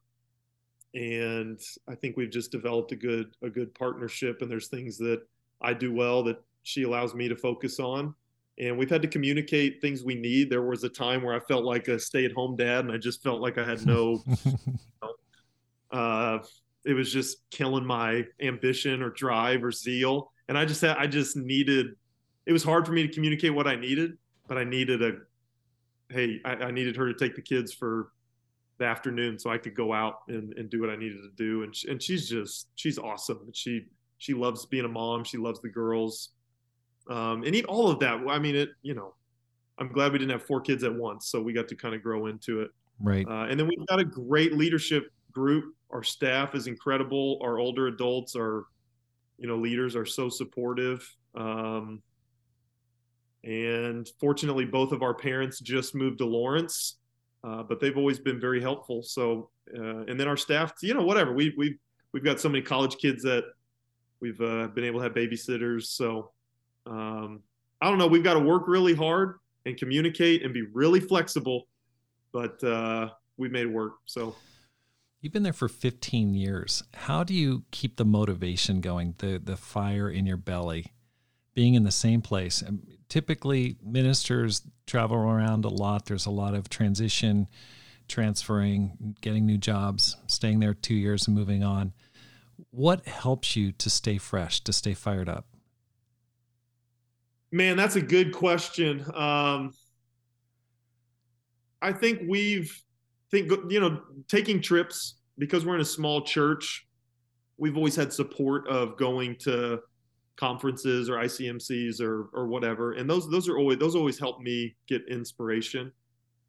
And 0.94 1.60
I 1.88 1.94
think 1.94 2.16
we've 2.16 2.30
just 2.30 2.50
developed 2.50 2.92
a 2.92 2.96
good 2.96 3.34
a 3.42 3.50
good 3.50 3.74
partnership. 3.74 4.42
And 4.42 4.50
there's 4.50 4.68
things 4.68 4.98
that 4.98 5.22
I 5.60 5.74
do 5.74 5.92
well 5.94 6.22
that 6.24 6.42
she 6.62 6.82
allows 6.82 7.14
me 7.14 7.28
to 7.28 7.36
focus 7.36 7.78
on. 7.78 8.14
And 8.58 8.76
we've 8.76 8.90
had 8.90 9.02
to 9.02 9.08
communicate 9.08 9.80
things 9.80 10.04
we 10.04 10.14
need. 10.14 10.50
There 10.50 10.62
was 10.62 10.84
a 10.84 10.88
time 10.88 11.22
where 11.22 11.34
I 11.34 11.40
felt 11.40 11.64
like 11.64 11.88
a 11.88 11.98
stay-at-home 11.98 12.56
dad, 12.56 12.84
and 12.84 12.92
I 12.92 12.98
just 12.98 13.22
felt 13.22 13.40
like 13.40 13.56
I 13.56 13.64
had 13.64 13.86
no, 13.86 14.22
you 14.44 14.58
know, 15.02 15.98
uh, 15.98 16.38
it 16.84 16.92
was 16.92 17.10
just 17.10 17.38
killing 17.50 17.86
my 17.86 18.26
ambition 18.42 19.02
or 19.02 19.10
drive 19.10 19.64
or 19.64 19.72
zeal. 19.72 20.32
And 20.48 20.58
I 20.58 20.66
just 20.66 20.80
had, 20.82 20.96
I 20.98 21.06
just 21.06 21.36
needed, 21.36 21.94
it 22.44 22.52
was 22.52 22.62
hard 22.62 22.86
for 22.86 22.92
me 22.92 23.06
to 23.06 23.12
communicate 23.12 23.54
what 23.54 23.66
I 23.66 23.76
needed, 23.76 24.18
but 24.46 24.58
I 24.58 24.64
needed 24.64 25.02
a, 25.02 25.12
hey, 26.10 26.40
I, 26.44 26.52
I 26.52 26.70
needed 26.70 26.96
her 26.96 27.10
to 27.10 27.18
take 27.18 27.36
the 27.36 27.42
kids 27.42 27.72
for 27.72 28.12
the 28.80 28.86
afternoon 28.86 29.38
so 29.38 29.50
I 29.50 29.58
could 29.58 29.76
go 29.76 29.92
out 29.92 30.22
and, 30.26 30.52
and 30.54 30.68
do 30.68 30.80
what 30.80 30.90
I 30.90 30.96
needed 30.96 31.18
to 31.18 31.30
do. 31.36 31.62
And, 31.62 31.76
she, 31.76 31.88
and 31.88 32.02
she's 32.02 32.28
just, 32.28 32.68
she's 32.74 32.98
awesome. 32.98 33.48
She, 33.52 33.86
she 34.18 34.34
loves 34.34 34.66
being 34.66 34.84
a 34.84 34.88
mom. 34.88 35.22
She 35.22 35.38
loves 35.38 35.60
the 35.60 35.68
girls. 35.68 36.30
Um, 37.08 37.44
and 37.44 37.54
eat 37.54 37.66
all 37.66 37.90
of 37.90 38.00
that. 38.00 38.20
I 38.28 38.38
mean, 38.38 38.56
it, 38.56 38.70
you 38.82 38.94
know, 38.94 39.14
I'm 39.78 39.92
glad 39.92 40.12
we 40.12 40.18
didn't 40.18 40.32
have 40.32 40.42
four 40.42 40.60
kids 40.60 40.82
at 40.82 40.94
once. 40.94 41.26
So 41.26 41.40
we 41.40 41.52
got 41.52 41.68
to 41.68 41.76
kind 41.76 41.94
of 41.94 42.02
grow 42.02 42.26
into 42.26 42.60
it. 42.62 42.70
Right. 42.98 43.26
Uh, 43.26 43.46
and 43.48 43.58
then 43.58 43.68
we've 43.68 43.86
got 43.86 44.00
a 44.00 44.04
great 44.04 44.54
leadership 44.54 45.12
group. 45.32 45.74
Our 45.90 46.02
staff 46.02 46.54
is 46.54 46.66
incredible. 46.66 47.38
Our 47.42 47.58
older 47.58 47.86
adults 47.86 48.34
are, 48.36 48.64
you 49.38 49.46
know, 49.46 49.56
leaders 49.56 49.96
are 49.96 50.06
so 50.06 50.28
supportive. 50.28 51.08
Um, 51.34 52.02
and 53.44 54.08
fortunately, 54.20 54.66
both 54.66 54.92
of 54.92 55.02
our 55.02 55.14
parents 55.14 55.60
just 55.60 55.94
moved 55.94 56.18
to 56.18 56.26
Lawrence, 56.26 56.96
uh, 57.42 57.62
but 57.62 57.80
they've 57.80 57.96
always 57.96 58.18
been 58.18 58.40
very 58.40 58.60
helpful. 58.60 59.02
So, 59.02 59.50
uh, 59.76 60.04
and 60.06 60.18
then 60.18 60.28
our 60.28 60.36
staff, 60.36 60.72
you 60.82 60.94
know, 60.94 61.02
whatever 61.02 61.32
we 61.32 61.54
we 61.56 61.78
we've 62.12 62.24
got 62.24 62.40
so 62.40 62.48
many 62.48 62.62
college 62.62 62.96
kids 62.98 63.22
that 63.22 63.44
we've 64.20 64.40
uh, 64.40 64.68
been 64.68 64.84
able 64.84 65.00
to 65.00 65.04
have 65.04 65.14
babysitters. 65.14 65.84
So, 65.84 66.32
um, 66.86 67.42
I 67.80 67.88
don't 67.88 67.98
know. 67.98 68.06
We've 68.06 68.24
got 68.24 68.34
to 68.34 68.40
work 68.40 68.64
really 68.66 68.94
hard 68.94 69.38
and 69.64 69.76
communicate 69.76 70.44
and 70.44 70.52
be 70.52 70.62
really 70.72 71.00
flexible, 71.00 71.66
but 72.32 72.62
uh, 72.62 73.10
we 73.36 73.48
made 73.48 73.66
work. 73.66 73.94
So. 74.04 74.34
You've 75.22 75.34
been 75.34 75.42
there 75.42 75.52
for 75.52 75.68
15 75.68 76.32
years. 76.32 76.82
How 76.94 77.24
do 77.24 77.34
you 77.34 77.64
keep 77.70 77.96
the 77.96 78.06
motivation 78.06 78.80
going, 78.80 79.16
the 79.18 79.38
the 79.38 79.56
fire 79.56 80.08
in 80.08 80.24
your 80.24 80.38
belly, 80.38 80.94
being 81.54 81.74
in 81.74 81.84
the 81.84 81.90
same 81.90 82.22
place? 82.22 82.62
Typically, 83.10 83.76
ministers 83.84 84.62
travel 84.86 85.18
around 85.18 85.66
a 85.66 85.68
lot. 85.68 86.06
There's 86.06 86.24
a 86.24 86.30
lot 86.30 86.54
of 86.54 86.70
transition, 86.70 87.46
transferring, 88.08 89.16
getting 89.20 89.44
new 89.44 89.58
jobs, 89.58 90.16
staying 90.26 90.60
there 90.60 90.72
two 90.72 90.94
years 90.94 91.26
and 91.26 91.36
moving 91.36 91.62
on. 91.62 91.92
What 92.70 93.06
helps 93.06 93.54
you 93.54 93.72
to 93.72 93.90
stay 93.90 94.16
fresh, 94.16 94.60
to 94.62 94.72
stay 94.72 94.94
fired 94.94 95.28
up? 95.28 95.44
Man, 97.52 97.76
that's 97.76 97.96
a 97.96 98.00
good 98.00 98.32
question. 98.32 99.04
Um, 99.14 99.74
I 101.82 101.92
think 101.92 102.22
we've 102.26 102.72
think 103.30 103.50
you 103.68 103.80
know 103.80 104.00
taking 104.28 104.62
trips 104.62 105.16
because 105.36 105.66
we're 105.66 105.74
in 105.74 105.80
a 105.80 105.84
small 105.84 106.22
church 106.22 106.86
we've 107.60 107.76
always 107.76 107.94
had 107.94 108.12
support 108.12 108.66
of 108.66 108.96
going 108.96 109.36
to 109.36 109.78
conferences 110.40 111.10
or 111.10 111.18
ICMCs 111.18 112.00
or 112.00 112.30
or 112.32 112.46
whatever. 112.46 112.92
And 112.92 113.08
those 113.08 113.30
those 113.30 113.48
are 113.48 113.58
always 113.58 113.78
those 113.78 113.94
always 113.94 114.18
help 114.18 114.40
me 114.40 114.74
get 114.88 115.06
inspiration. 115.06 115.92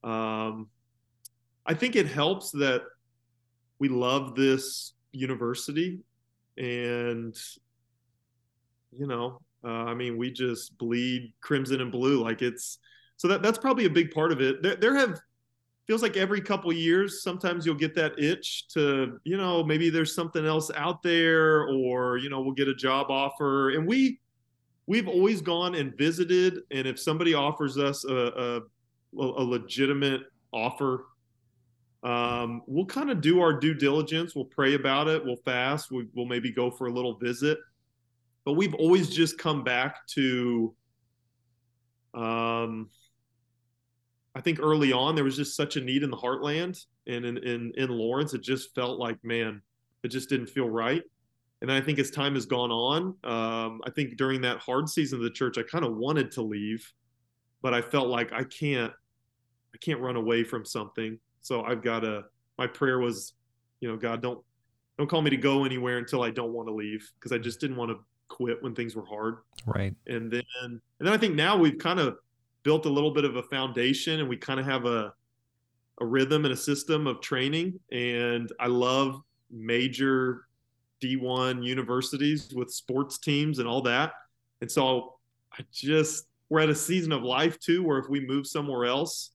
Um, 0.03 0.69
I 1.65 1.73
think 1.73 1.97
it 1.97 2.07
helps 2.07 2.51
that 2.51 2.83
we 3.79 3.89
love 3.89 4.33
this 4.33 4.93
university 5.11 5.99
and 6.57 7.37
you 8.91 9.05
know 9.07 9.41
uh, 9.63 9.85
i 9.85 9.93
mean 9.93 10.17
we 10.17 10.31
just 10.31 10.77
bleed 10.77 11.33
crimson 11.41 11.81
and 11.81 11.91
blue. 11.91 12.23
Like 12.23 12.41
it's 12.41 12.79
so 13.17 13.27
that 13.27 13.43
that's 13.43 13.57
probably 13.57 13.85
a 13.85 13.89
big 13.89 14.11
part 14.11 14.31
of 14.31 14.41
it. 14.41 14.63
There, 14.63 14.77
there 14.77 14.95
have 14.95 15.19
feels 15.87 16.01
like 16.01 16.15
every 16.17 16.41
couple 16.41 16.71
years 16.71 17.23
sometimes 17.23 17.65
you'll 17.65 17.75
get 17.75 17.95
that 17.95 18.17
itch 18.19 18.67
to 18.67 19.19
you 19.23 19.37
know 19.37 19.63
maybe 19.63 19.89
there's 19.89 20.15
something 20.15 20.45
else 20.45 20.71
out 20.75 21.01
there 21.03 21.67
or 21.67 22.17
you 22.17 22.29
know 22.29 22.41
we'll 22.41 22.53
get 22.53 22.67
a 22.67 22.75
job 22.75 23.07
offer 23.09 23.71
and 23.71 23.87
we 23.87 24.19
we've 24.87 25.07
always 25.07 25.41
gone 25.41 25.75
and 25.75 25.97
visited 25.97 26.59
and 26.71 26.87
if 26.87 26.99
somebody 26.99 27.33
offers 27.33 27.77
us 27.77 28.05
a, 28.05 28.15
a, 28.15 28.61
a 29.21 29.43
legitimate 29.43 30.21
offer 30.53 31.05
um, 32.03 32.63
we'll 32.65 32.85
kind 32.85 33.11
of 33.11 33.21
do 33.21 33.41
our 33.41 33.53
due 33.53 33.73
diligence. 33.73 34.35
We'll 34.35 34.45
pray 34.45 34.73
about 34.73 35.07
it. 35.07 35.23
We'll 35.23 35.37
fast. 35.37 35.91
We, 35.91 36.07
will 36.15 36.25
maybe 36.25 36.51
go 36.51 36.71
for 36.71 36.87
a 36.87 36.91
little 36.91 37.15
visit. 37.15 37.59
But 38.43 38.53
we've 38.53 38.73
always 38.73 39.09
just 39.09 39.37
come 39.37 39.63
back 39.63 40.07
to, 40.15 40.73
um, 42.15 42.89
I 44.35 44.41
think 44.41 44.59
early 44.61 44.93
on 44.93 45.15
there 45.15 45.23
was 45.23 45.35
just 45.35 45.55
such 45.55 45.75
a 45.75 45.81
need 45.81 46.03
in 46.03 46.09
the 46.09 46.17
heartland 46.17 46.85
and 47.07 47.25
in, 47.25 47.37
in, 47.37 47.73
in 47.75 47.89
Lawrence. 47.89 48.33
It 48.33 48.41
just 48.41 48.73
felt 48.73 48.97
like, 48.97 49.17
man, 49.23 49.61
it 50.03 50.07
just 50.07 50.29
didn't 50.29 50.47
feel 50.47 50.69
right. 50.69 51.03
And 51.61 51.71
I 51.71 51.81
think 51.81 51.99
as 51.99 52.09
time 52.09 52.33
has 52.35 52.45
gone 52.45 52.71
on, 52.71 53.03
um, 53.23 53.81
I 53.85 53.91
think 53.93 54.17
during 54.17 54.41
that 54.41 54.59
hard 54.59 54.89
season 54.89 55.19
of 55.19 55.23
the 55.23 55.29
church, 55.29 55.57
I 55.57 55.63
kind 55.63 55.85
of 55.85 55.95
wanted 55.95 56.31
to 56.31 56.41
leave, 56.41 56.91
but 57.61 57.73
I 57.73 57.81
felt 57.81 58.07
like 58.07 58.33
I 58.33 58.43
can't, 58.43 58.91
I 59.73 59.77
can't 59.77 59.99
run 59.99 60.15
away 60.15 60.43
from 60.43 60.65
something 60.65 61.19
so 61.41 61.63
I've 61.63 61.81
got 61.81 62.01
to. 62.01 62.25
My 62.57 62.67
prayer 62.67 62.99
was, 62.99 63.33
you 63.79 63.89
know, 63.89 63.97
God, 63.97 64.21
don't 64.21 64.39
don't 64.97 65.09
call 65.09 65.21
me 65.21 65.31
to 65.31 65.37
go 65.37 65.65
anywhere 65.65 65.97
until 65.97 66.21
I 66.21 66.29
don't 66.29 66.53
want 66.53 66.67
to 66.67 66.73
leave 66.73 67.09
because 67.19 67.31
I 67.31 67.39
just 67.39 67.59
didn't 67.59 67.75
want 67.75 67.89
to 67.91 67.97
quit 68.29 68.61
when 68.61 68.75
things 68.75 68.95
were 68.95 69.05
hard. 69.05 69.37
Right. 69.65 69.95
And 70.07 70.31
then 70.31 70.43
and 70.61 70.81
then 70.99 71.09
I 71.09 71.17
think 71.17 71.35
now 71.35 71.57
we've 71.57 71.77
kind 71.77 71.99
of 71.99 72.17
built 72.63 72.85
a 72.85 72.89
little 72.89 73.11
bit 73.11 73.25
of 73.25 73.35
a 73.35 73.43
foundation 73.43 74.19
and 74.19 74.29
we 74.29 74.37
kind 74.37 74.59
of 74.59 74.65
have 74.65 74.85
a 74.85 75.13
a 75.99 76.05
rhythm 76.05 76.45
and 76.45 76.53
a 76.53 76.57
system 76.57 77.05
of 77.05 77.21
training 77.21 77.79
and 77.91 78.51
I 78.59 78.67
love 78.67 79.21
major 79.51 80.47
D1 81.03 81.63
universities 81.63 82.51
with 82.55 82.71
sports 82.71 83.19
teams 83.19 83.59
and 83.59 83.67
all 83.67 83.81
that. 83.83 84.13
And 84.61 84.71
so 84.71 85.15
I 85.53 85.63
just 85.71 86.25
we're 86.49 86.61
at 86.61 86.69
a 86.69 86.75
season 86.75 87.11
of 87.11 87.23
life 87.23 87.59
too 87.59 87.83
where 87.83 87.99
if 87.99 88.09
we 88.09 88.19
move 88.19 88.47
somewhere 88.47 88.85
else 88.85 89.31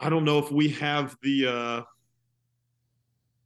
I 0.00 0.08
don't 0.08 0.24
know 0.24 0.38
if 0.38 0.50
we 0.50 0.70
have 0.70 1.16
the. 1.22 1.46
Uh, 1.46 1.82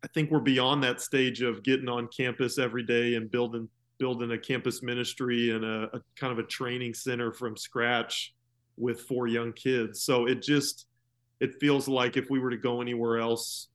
I 0.02 0.07
think 0.09 0.30
we're 0.30 0.40
beyond 0.40 0.84
that 0.84 1.00
stage 1.00 1.42
of 1.42 1.62
getting 1.64 1.88
on 1.88 2.09
campus 2.09 2.59
every 2.59 2.84
day 2.84 3.14
and 3.14 3.30
building 3.30 3.68
building 3.99 4.32
a 4.32 4.38
campus 4.38 4.82
ministry 4.82 5.51
and 5.51 5.64
a, 5.64 5.97
a 5.97 6.01
kind 6.16 6.32
of 6.32 6.38
a 6.38 6.47
training 6.49 6.95
center 6.95 7.32
from 7.32 7.57
scratch 7.57 8.34
with 8.76 9.01
four 9.03 9.26
young 9.26 9.53
kids. 9.53 10.03
So 10.03 10.26
it 10.26 10.42
just 10.42 10.86
it 11.40 11.55
feels 11.61 11.88
like 11.88 12.16
if 12.16 12.30
we 12.30 12.38
were 12.38 12.51
to 12.51 12.57
go 12.57 12.80
anywhere 12.80 13.18
else, 13.18 13.68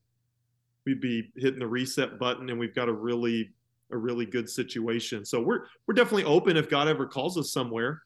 we'd 0.86 1.02
be 1.02 1.32
hitting 1.36 1.60
the 1.60 1.68
reset 1.68 2.20
button, 2.20 2.50
and 2.50 2.60
we've 2.60 2.76
got 2.76 2.90
a 2.90 2.94
really 2.94 3.52
a 3.92 3.98
really 3.98 4.26
good 4.26 4.50
situation. 4.50 5.26
So 5.26 5.42
we're 5.42 5.66
we're 5.88 5.94
definitely 5.94 6.26
open 6.26 6.58
if 6.58 6.70
God 6.70 6.88
ever 6.88 7.06
calls 7.06 7.38
us 7.38 7.52
somewhere. 7.52 8.02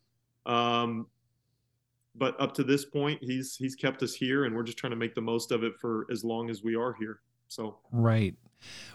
Um, 0.45 1.07
but 2.15 2.39
up 2.39 2.53
to 2.55 2.63
this 2.63 2.85
point, 2.85 3.19
he's 3.21 3.55
he's 3.55 3.75
kept 3.75 4.03
us 4.03 4.13
here, 4.13 4.45
and 4.45 4.55
we're 4.55 4.63
just 4.63 4.77
trying 4.77 4.91
to 4.91 4.97
make 4.97 5.15
the 5.15 5.21
most 5.21 5.51
of 5.51 5.63
it 5.63 5.73
for 5.79 6.05
as 6.11 6.23
long 6.23 6.49
as 6.49 6.63
we 6.63 6.75
are 6.75 6.93
here. 6.99 7.21
So 7.53 7.77
right. 7.91 8.33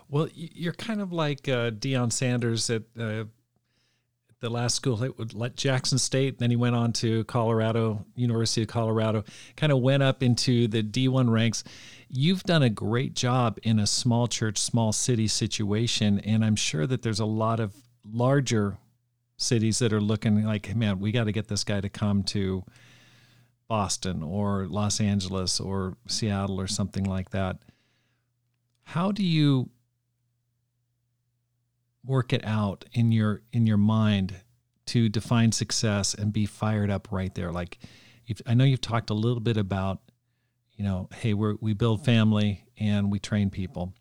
Well, 0.09 0.29
you're 0.35 0.73
kind 0.73 1.01
of 1.01 1.13
like 1.13 1.49
uh, 1.49 1.71
Deion 1.71 2.13
Sanders 2.13 2.69
at 2.71 2.83
uh, 2.99 3.25
the 4.41 4.51
last 4.51 4.75
school 4.75 4.97
that 4.97 5.17
would 5.17 5.33
let 5.33 5.55
Jackson 5.55 5.97
State. 5.97 6.41
Then 6.41 6.51
he 6.51 6.57
went 6.57 6.75
on 6.75 6.93
to 6.95 7.23
Colorado, 7.25 8.05
University 8.17 8.63
of 8.63 8.69
Colorado, 8.69 9.23
kind 9.57 9.71
of 9.71 9.79
went 9.79 10.03
up 10.03 10.25
into 10.25 10.67
the 10.67 10.83
D1 10.83 11.31
ranks. 11.31 11.63
You've 12.09 12.43
done 12.43 12.65
a 12.65 12.71
great 12.71 13.15
job 13.15 13.61
in 13.63 13.79
a 13.79 13.87
small 13.87 14.27
church, 14.27 14.59
small 14.59 14.91
city 14.91 15.29
situation. 15.29 16.19
And 16.21 16.45
I'm 16.45 16.57
sure 16.57 16.85
that 16.89 17.03
there's 17.03 17.21
a 17.21 17.27
lot 17.27 17.61
of 17.61 17.77
larger 18.11 18.79
cities 19.37 19.79
that 19.79 19.93
are 19.93 20.01
looking 20.01 20.43
like, 20.45 20.75
man, 20.75 20.99
we 20.99 21.13
got 21.13 21.25
to 21.25 21.33
get 21.33 21.47
this 21.47 21.63
guy 21.63 21.81
to 21.81 21.89
come 21.89 22.25
to 22.25 22.65
Boston 23.69 24.25
or 24.25 24.67
Los 24.67 25.01
Angeles 25.01 25.61
or 25.61 25.97
Seattle 26.09 26.61
or 26.61 26.67
something 26.67 27.05
like 27.05 27.31
that. 27.31 27.59
How 28.93 29.13
do 29.13 29.23
you 29.23 29.69
work 32.03 32.33
it 32.33 32.43
out 32.43 32.87
in 32.95 33.13
your 33.13 33.43
in 33.53 33.67
your 33.67 33.77
mind 33.77 34.37
to 34.87 35.11
define 35.11 35.53
success 35.53 36.15
and 36.15 36.33
be 36.33 36.47
fired 36.47 36.91
up 36.91 37.13
right 37.13 37.35
there? 37.35 37.53
Like, 37.53 37.77
I 38.47 38.55
know 38.55 38.65
you've 38.65 38.81
talked 38.81 39.11
a 39.11 39.15
little 39.15 39.41
bit 39.41 39.59
about, 39.59 40.01
you 40.73 40.85
know, 40.85 41.11
hey, 41.15 41.35
we 41.35 41.57
we 41.61 41.75
build 41.75 42.03
family 42.03 42.65
and 42.79 43.13
we 43.13 43.19
train 43.19 43.51
people, 43.51 43.93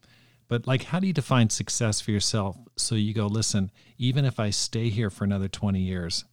but 0.47 0.65
like, 0.67 0.83
how 0.83 1.01
do 1.01 1.07
you 1.07 1.11
define 1.11 1.49
success 1.49 1.99
for 1.99 2.11
yourself? 2.11 2.55
So 2.77 2.95
you 2.95 3.13
go, 3.13 3.27
listen, 3.27 3.71
even 3.97 4.23
if 4.23 4.39
I 4.39 4.51
stay 4.51 4.87
here 4.87 5.09
for 5.09 5.25
another 5.25 5.49
twenty 5.49 5.81
years, 5.81 6.23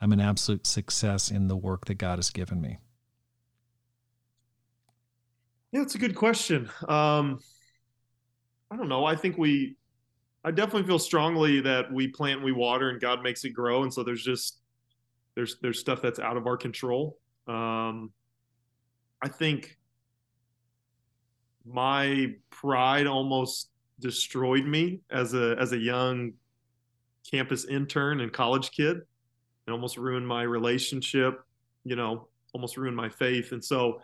I'm 0.00 0.12
an 0.12 0.20
absolute 0.20 0.68
success 0.68 1.32
in 1.32 1.48
the 1.48 1.56
work 1.56 1.86
that 1.86 1.94
God 1.94 2.18
has 2.18 2.30
given 2.30 2.60
me? 2.60 2.78
Yeah, 5.72 5.82
it's 5.82 5.96
a 5.96 5.98
good 5.98 6.14
question. 6.14 6.70
Um, 6.86 7.40
I 8.74 8.76
don't 8.76 8.88
know. 8.88 9.04
I 9.04 9.14
think 9.14 9.38
we, 9.38 9.76
I 10.44 10.50
definitely 10.50 10.82
feel 10.82 10.98
strongly 10.98 11.60
that 11.60 11.92
we 11.92 12.08
plant, 12.08 12.42
we 12.42 12.50
water, 12.50 12.90
and 12.90 13.00
God 13.00 13.22
makes 13.22 13.44
it 13.44 13.50
grow. 13.50 13.84
And 13.84 13.94
so 13.94 14.02
there's 14.02 14.24
just 14.24 14.58
there's 15.36 15.58
there's 15.62 15.78
stuff 15.78 16.02
that's 16.02 16.18
out 16.18 16.36
of 16.36 16.48
our 16.48 16.56
control. 16.56 17.16
Um, 17.46 18.10
I 19.22 19.28
think 19.28 19.78
my 21.64 22.32
pride 22.50 23.06
almost 23.06 23.70
destroyed 24.00 24.66
me 24.66 25.02
as 25.08 25.34
a 25.34 25.56
as 25.60 25.70
a 25.70 25.78
young 25.78 26.32
campus 27.30 27.64
intern 27.66 28.20
and 28.20 28.32
college 28.32 28.72
kid 28.72 28.96
and 28.96 29.72
almost 29.72 29.96
ruined 29.96 30.26
my 30.26 30.42
relationship, 30.42 31.44
you 31.84 31.94
know, 31.94 32.26
almost 32.52 32.76
ruined 32.76 32.96
my 32.96 33.08
faith. 33.08 33.52
And 33.52 33.64
so 33.64 34.00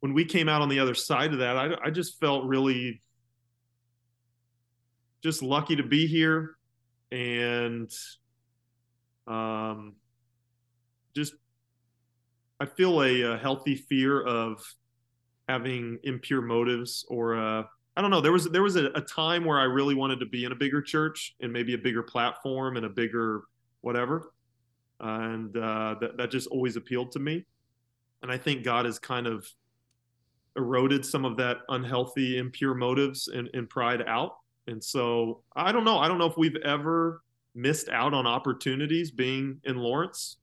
when 0.00 0.12
we 0.12 0.24
came 0.24 0.48
out 0.48 0.60
on 0.60 0.68
the 0.68 0.80
other 0.80 0.94
side 0.94 1.32
of 1.32 1.38
that, 1.38 1.56
I, 1.56 1.70
I 1.84 1.90
just 1.90 2.18
felt 2.18 2.44
really 2.46 3.00
just 5.24 5.42
lucky 5.42 5.74
to 5.74 5.82
be 5.82 6.06
here 6.06 6.56
and 7.10 7.90
um, 9.26 9.94
just 11.16 11.34
I 12.60 12.66
feel 12.66 13.02
a, 13.02 13.22
a, 13.22 13.38
healthy 13.38 13.74
fear 13.74 14.22
of 14.22 14.62
having 15.48 15.98
impure 16.02 16.42
motives 16.42 17.06
or 17.08 17.36
uh, 17.36 17.62
I 17.96 18.02
don't 18.02 18.10
know. 18.10 18.20
There 18.20 18.32
was 18.32 18.50
there 18.50 18.62
was 18.62 18.76
a, 18.76 18.86
a, 18.94 19.00
time 19.00 19.44
where 19.46 19.58
I 19.58 19.64
really 19.64 19.94
wanted 19.94 20.20
to 20.20 20.26
be 20.26 20.44
in 20.44 20.52
a 20.52 20.54
bigger 20.54 20.82
church 20.82 21.34
and 21.40 21.50
maybe 21.52 21.74
a 21.74 21.78
bigger 21.78 22.02
platform 22.02 22.76
and 22.76 22.84
a 22.84 22.88
bigger 22.90 23.44
whatever, 23.80 24.32
and 25.00 25.56
uh, 25.56 25.94
that 26.00 26.16
that 26.18 26.30
just 26.30 26.48
always 26.48 26.76
appealed 26.76 27.12
to 27.12 27.18
me. 27.18 27.46
And 28.22 28.30
I 28.30 28.36
think 28.36 28.62
God 28.62 28.84
has 28.84 28.98
kind 28.98 29.26
of 29.26 29.46
eroded 30.56 31.06
some 31.06 31.24
of 31.24 31.36
that 31.38 31.58
unhealthy, 31.68 32.36
impure 32.38 32.74
motives 32.74 33.28
and, 33.28 33.48
and 33.54 33.68
pride 33.70 34.02
out. 34.06 34.36
And 34.66 34.82
so 34.82 35.42
I 35.54 35.72
don't 35.72 35.84
know. 35.84 35.98
I 35.98 36.08
don't 36.08 36.18
know 36.18 36.26
if 36.26 36.36
we've 36.36 36.56
ever 36.56 37.22
missed 37.54 37.88
out 37.88 38.14
on 38.14 38.26
opportunities 38.26 39.10
being 39.10 39.60
in 39.64 39.76
Lawrence. 39.76 40.36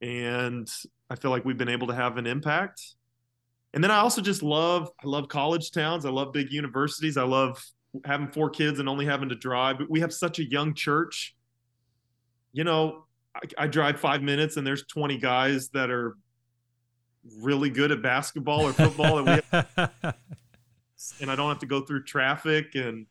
And 0.00 0.68
I 1.10 1.14
feel 1.16 1.30
like 1.30 1.44
we've 1.44 1.58
been 1.58 1.68
able 1.68 1.86
to 1.88 1.94
have 1.94 2.16
an 2.16 2.26
impact. 2.26 2.82
And 3.74 3.82
then 3.82 3.90
I 3.90 3.98
also 3.98 4.20
just 4.20 4.42
love 4.42 4.90
I 5.02 5.06
love 5.06 5.28
college 5.28 5.70
towns. 5.70 6.04
I 6.04 6.10
love 6.10 6.32
big 6.32 6.52
universities. 6.52 7.16
I 7.16 7.24
love 7.24 7.64
having 8.04 8.28
four 8.28 8.50
kids 8.50 8.80
and 8.80 8.88
only 8.88 9.06
having 9.06 9.28
to 9.28 9.34
drive. 9.34 9.78
But 9.78 9.90
we 9.90 10.00
have 10.00 10.12
such 10.12 10.38
a 10.38 10.44
young 10.44 10.74
church. 10.74 11.34
You 12.52 12.64
know, 12.64 13.04
I, 13.34 13.64
I 13.64 13.66
drive 13.66 14.00
five 14.00 14.22
minutes 14.22 14.56
and 14.56 14.66
there's 14.66 14.84
20 14.86 15.18
guys 15.18 15.68
that 15.70 15.90
are 15.90 16.16
really 17.40 17.70
good 17.70 17.92
at 17.92 18.02
basketball 18.02 18.62
or 18.62 18.72
football 18.72 19.18
and, 19.18 19.28
have, 19.28 19.68
and 21.20 21.30
I 21.30 21.36
don't 21.36 21.48
have 21.48 21.60
to 21.60 21.66
go 21.66 21.82
through 21.82 22.04
traffic 22.04 22.74
and 22.74 23.06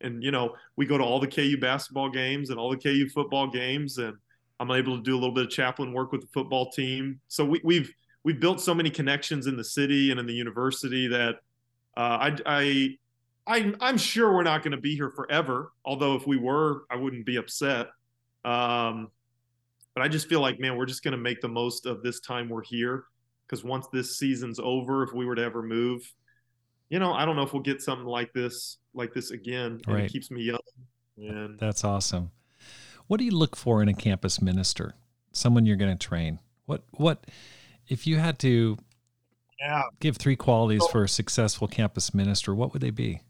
and 0.00 0.22
you 0.22 0.30
know 0.30 0.54
we 0.76 0.86
go 0.86 0.98
to 0.98 1.04
all 1.04 1.20
the 1.20 1.26
KU 1.26 1.56
basketball 1.58 2.10
games 2.10 2.50
and 2.50 2.58
all 2.58 2.70
the 2.70 2.76
KU 2.76 3.08
football 3.08 3.48
games 3.48 3.98
and 3.98 4.16
I'm 4.58 4.70
able 4.70 4.96
to 4.96 5.02
do 5.02 5.14
a 5.14 5.18
little 5.18 5.34
bit 5.34 5.44
of 5.44 5.50
chaplain 5.50 5.92
work 5.92 6.12
with 6.12 6.22
the 6.22 6.28
football 6.28 6.70
team. 6.70 7.20
So 7.28 7.44
we, 7.44 7.60
we've 7.62 7.92
we've 8.24 8.40
built 8.40 8.60
so 8.60 8.74
many 8.74 8.90
connections 8.90 9.46
in 9.46 9.56
the 9.56 9.64
city 9.64 10.10
and 10.10 10.18
in 10.18 10.26
the 10.26 10.34
university 10.34 11.08
that 11.08 11.36
uh, 11.96 12.30
I, 12.30 12.36
I 12.46 12.98
I 13.46 13.74
I'm 13.80 13.98
sure 13.98 14.32
we're 14.32 14.42
not 14.42 14.62
going 14.62 14.72
to 14.72 14.80
be 14.80 14.94
here 14.94 15.10
forever. 15.10 15.72
Although 15.84 16.14
if 16.14 16.26
we 16.26 16.36
were, 16.36 16.84
I 16.90 16.96
wouldn't 16.96 17.26
be 17.26 17.36
upset. 17.36 17.88
Um, 18.44 19.10
but 19.94 20.02
I 20.02 20.08
just 20.08 20.28
feel 20.28 20.40
like 20.40 20.58
man, 20.58 20.76
we're 20.76 20.86
just 20.86 21.02
going 21.02 21.12
to 21.12 21.18
make 21.18 21.40
the 21.40 21.48
most 21.48 21.86
of 21.86 22.02
this 22.02 22.20
time 22.20 22.48
we're 22.48 22.62
here 22.62 23.04
because 23.46 23.64
once 23.64 23.86
this 23.92 24.18
season's 24.18 24.58
over, 24.58 25.02
if 25.02 25.12
we 25.12 25.26
were 25.26 25.34
to 25.34 25.42
ever 25.42 25.62
move, 25.62 26.02
you 26.90 26.98
know, 26.98 27.12
I 27.12 27.24
don't 27.24 27.36
know 27.36 27.42
if 27.42 27.52
we'll 27.52 27.62
get 27.62 27.82
something 27.82 28.06
like 28.06 28.32
this 28.32 28.78
like 28.94 29.12
this 29.12 29.30
again. 29.30 29.80
And 29.86 29.94
Right. 29.96 30.04
it 30.04 30.12
keeps 30.12 30.30
me 30.30 30.42
young. 30.42 30.58
And 31.18 31.58
That's 31.58 31.84
awesome. 31.84 32.30
What 33.06 33.18
do 33.18 33.24
you 33.24 33.30
look 33.32 33.56
for 33.56 33.82
in 33.82 33.88
a 33.88 33.94
campus 33.94 34.40
minister? 34.42 34.94
Someone 35.32 35.66
you're 35.66 35.76
going 35.76 35.96
to 35.96 36.06
train. 36.06 36.40
What 36.66 36.82
what 36.92 37.24
if 37.88 38.06
you 38.06 38.16
had 38.18 38.38
to 38.40 38.76
yeah, 39.60 39.82
give 40.00 40.16
three 40.16 40.36
qualities 40.36 40.82
So- 40.82 40.88
for 40.88 41.04
a 41.04 41.08
successful 41.08 41.68
campus 41.68 42.12
minister, 42.14 42.54
what 42.54 42.72
would 42.72 42.82
they 42.82 42.90
be? 42.90 43.20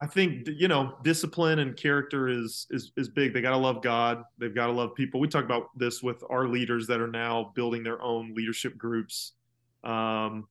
I 0.00 0.06
think 0.06 0.46
you 0.46 0.68
know 0.68 0.96
discipline 1.04 1.58
and 1.58 1.74
character 1.76 2.28
is 2.28 2.66
is 2.70 2.92
is 2.98 3.08
big. 3.08 3.32
They 3.32 3.40
got 3.40 3.50
to 3.52 3.56
love 3.56 3.82
God. 3.82 4.24
They've 4.38 4.54
got 4.54 4.66
to 4.66 4.72
love 4.72 4.94
people. 4.94 5.20
We 5.20 5.28
talk 5.28 5.44
about 5.44 5.68
this 5.76 6.02
with 6.02 6.22
our 6.28 6.46
leaders 6.48 6.86
that 6.88 7.00
are 7.00 7.08
now 7.10 7.52
building 7.54 7.82
their 7.82 8.00
own 8.02 8.34
leadership 8.34 8.76
groups. 8.76 9.32
Um, 9.84 10.48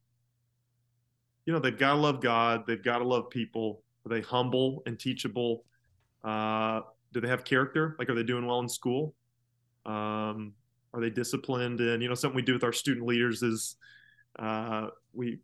you 1.46 1.54
know, 1.54 1.60
they've 1.60 1.78
got 1.78 1.93
to 1.93 2.00
love 2.00 2.22
God. 2.22 2.64
They've 2.68 2.84
got 2.84 3.00
to 3.00 3.08
love 3.08 3.30
people. 3.30 3.84
Are 4.06 4.10
they 4.10 4.22
humble 4.22 4.84
and 4.86 5.00
teachable? 5.00 5.64
Uh, 6.24 6.82
do 7.14 7.22
they 7.22 7.28
have 7.28 7.43
character? 7.43 7.96
Like, 8.00 8.10
are 8.10 8.16
they 8.16 8.24
doing 8.24 8.46
well 8.46 8.60
in 8.60 8.70
school? 8.70 9.14
Um, 9.86 10.54
are 10.93 11.02
they 11.02 11.10
disciplined? 11.10 11.80
And 11.80 12.02
you 12.02 12.10
know, 12.10 12.16
something 12.16 12.36
we 12.36 12.41
do 12.41 12.54
with 12.54 12.64
our 12.64 12.74
student 12.74 13.06
leaders 13.06 13.43
is 13.43 13.76
uh, 14.39 14.88
we 15.14 15.39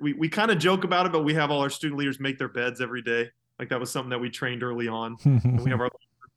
we, 0.00 0.12
we 0.12 0.28
kind 0.28 0.50
of 0.50 0.58
joke 0.58 0.84
about 0.84 1.06
it, 1.06 1.12
but 1.12 1.24
we 1.24 1.34
have 1.34 1.50
all 1.50 1.60
our 1.60 1.70
student 1.70 1.98
leaders 1.98 2.20
make 2.20 2.36
their 2.36 2.48
beds 2.48 2.80
every 2.80 3.00
day. 3.00 3.30
Like 3.58 3.70
that 3.70 3.80
was 3.80 3.90
something 3.90 4.10
that 4.10 4.18
we 4.18 4.28
trained 4.28 4.62
early 4.62 4.88
on. 4.88 5.16
And 5.24 5.60
we 5.60 5.70
have 5.70 5.80
our 5.80 5.90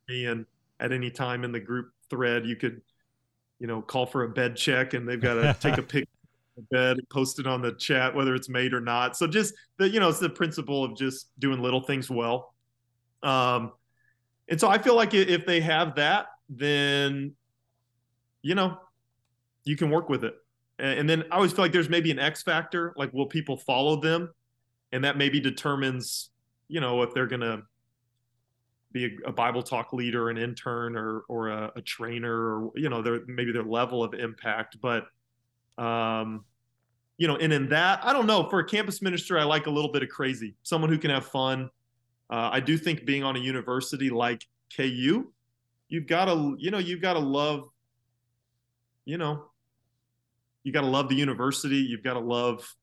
and 0.10 0.46
at 0.82 0.92
any 0.92 1.10
time 1.10 1.46
in 1.46 1.54
the 1.54 1.60
group 1.60 1.92
thread, 2.10 2.46
you 2.46 2.58
could, 2.58 2.82
you 3.60 3.68
know, 3.68 3.82
call 3.82 4.06
for 4.06 4.24
a 4.24 4.30
bed 4.30 4.58
check 4.58 4.94
and 4.94 5.08
they've 5.08 5.22
got 5.22 5.36
to 5.36 5.56
take 5.62 5.78
a 5.78 5.82
picture 5.82 6.10
bed 6.70 6.98
and 6.98 7.10
post 7.10 7.40
it 7.40 7.48
on 7.48 7.62
the 7.62 7.72
chat, 7.74 8.14
whether 8.14 8.36
it's 8.36 8.50
made 8.50 8.74
or 8.74 8.82
not. 8.82 9.16
So 9.16 9.28
just 9.28 9.54
the, 9.78 9.90
you 9.90 10.00
know, 10.00 10.10
it's 10.10 10.20
the 10.20 10.30
principle 10.30 10.84
of 10.84 10.96
just 10.96 11.30
doing 11.40 11.62
little 11.62 11.82
things 11.82 12.10
well. 12.10 12.54
Um, 13.24 13.72
and 14.50 14.60
so 14.60 14.68
I 14.68 14.78
feel 14.78 14.96
like 14.96 15.14
if 15.14 15.46
they 15.46 15.62
have 15.62 15.96
that, 15.96 16.26
then, 16.50 17.34
you 18.42 18.56
know, 18.56 18.78
you 19.64 19.78
can 19.78 19.90
work 19.90 20.10
with 20.10 20.24
it. 20.24 20.36
And 20.80 21.10
then 21.10 21.24
I 21.32 21.36
always 21.36 21.54
feel 21.54 21.64
like 21.64 21.72
there's 21.72 21.90
maybe 21.90 22.12
an 22.12 22.20
X 22.20 22.42
factor, 22.42 22.94
like 22.98 23.14
will 23.14 23.28
people 23.28 23.58
follow 23.58 24.02
them? 24.02 24.30
And 24.92 25.04
that 25.06 25.18
maybe 25.18 25.40
determines, 25.40 26.32
you 26.68 26.82
know, 26.82 27.04
if 27.04 27.14
they're 27.14 27.28
going 27.28 27.42
to 27.42 27.62
be 28.92 29.06
a, 29.06 29.30
a 29.30 29.32
Bible 29.32 29.64
talk 29.64 29.94
leader, 29.94 30.30
an 30.30 30.38
intern, 30.38 30.98
or 30.98 31.22
or 31.30 31.48
a, 31.48 31.72
a 31.78 31.82
trainer, 31.82 32.34
or 32.34 32.72
you 32.76 32.90
know, 32.90 33.02
their 33.02 33.22
maybe 33.28 33.54
their 33.54 33.64
level 33.64 34.04
of 34.04 34.14
impact. 34.14 34.78
But, 34.82 35.06
um, 35.82 36.46
you 37.18 37.28
know, 37.28 37.36
and 37.38 37.52
in 37.52 37.70
that, 37.70 38.02
I 38.04 38.14
don't 38.14 38.28
know. 38.28 38.48
For 38.50 38.60
a 38.60 38.66
campus 38.66 39.02
minister, 39.02 39.38
I 39.38 39.44
like 39.44 39.66
a 39.66 39.70
little 39.70 39.92
bit 39.92 40.04
of 40.04 40.10
crazy, 40.10 40.56
someone 40.64 40.90
who 40.90 40.98
can 40.98 41.10
have 41.10 41.26
fun. 41.26 41.70
Uh, 42.30 42.50
I 42.52 42.60
do 42.60 42.78
think 42.78 43.06
being 43.06 43.24
on 43.24 43.36
a 43.36 43.40
university 43.40 44.10
like 44.10 44.48
KU, 44.76 45.32
you've 45.90 46.08
got 46.08 46.26
to, 46.26 46.56
you 46.60 46.72
know, 46.72 46.78
you've 46.78 47.02
got 47.02 47.14
to 47.14 47.20
love, 47.20 47.70
you 49.06 49.18
know, 49.18 49.46
you 50.64 50.72
got 50.72 50.82
to 50.82 50.88
love 50.88 51.10
the 51.10 51.16
university. 51.16 51.78
You've 51.78 52.04
got 52.04 52.14
to 52.14 52.20
love, 52.20 52.76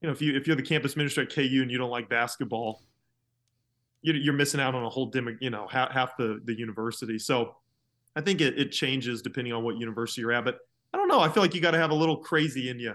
you 0.00 0.08
know, 0.08 0.12
if 0.12 0.22
you 0.22 0.36
if 0.36 0.46
you're 0.46 0.56
the 0.56 0.62
campus 0.62 0.96
minister 0.96 1.22
at 1.22 1.34
KU 1.34 1.60
and 1.60 1.70
you 1.70 1.78
don't 1.78 1.90
like 1.90 2.08
basketball, 2.08 2.82
you, 4.00 4.12
you're 4.14 4.32
missing 4.32 4.60
out 4.60 4.74
on 4.74 4.84
a 4.84 4.88
whole 4.88 5.06
demo, 5.06 5.36
you 5.40 5.50
know, 5.50 5.66
half, 5.66 5.90
half 5.90 6.16
the 6.16 6.40
the 6.44 6.56
university. 6.56 7.18
So 7.18 7.56
I 8.14 8.20
think 8.20 8.40
it, 8.40 8.58
it 8.58 8.70
changes 8.72 9.22
depending 9.22 9.52
on 9.52 9.64
what 9.64 9.76
university 9.76 10.22
you're 10.22 10.32
at. 10.32 10.44
But 10.44 10.58
I 10.92 10.96
don't 10.98 11.08
know. 11.08 11.20
I 11.20 11.28
feel 11.28 11.42
like 11.42 11.54
you 11.54 11.60
got 11.60 11.70
to 11.72 11.78
have 11.78 11.90
a 11.90 11.94
little 11.94 12.16
crazy 12.16 12.68
in 12.68 12.78
you. 12.78 12.94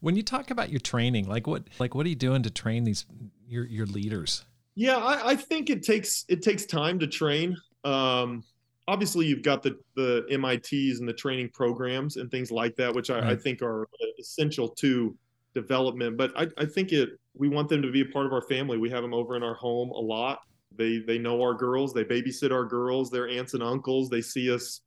when 0.00 0.16
you 0.16 0.22
talk 0.22 0.50
about 0.50 0.70
your 0.70 0.80
training, 0.80 1.28
like 1.28 1.46
what 1.46 1.64
like 1.78 1.94
what 1.94 2.06
are 2.06 2.08
you 2.08 2.14
doing 2.16 2.42
to 2.42 2.50
train 2.50 2.84
these 2.84 3.06
your 3.46 3.64
your 3.66 3.86
leaders? 3.86 4.44
Yeah, 4.74 4.96
I, 4.96 5.30
I 5.30 5.36
think 5.36 5.70
it 5.70 5.82
takes 5.82 6.24
it 6.28 6.42
takes 6.42 6.64
time 6.66 6.98
to 7.00 7.06
train. 7.06 7.56
Um, 7.84 8.44
obviously, 8.86 9.26
you've 9.26 9.42
got 9.42 9.62
the 9.62 9.78
the 9.96 10.24
MITs 10.30 11.00
and 11.00 11.08
the 11.08 11.12
training 11.12 11.50
programs 11.52 12.16
and 12.16 12.30
things 12.30 12.50
like 12.50 12.76
that, 12.76 12.94
which 12.94 13.10
I, 13.10 13.30
I 13.30 13.36
think 13.36 13.62
are 13.62 13.88
essential 14.20 14.68
to 14.68 15.16
development. 15.54 16.16
But 16.16 16.32
I, 16.36 16.46
I 16.58 16.64
think 16.66 16.92
it 16.92 17.10
we 17.34 17.48
want 17.48 17.68
them 17.68 17.82
to 17.82 17.90
be 17.90 18.02
a 18.02 18.06
part 18.06 18.26
of 18.26 18.32
our 18.32 18.42
family. 18.42 18.78
We 18.78 18.90
have 18.90 19.02
them 19.02 19.14
over 19.14 19.36
in 19.36 19.42
our 19.42 19.54
home 19.54 19.90
a 19.90 20.00
lot. 20.00 20.40
They 20.76 20.98
they 20.98 21.18
know 21.18 21.40
our 21.42 21.54
girls. 21.54 21.92
They 21.92 22.04
babysit 22.04 22.52
our 22.52 22.64
girls. 22.64 23.10
They're 23.10 23.28
aunts 23.28 23.54
and 23.54 23.62
uncles. 23.62 24.10
They 24.10 24.20
see 24.20 24.52
us 24.52 24.82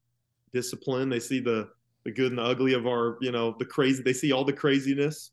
discipline. 0.53 1.09
They 1.09 1.19
see 1.19 1.39
the 1.39 1.69
the 2.03 2.11
good 2.11 2.31
and 2.31 2.37
the 2.37 2.43
ugly 2.43 2.73
of 2.73 2.87
our 2.87 3.17
you 3.21 3.31
know 3.31 3.55
the 3.59 3.65
crazy. 3.65 4.01
They 4.03 4.13
see 4.13 4.31
all 4.31 4.43
the 4.43 4.53
craziness, 4.53 5.31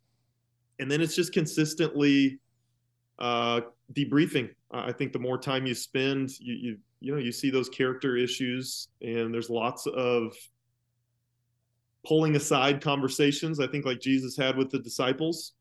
and 0.78 0.90
then 0.90 1.00
it's 1.00 1.14
just 1.14 1.32
consistently 1.32 2.38
uh, 3.18 3.62
debriefing. 3.92 4.50
I 4.70 4.92
think 4.92 5.12
the 5.12 5.18
more 5.18 5.38
time 5.38 5.66
you 5.66 5.74
spend, 5.74 6.30
you, 6.40 6.54
you 6.54 6.78
you 7.00 7.12
know 7.12 7.18
you 7.18 7.32
see 7.32 7.50
those 7.50 7.68
character 7.68 8.16
issues, 8.16 8.88
and 9.02 9.32
there's 9.32 9.50
lots 9.50 9.86
of 9.86 10.34
pulling 12.06 12.36
aside 12.36 12.80
conversations. 12.80 13.60
I 13.60 13.66
think 13.66 13.84
like 13.84 14.00
Jesus 14.00 14.36
had 14.36 14.56
with 14.56 14.70
the 14.70 14.78
disciples. 14.78 15.52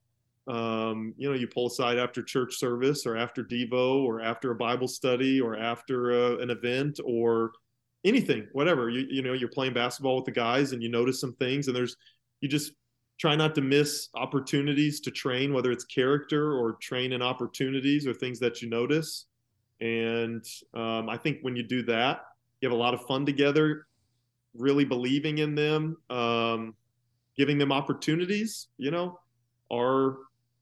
Um, 0.47 1.13
you 1.17 1.27
know, 1.29 1.35
you 1.35 1.45
pull 1.45 1.67
aside 1.67 1.97
after 1.97 2.23
church 2.23 2.55
service, 2.55 3.05
or 3.05 3.17
after 3.17 3.43
Devo, 3.43 4.03
or 4.03 4.21
after 4.21 4.51
a 4.51 4.55
Bible 4.55 4.87
study, 4.87 5.41
or 5.41 5.57
after 5.57 6.11
uh 6.11 6.37
an 6.37 6.49
event, 6.49 6.99
or 7.03 7.51
anything, 8.05 8.47
whatever. 8.51 8.89
You 8.89 9.05
you 9.09 9.21
know, 9.21 9.33
you're 9.33 9.49
playing 9.49 9.73
basketball 9.73 10.15
with 10.15 10.25
the 10.25 10.31
guys, 10.31 10.71
and 10.71 10.81
you 10.81 10.89
notice 10.89 11.19
some 11.19 11.33
things, 11.33 11.67
and 11.67 11.75
there's 11.75 11.95
you 12.41 12.49
just 12.49 12.73
try 13.19 13.35
not 13.35 13.55
to 13.55 13.61
miss 13.61 14.09
opportunities 14.15 14.99
to 15.01 15.11
train, 15.11 15.53
whether 15.53 15.71
it's 15.71 15.85
character 15.85 16.53
or 16.53 16.73
train 16.73 17.13
in 17.13 17.21
opportunities 17.21 18.05
or 18.05 18.13
things 18.13 18.39
that 18.39 18.61
you 18.61 18.69
notice. 18.69 19.25
And 19.81 20.45
um, 20.73 21.09
I 21.09 21.17
think 21.17 21.39
when 21.41 21.55
you 21.55 21.63
do 21.63 21.83
that, 21.83 22.21
you 22.61 22.69
have 22.69 22.77
a 22.77 22.79
lot 22.79 22.93
of 22.93 23.01
fun 23.05 23.25
together, 23.25 23.87
really 24.55 24.85
believing 24.85 25.39
in 25.39 25.55
them, 25.55 25.97
um, 26.09 26.75
giving 27.35 27.57
them 27.57 27.71
opportunities. 27.71 28.67
You 28.77 28.91
know, 28.91 29.19
our 29.71 30.17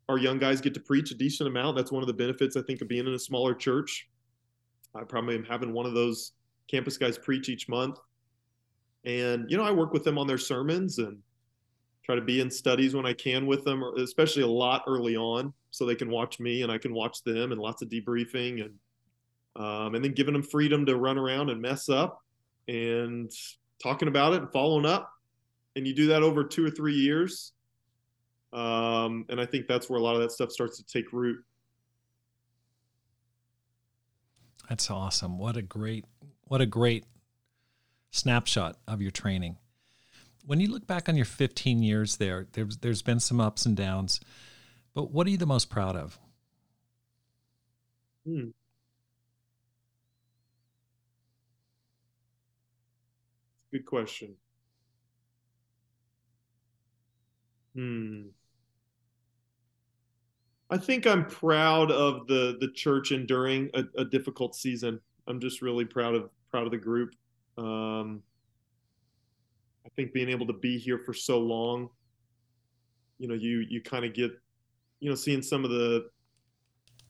our 0.07 0.17
young 0.17 0.37
guys 0.37 0.61
get 0.61 0.73
to 0.75 0.79
preach 0.79 1.11
a 1.11 1.15
decent 1.15 1.47
amount. 1.47 1.75
That's 1.75 1.91
one 1.91 2.03
of 2.03 2.07
the 2.07 2.13
benefits 2.13 2.55
I 2.55 2.61
think 2.61 2.81
of 2.81 2.87
being 2.87 3.07
in 3.07 3.13
a 3.13 3.19
smaller 3.19 3.53
church. 3.53 4.07
I 4.93 5.03
probably 5.03 5.35
am 5.35 5.43
having 5.43 5.73
one 5.73 5.85
of 5.85 5.93
those 5.93 6.33
campus 6.67 6.97
guys 6.97 7.17
preach 7.17 7.49
each 7.49 7.69
month, 7.69 7.99
and 9.05 9.49
you 9.49 9.57
know, 9.57 9.63
I 9.63 9.71
work 9.71 9.93
with 9.93 10.03
them 10.03 10.17
on 10.17 10.27
their 10.27 10.37
sermons 10.37 10.99
and 10.99 11.17
try 12.03 12.15
to 12.15 12.21
be 12.21 12.39
in 12.39 12.51
studies 12.51 12.93
when 12.93 13.05
I 13.05 13.13
can 13.13 13.47
with 13.47 13.63
them, 13.63 13.83
especially 13.97 14.43
a 14.43 14.47
lot 14.47 14.83
early 14.87 15.15
on, 15.15 15.53
so 15.71 15.85
they 15.85 15.95
can 15.95 16.09
watch 16.09 16.39
me 16.39 16.61
and 16.61 16.71
I 16.71 16.77
can 16.77 16.93
watch 16.93 17.23
them, 17.23 17.51
and 17.51 17.59
lots 17.59 17.81
of 17.81 17.89
debriefing 17.89 18.63
and 18.63 18.73
um, 19.63 19.95
and 19.95 20.03
then 20.03 20.13
giving 20.13 20.33
them 20.33 20.43
freedom 20.43 20.85
to 20.85 20.97
run 20.97 21.17
around 21.17 21.49
and 21.49 21.61
mess 21.61 21.87
up 21.89 22.21
and 22.67 23.31
talking 23.81 24.07
about 24.07 24.33
it 24.33 24.41
and 24.41 24.51
following 24.51 24.85
up. 24.85 25.11
And 25.75 25.87
you 25.87 25.93
do 25.93 26.07
that 26.07 26.23
over 26.23 26.43
two 26.43 26.65
or 26.65 26.69
three 26.69 26.95
years, 26.95 27.53
um, 28.53 29.25
and 29.29 29.39
I 29.39 29.45
think 29.45 29.67
that's 29.67 29.89
where 29.89 29.99
a 29.99 30.03
lot 30.03 30.15
of 30.15 30.21
that 30.21 30.31
stuff 30.31 30.51
starts 30.51 30.77
to 30.77 30.85
take 30.85 31.11
root. 31.11 31.43
That's 34.69 34.89
awesome. 34.89 35.37
What 35.37 35.57
a 35.57 35.61
great 35.61 36.05
what 36.47 36.61
a 36.61 36.65
great 36.65 37.05
snapshot 38.11 38.77
of 38.87 39.01
your 39.01 39.11
training. 39.11 39.57
When 40.45 40.59
you 40.59 40.71
look 40.71 40.87
back 40.87 41.09
on 41.09 41.15
your 41.15 41.25
15 41.25 41.81
years 41.81 42.17
there, 42.17 42.47
there's 42.53 42.77
there's 42.77 43.01
been 43.01 43.19
some 43.19 43.41
ups 43.41 43.65
and 43.65 43.75
downs. 43.75 44.19
But 44.93 45.11
what 45.11 45.27
are 45.27 45.29
you 45.29 45.37
the 45.37 45.45
most 45.45 45.69
proud 45.69 45.95
of? 45.95 46.19
Hmm. 48.25 48.49
Good 53.71 53.85
question. 53.85 54.35
Hmm. 57.75 58.27
I 60.69 60.77
think 60.77 61.05
I'm 61.05 61.25
proud 61.25 61.91
of 61.91 62.27
the 62.27 62.57
the 62.59 62.71
church 62.71 63.11
enduring 63.11 63.69
a, 63.73 63.83
a 63.97 64.05
difficult 64.05 64.55
season. 64.55 65.01
I'm 65.27 65.39
just 65.39 65.61
really 65.61 65.85
proud 65.85 66.15
of 66.15 66.29
proud 66.51 66.65
of 66.65 66.71
the 66.71 66.77
group. 66.77 67.15
Um, 67.57 68.21
I 69.85 69.89
think 69.95 70.13
being 70.13 70.29
able 70.29 70.47
to 70.47 70.53
be 70.53 70.77
here 70.77 70.99
for 70.99 71.13
so 71.13 71.39
long, 71.39 71.89
you 73.17 73.27
know, 73.27 73.33
you 73.33 73.65
you 73.69 73.81
kind 73.81 74.05
of 74.05 74.13
get, 74.13 74.31
you 74.99 75.09
know, 75.09 75.15
seeing 75.15 75.41
some 75.41 75.63
of 75.63 75.71
the 75.71 76.09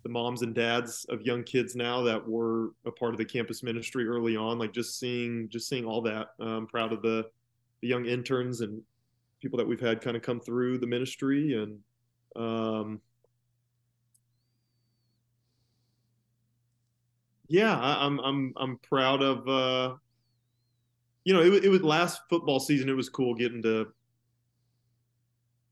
the 0.03 0.09
moms 0.09 0.43
and 0.43 0.53
dads 0.53 1.03
of 1.09 1.23
young 1.23 1.43
kids 1.43 1.75
now 1.75 2.03
that 2.03 2.27
were 2.27 2.73
a 2.85 2.91
part 2.91 3.13
of 3.13 3.17
the 3.17 3.25
campus 3.25 3.63
ministry 3.63 4.07
early 4.07 4.35
on, 4.35 4.59
like 4.59 4.71
just 4.71 4.99
seeing 4.99 5.49
just 5.49 5.67
seeing 5.67 5.85
all 5.85 6.01
that. 6.01 6.27
I'm 6.39 6.67
proud 6.67 6.93
of 6.93 7.01
the 7.01 7.25
the 7.81 7.87
young 7.87 8.05
interns 8.05 8.61
and 8.61 8.81
people 9.41 9.57
that 9.57 9.67
we've 9.67 9.79
had 9.79 10.01
kind 10.01 10.15
of 10.15 10.23
come 10.23 10.39
through 10.39 10.77
the 10.77 10.87
ministry 10.87 11.53
and 11.53 11.79
um, 12.35 13.01
yeah, 17.47 17.77
I, 17.77 18.05
I'm 18.05 18.19
I'm 18.19 18.53
I'm 18.57 18.77
proud 18.79 19.21
of 19.21 19.47
uh, 19.47 19.95
you 21.23 21.33
know 21.33 21.41
it, 21.41 21.65
it 21.65 21.69
was 21.69 21.83
last 21.83 22.21
football 22.29 22.59
season. 22.59 22.89
It 22.89 22.95
was 22.95 23.09
cool 23.09 23.35
getting 23.35 23.61
to 23.63 23.87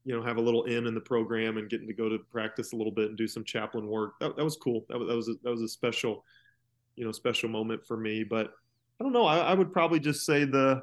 you 0.04 0.14
know, 0.14 0.22
have 0.22 0.36
a 0.36 0.40
little 0.40 0.64
in 0.64 0.86
in 0.86 0.94
the 0.94 1.00
program 1.00 1.56
and 1.56 1.68
getting 1.70 1.86
to 1.86 1.94
go 1.94 2.08
to 2.08 2.18
practice 2.30 2.72
a 2.72 2.76
little 2.76 2.92
bit 2.92 3.08
and 3.08 3.16
do 3.16 3.26
some 3.26 3.44
chaplain 3.44 3.86
work. 3.86 4.18
That, 4.20 4.36
that 4.36 4.44
was 4.44 4.56
cool. 4.56 4.84
That 4.88 4.98
was 4.98 5.08
that 5.08 5.16
was 5.16 5.28
a, 5.28 5.34
that 5.42 5.50
was 5.50 5.62
a 5.62 5.68
special, 5.68 6.24
you 6.96 7.04
know, 7.04 7.12
special 7.12 7.48
moment 7.48 7.86
for 7.86 7.96
me. 7.96 8.22
But 8.22 8.52
I 9.00 9.04
don't 9.04 9.12
know. 9.12 9.24
I, 9.24 9.38
I 9.38 9.54
would 9.54 9.72
probably 9.72 9.98
just 9.98 10.26
say 10.26 10.44
the 10.44 10.82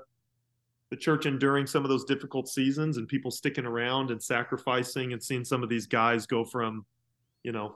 the 0.89 0.97
church 0.97 1.25
enduring 1.25 1.67
some 1.67 1.85
of 1.85 1.89
those 1.89 2.03
difficult 2.03 2.49
seasons 2.49 2.97
and 2.97 3.07
people 3.07 3.31
sticking 3.31 3.65
around 3.65 4.11
and 4.11 4.21
sacrificing 4.21 5.13
and 5.13 5.23
seeing 5.23 5.45
some 5.45 5.63
of 5.63 5.69
these 5.69 5.85
guys 5.85 6.25
go 6.25 6.43
from, 6.43 6.85
you 7.43 7.53
know, 7.53 7.75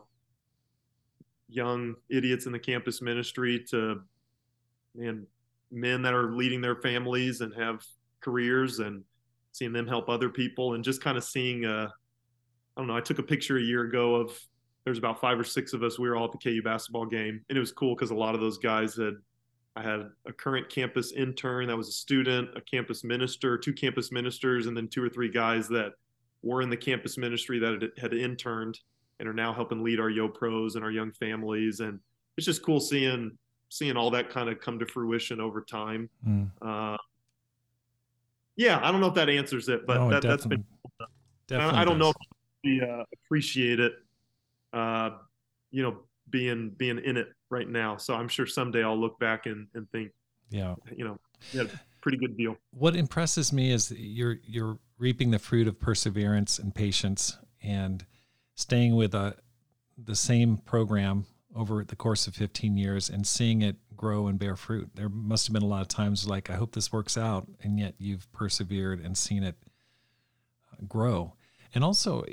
young 1.55 1.95
idiots 2.09 2.45
in 2.45 2.51
the 2.51 2.59
campus 2.59 3.01
ministry 3.01 3.63
to 3.69 4.01
and 4.99 5.25
men 5.71 6.01
that 6.01 6.13
are 6.13 6.35
leading 6.35 6.61
their 6.61 6.75
families 6.75 7.41
and 7.41 7.53
have 7.53 7.83
careers 8.21 8.79
and 8.79 9.03
seeing 9.51 9.73
them 9.73 9.87
help 9.87 10.09
other 10.09 10.29
people 10.29 10.73
and 10.73 10.83
just 10.83 11.01
kind 11.01 11.17
of 11.17 11.23
seeing 11.23 11.65
uh 11.65 11.87
I 12.77 12.81
don't 12.81 12.87
know, 12.87 12.97
I 12.97 13.01
took 13.01 13.19
a 13.19 13.23
picture 13.23 13.57
a 13.57 13.61
year 13.61 13.83
ago 13.83 14.15
of 14.15 14.37
there's 14.83 14.97
about 14.97 15.21
five 15.21 15.39
or 15.39 15.45
six 15.45 15.71
of 15.73 15.81
us. 15.81 15.97
We 15.97 16.09
were 16.09 16.17
all 16.17 16.25
at 16.25 16.31
the 16.33 16.37
KU 16.37 16.61
basketball 16.61 17.05
game. 17.05 17.41
And 17.49 17.57
it 17.57 17.59
was 17.59 17.71
cool 17.71 17.95
because 17.95 18.11
a 18.11 18.15
lot 18.15 18.35
of 18.35 18.41
those 18.41 18.57
guys 18.57 18.95
had 18.95 19.15
I 19.77 19.81
had 19.81 20.09
a 20.25 20.31
current 20.31 20.69
campus 20.69 21.11
intern 21.11 21.67
that 21.67 21.75
was 21.75 21.89
a 21.89 21.93
student, 21.93 22.49
a 22.55 22.61
campus 22.61 23.03
minister, 23.03 23.57
two 23.57 23.73
campus 23.73 24.11
ministers, 24.11 24.67
and 24.67 24.77
then 24.77 24.87
two 24.87 25.03
or 25.03 25.09
three 25.09 25.29
guys 25.29 25.67
that 25.69 25.91
were 26.43 26.61
in 26.61 26.69
the 26.69 26.77
campus 26.77 27.17
ministry 27.17 27.59
that 27.59 27.81
had, 27.81 27.91
had 27.97 28.13
interned 28.13 28.79
and 29.20 29.30
are 29.30 29.34
now 29.34 29.53
helping 29.53 29.84
lead 29.84 29.99
our 29.99 30.09
Yo 30.09 30.28
Pros 30.28 30.76
and 30.76 30.84
our 30.84 30.91
young 30.91 31.11
families. 31.11 31.80
And 31.80 31.99
it's 32.38 32.45
just 32.45 32.63
cool 32.63 32.80
seeing 32.80 33.38
seeing 33.70 33.97
all 33.97 34.11
that 34.11 34.30
kind 34.30 34.49
of 34.49 34.59
come 34.59 34.80
to 34.80 34.86
fruition 34.86 35.41
over 35.41 35.61
time. 35.61 36.09
Mm. 36.28 36.49
Uh, 36.61 36.97
yeah, 38.55 38.80
I 38.82 38.91
don't 38.91 39.01
know 39.01 39.07
if 39.07 39.16
that 39.16 39.30
answers 39.30 39.68
it, 39.70 39.86
but 39.86 40.09
that, 40.09 40.24
has 40.24 40.45
been. 40.45 40.63
I, 41.51 41.82
I, 41.82 41.86
don't 41.86 41.99
know 41.99 42.09
if 42.09 42.16
we 42.63 42.82
uh, 42.82 43.03
appreciate 43.13 43.80
it. 43.80 43.93
Uh, 44.72 45.11
you 45.72 45.84
know, 45.84 45.97
being 46.30 46.70
being 46.72 46.99
in 46.99 47.18
it 47.18 47.28
right 47.49 47.68
now. 47.68 47.97
So 47.97 48.13
I'm 48.13 48.28
sure 48.28 48.45
someday 48.45 48.84
I'll 48.84 48.99
look 48.99 49.20
back 49.20 49.45
and, 49.45 49.68
and 49.74 49.89
think, 49.91 50.11
yeah, 50.49 50.76
you 50.95 51.03
know, 51.03 51.18
yeah, 51.51 51.63
pretty 52.01 52.18
good 52.18 52.38
deal. 52.38 52.55
What 52.72 52.95
impresses 52.95 53.51
me 53.51 53.72
is 53.72 53.91
you're 53.91 54.38
you're 54.45 54.80
reaping 54.97 55.32
the 55.32 55.39
fruit 55.39 55.68
of 55.68 55.80
perseverance 55.80 56.59
and 56.59 56.74
patience 56.74 57.38
and 57.61 58.05
staying 58.55 58.95
with 58.95 59.13
a 59.13 59.19
uh, 59.19 59.31
the 59.97 60.15
same 60.15 60.57
program 60.57 61.25
over 61.55 61.83
the 61.85 61.95
course 61.95 62.27
of 62.27 62.35
15 62.35 62.75
years 62.75 63.09
and 63.09 63.25
seeing 63.25 63.61
it 63.61 63.77
grow 63.95 64.27
and 64.27 64.37
bear 64.37 64.55
fruit. 64.55 64.89
There 64.95 65.07
must 65.07 65.47
have 65.47 65.53
been 65.53 65.63
a 65.63 65.67
lot 65.67 65.81
of 65.81 65.87
times 65.87 66.27
like, 66.27 66.49
I 66.49 66.55
hope 66.55 66.73
this 66.73 66.91
works 66.91 67.17
out. 67.17 67.47
And 67.63 67.79
yet 67.79 67.95
you've 67.97 68.29
persevered 68.33 68.99
and 68.99 69.17
seen 69.17 69.43
it 69.43 69.55
uh, 70.71 70.83
grow. 70.85 71.35
And 71.73 71.83
also, 71.83 72.25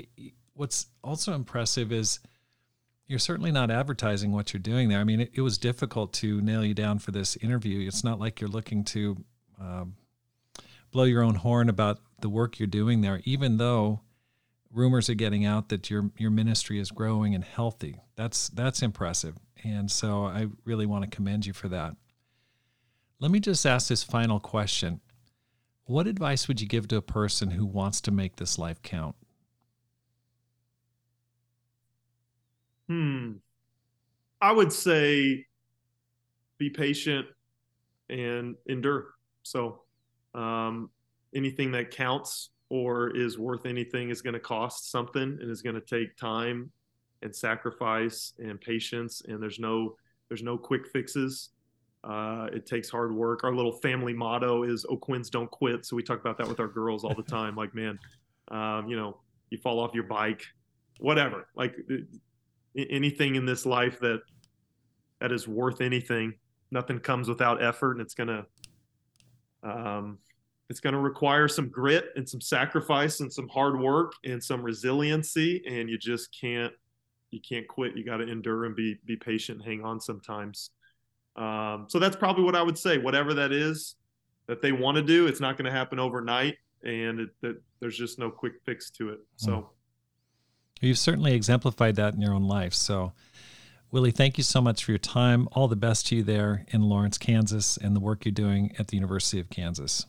what's 0.53 0.87
also 1.03 1.33
impressive 1.33 1.91
is 1.93 2.19
you're 3.07 3.19
certainly 3.19 3.51
not 3.51 3.71
advertising 3.71 4.31
what 4.31 4.53
you're 4.53 4.59
doing 4.59 4.89
there. 4.89 4.99
I 4.99 5.03
mean, 5.03 5.21
it, 5.21 5.31
it 5.33 5.41
was 5.41 5.57
difficult 5.57 6.13
to 6.13 6.41
nail 6.41 6.65
you 6.65 6.73
down 6.73 6.99
for 6.99 7.11
this 7.11 7.37
interview. 7.37 7.87
It's 7.87 8.03
not 8.03 8.19
like 8.19 8.41
you're 8.41 8.49
looking 8.49 8.83
to 8.85 9.23
um, 9.59 9.95
blow 10.91 11.03
your 11.03 11.23
own 11.23 11.35
horn 11.35 11.69
about 11.69 11.99
the 12.21 12.29
work 12.29 12.59
you're 12.59 12.67
doing 12.67 13.01
there, 13.01 13.21
even 13.23 13.57
though 13.57 14.01
rumors 14.73 15.09
are 15.09 15.15
getting 15.15 15.45
out 15.45 15.69
that 15.69 15.89
your 15.89 16.11
your 16.17 16.31
ministry 16.31 16.79
is 16.79 16.91
growing 16.91 17.35
and 17.35 17.43
healthy. 17.43 18.01
That's 18.15 18.49
that's 18.49 18.81
impressive, 18.81 19.35
and 19.63 19.89
so 19.89 20.25
I 20.25 20.47
really 20.65 20.85
want 20.85 21.03
to 21.03 21.15
commend 21.15 21.45
you 21.45 21.53
for 21.53 21.69
that. 21.69 21.95
Let 23.19 23.31
me 23.31 23.39
just 23.39 23.65
ask 23.65 23.87
this 23.87 24.03
final 24.03 24.39
question: 24.39 25.01
What 25.85 26.07
advice 26.07 26.47
would 26.47 26.59
you 26.59 26.67
give 26.67 26.87
to 26.89 26.97
a 26.97 27.01
person 27.01 27.51
who 27.51 27.65
wants 27.65 28.01
to 28.01 28.11
make 28.11 28.35
this 28.35 28.57
life 28.57 28.81
count? 28.81 29.15
Hmm. 32.87 33.33
I 34.41 34.51
would 34.51 34.73
say 34.73 35.45
be 36.57 36.69
patient 36.69 37.27
and 38.09 38.55
endure. 38.65 39.13
So, 39.43 39.83
um, 40.35 40.89
anything 41.33 41.71
that 41.71 41.91
counts 41.91 42.49
or 42.73 43.15
is 43.15 43.37
worth 43.37 43.67
anything 43.67 44.09
is 44.09 44.23
going 44.23 44.33
to 44.33 44.39
cost 44.39 44.89
something 44.89 45.37
and 45.39 45.51
is 45.51 45.61
going 45.61 45.75
to 45.75 45.81
take 45.81 46.17
time 46.17 46.71
and 47.21 47.33
sacrifice 47.33 48.33
and 48.39 48.59
patience. 48.59 49.21
And 49.27 49.39
there's 49.39 49.59
no 49.59 49.95
there's 50.27 50.41
no 50.41 50.57
quick 50.57 50.87
fixes. 50.87 51.49
Uh, 52.03 52.47
it 52.51 52.65
takes 52.65 52.89
hard 52.89 53.13
work. 53.13 53.43
Our 53.43 53.53
little 53.53 53.73
family 53.73 54.11
motto 54.11 54.63
is 54.63 54.87
"O'Quinn's 54.89 55.29
don't 55.29 55.51
quit." 55.51 55.85
So 55.85 55.95
we 55.95 56.01
talk 56.01 56.19
about 56.19 56.35
that 56.39 56.47
with 56.47 56.59
our 56.59 56.67
girls 56.67 57.03
all 57.03 57.13
the 57.13 57.21
time. 57.37 57.55
Like, 57.55 57.75
man, 57.75 57.99
um, 58.47 58.87
you 58.87 58.95
know, 58.95 59.19
you 59.51 59.59
fall 59.59 59.79
off 59.79 59.93
your 59.93 60.05
bike, 60.05 60.41
whatever. 60.97 61.47
Like 61.55 61.75
anything 62.75 63.35
in 63.35 63.45
this 63.45 63.67
life 63.67 63.99
that 63.99 64.21
that 65.21 65.31
is 65.31 65.47
worth 65.47 65.79
anything. 65.79 66.33
Nothing 66.71 66.97
comes 66.97 67.29
without 67.29 67.61
effort, 67.61 67.91
and 67.91 68.01
it's 68.01 68.15
gonna 68.15 68.47
um, 69.61 70.17
it's 70.73 70.79
gonna 70.79 70.99
require 70.99 71.47
some 71.47 71.69
grit 71.69 72.05
and 72.15 72.27
some 72.27 72.41
sacrifice 72.41 73.19
and 73.19 73.31
some 73.31 73.47
hard 73.47 73.79
work 73.79 74.13
and 74.23 74.43
some 74.43 74.63
resiliency. 74.63 75.61
And 75.67 75.87
you 75.87 75.99
just 75.99 76.35
can't 76.35 76.73
you 77.29 77.39
can't 77.39 77.67
quit. 77.67 77.95
You 77.95 78.03
got 78.03 78.17
to 78.17 78.27
endure 78.27 78.65
and 78.65 78.75
be 78.75 78.97
be 79.05 79.15
patient, 79.15 79.63
hang 79.63 79.85
on 79.85 80.01
sometimes. 80.01 80.71
Um, 81.35 81.85
so 81.89 81.99
that's 81.99 82.15
probably 82.15 82.43
what 82.43 82.55
I 82.55 82.63
would 82.63 82.77
say. 82.77 82.97
Whatever 82.97 83.35
that 83.35 83.51
is 83.51 83.93
that 84.47 84.63
they 84.63 84.71
want 84.71 84.97
to 84.97 85.03
do, 85.03 85.27
it's 85.27 85.39
not 85.39 85.55
going 85.55 85.65
to 85.65 85.71
happen 85.71 85.99
overnight, 85.99 86.57
and 86.83 87.19
it, 87.19 87.29
that 87.41 87.61
there's 87.79 87.95
just 87.95 88.17
no 88.17 88.31
quick 88.31 88.53
fix 88.65 88.89
to 88.91 89.09
it. 89.09 89.19
So. 89.35 89.69
You've 90.81 90.97
certainly 90.97 91.33
exemplified 91.33 91.95
that 91.95 92.13
in 92.13 92.19
your 92.19 92.33
own 92.33 92.43
life. 92.43 92.73
So, 92.73 93.13
Willie, 93.89 94.11
thank 94.11 94.37
you 94.37 94.43
so 94.43 94.59
much 94.59 94.83
for 94.83 94.91
your 94.91 94.97
time. 94.97 95.47
All 95.53 95.69
the 95.69 95.77
best 95.77 96.07
to 96.07 96.17
you 96.17 96.23
there 96.23 96.65
in 96.69 96.81
Lawrence, 96.81 97.17
Kansas, 97.17 97.77
and 97.77 97.95
the 97.95 98.01
work 98.01 98.25
you're 98.25 98.33
doing 98.33 98.75
at 98.77 98.89
the 98.89 98.97
University 98.97 99.39
of 99.39 99.49
Kansas. 99.49 100.07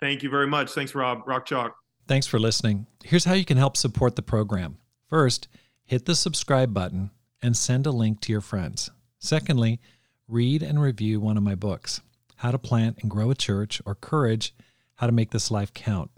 Thank 0.00 0.22
you 0.22 0.30
very 0.30 0.46
much. 0.46 0.70
Thanks, 0.70 0.94
Rob. 0.94 1.22
Rock 1.26 1.46
Chalk. 1.46 1.76
Thanks 2.06 2.26
for 2.26 2.38
listening. 2.38 2.86
Here's 3.04 3.24
how 3.24 3.34
you 3.34 3.44
can 3.44 3.56
help 3.56 3.76
support 3.76 4.16
the 4.16 4.22
program. 4.22 4.78
First, 5.08 5.48
hit 5.84 6.06
the 6.06 6.14
subscribe 6.14 6.72
button 6.72 7.10
and 7.42 7.56
send 7.56 7.86
a 7.86 7.90
link 7.90 8.20
to 8.22 8.32
your 8.32 8.40
friends. 8.40 8.90
Secondly, 9.18 9.80
read 10.26 10.62
and 10.62 10.80
review 10.80 11.20
one 11.20 11.36
of 11.36 11.42
my 11.42 11.54
books 11.54 12.00
How 12.36 12.50
to 12.50 12.58
Plant 12.58 12.98
and 13.00 13.10
Grow 13.10 13.30
a 13.30 13.34
Church 13.34 13.82
or 13.84 13.94
Courage 13.94 14.54
How 14.96 15.06
to 15.06 15.12
Make 15.12 15.30
This 15.30 15.50
Life 15.50 15.74
Count 15.74 16.10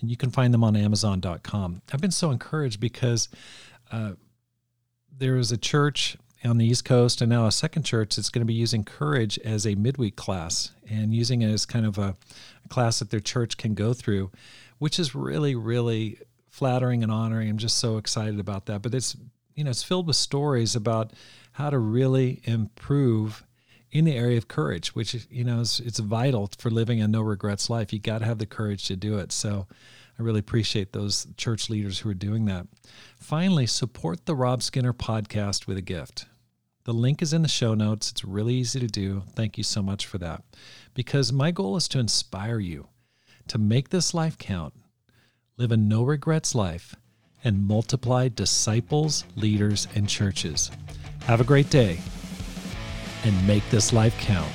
and 0.00 0.10
you 0.10 0.16
can 0.16 0.30
find 0.30 0.52
them 0.54 0.64
on 0.64 0.76
Amazon.com. 0.76 1.82
I've 1.92 2.00
been 2.00 2.10
so 2.10 2.30
encouraged 2.30 2.80
because 2.80 3.28
uh, 3.90 4.12
there 5.16 5.36
is 5.36 5.52
a 5.52 5.56
church 5.56 6.16
on 6.44 6.58
the 6.58 6.66
East 6.66 6.84
Coast 6.84 7.20
and 7.20 7.30
now 7.30 7.46
a 7.46 7.52
second 7.52 7.82
church 7.82 8.16
that's 8.16 8.30
going 8.30 8.42
to 8.42 8.46
be 8.46 8.54
using 8.54 8.84
courage 8.84 9.38
as 9.40 9.66
a 9.66 9.74
midweek 9.74 10.16
class 10.16 10.72
and 10.88 11.14
using 11.14 11.42
it 11.42 11.50
as 11.50 11.66
kind 11.66 11.84
of 11.84 11.98
a, 11.98 12.16
a 12.64 12.68
class 12.68 13.00
that 13.00 13.10
their 13.10 13.20
church 13.20 13.56
can 13.56 13.74
go 13.74 13.92
through, 13.92 14.30
which 14.78 14.98
is 14.98 15.14
really, 15.14 15.54
really 15.54 16.18
flattering 16.50 17.02
and 17.02 17.12
honoring. 17.12 17.48
I'm 17.48 17.58
just 17.58 17.78
so 17.78 17.96
excited 17.98 18.40
about 18.40 18.66
that. 18.66 18.82
But 18.82 18.94
it's 18.94 19.16
you 19.54 19.64
know 19.64 19.70
it's 19.70 19.82
filled 19.82 20.06
with 20.06 20.16
stories 20.16 20.76
about 20.76 21.12
how 21.52 21.70
to 21.70 21.78
really 21.78 22.40
improve 22.44 23.44
in 23.90 24.04
the 24.04 24.16
area 24.16 24.36
of 24.36 24.48
courage, 24.48 24.94
which 24.94 25.26
you 25.30 25.44
know 25.44 25.60
is 25.60 25.80
it's 25.80 25.98
vital 25.98 26.50
for 26.58 26.70
living 26.70 27.00
a 27.00 27.08
no 27.08 27.22
regrets 27.22 27.70
life. 27.70 27.92
You 27.92 27.98
got 27.98 28.18
to 28.18 28.24
have 28.24 28.38
the 28.38 28.46
courage 28.46 28.86
to 28.86 28.96
do 28.96 29.18
it. 29.18 29.32
So 29.32 29.66
I 30.18 30.22
really 30.22 30.40
appreciate 30.40 30.92
those 30.92 31.28
church 31.36 31.70
leaders 31.70 32.00
who 32.00 32.10
are 32.10 32.14
doing 32.14 32.46
that. 32.46 32.66
Finally, 33.16 33.66
support 33.66 34.26
the 34.26 34.34
Rob 34.34 34.62
Skinner 34.62 34.92
podcast 34.92 35.66
with 35.66 35.76
a 35.76 35.82
gift. 35.82 36.26
The 36.84 36.92
link 36.92 37.22
is 37.22 37.32
in 37.32 37.42
the 37.42 37.48
show 37.48 37.74
notes. 37.74 38.10
It's 38.10 38.24
really 38.24 38.54
easy 38.54 38.80
to 38.80 38.86
do. 38.86 39.22
Thank 39.34 39.58
you 39.58 39.64
so 39.64 39.82
much 39.82 40.06
for 40.06 40.18
that. 40.18 40.42
Because 40.94 41.32
my 41.32 41.50
goal 41.52 41.76
is 41.76 41.86
to 41.88 42.00
inspire 42.00 42.58
you 42.58 42.88
to 43.46 43.58
make 43.58 43.90
this 43.90 44.12
life 44.12 44.36
count, 44.38 44.74
live 45.56 45.70
a 45.70 45.76
no 45.76 46.02
regrets 46.02 46.54
life, 46.54 46.96
and 47.44 47.66
multiply 47.66 48.28
disciples, 48.28 49.24
leaders, 49.36 49.86
and 49.94 50.08
churches. 50.08 50.70
Have 51.24 51.40
a 51.40 51.44
great 51.44 51.70
day 51.70 52.00
and 53.24 53.46
make 53.46 53.68
this 53.70 53.92
life 53.92 54.18
count. 54.18 54.50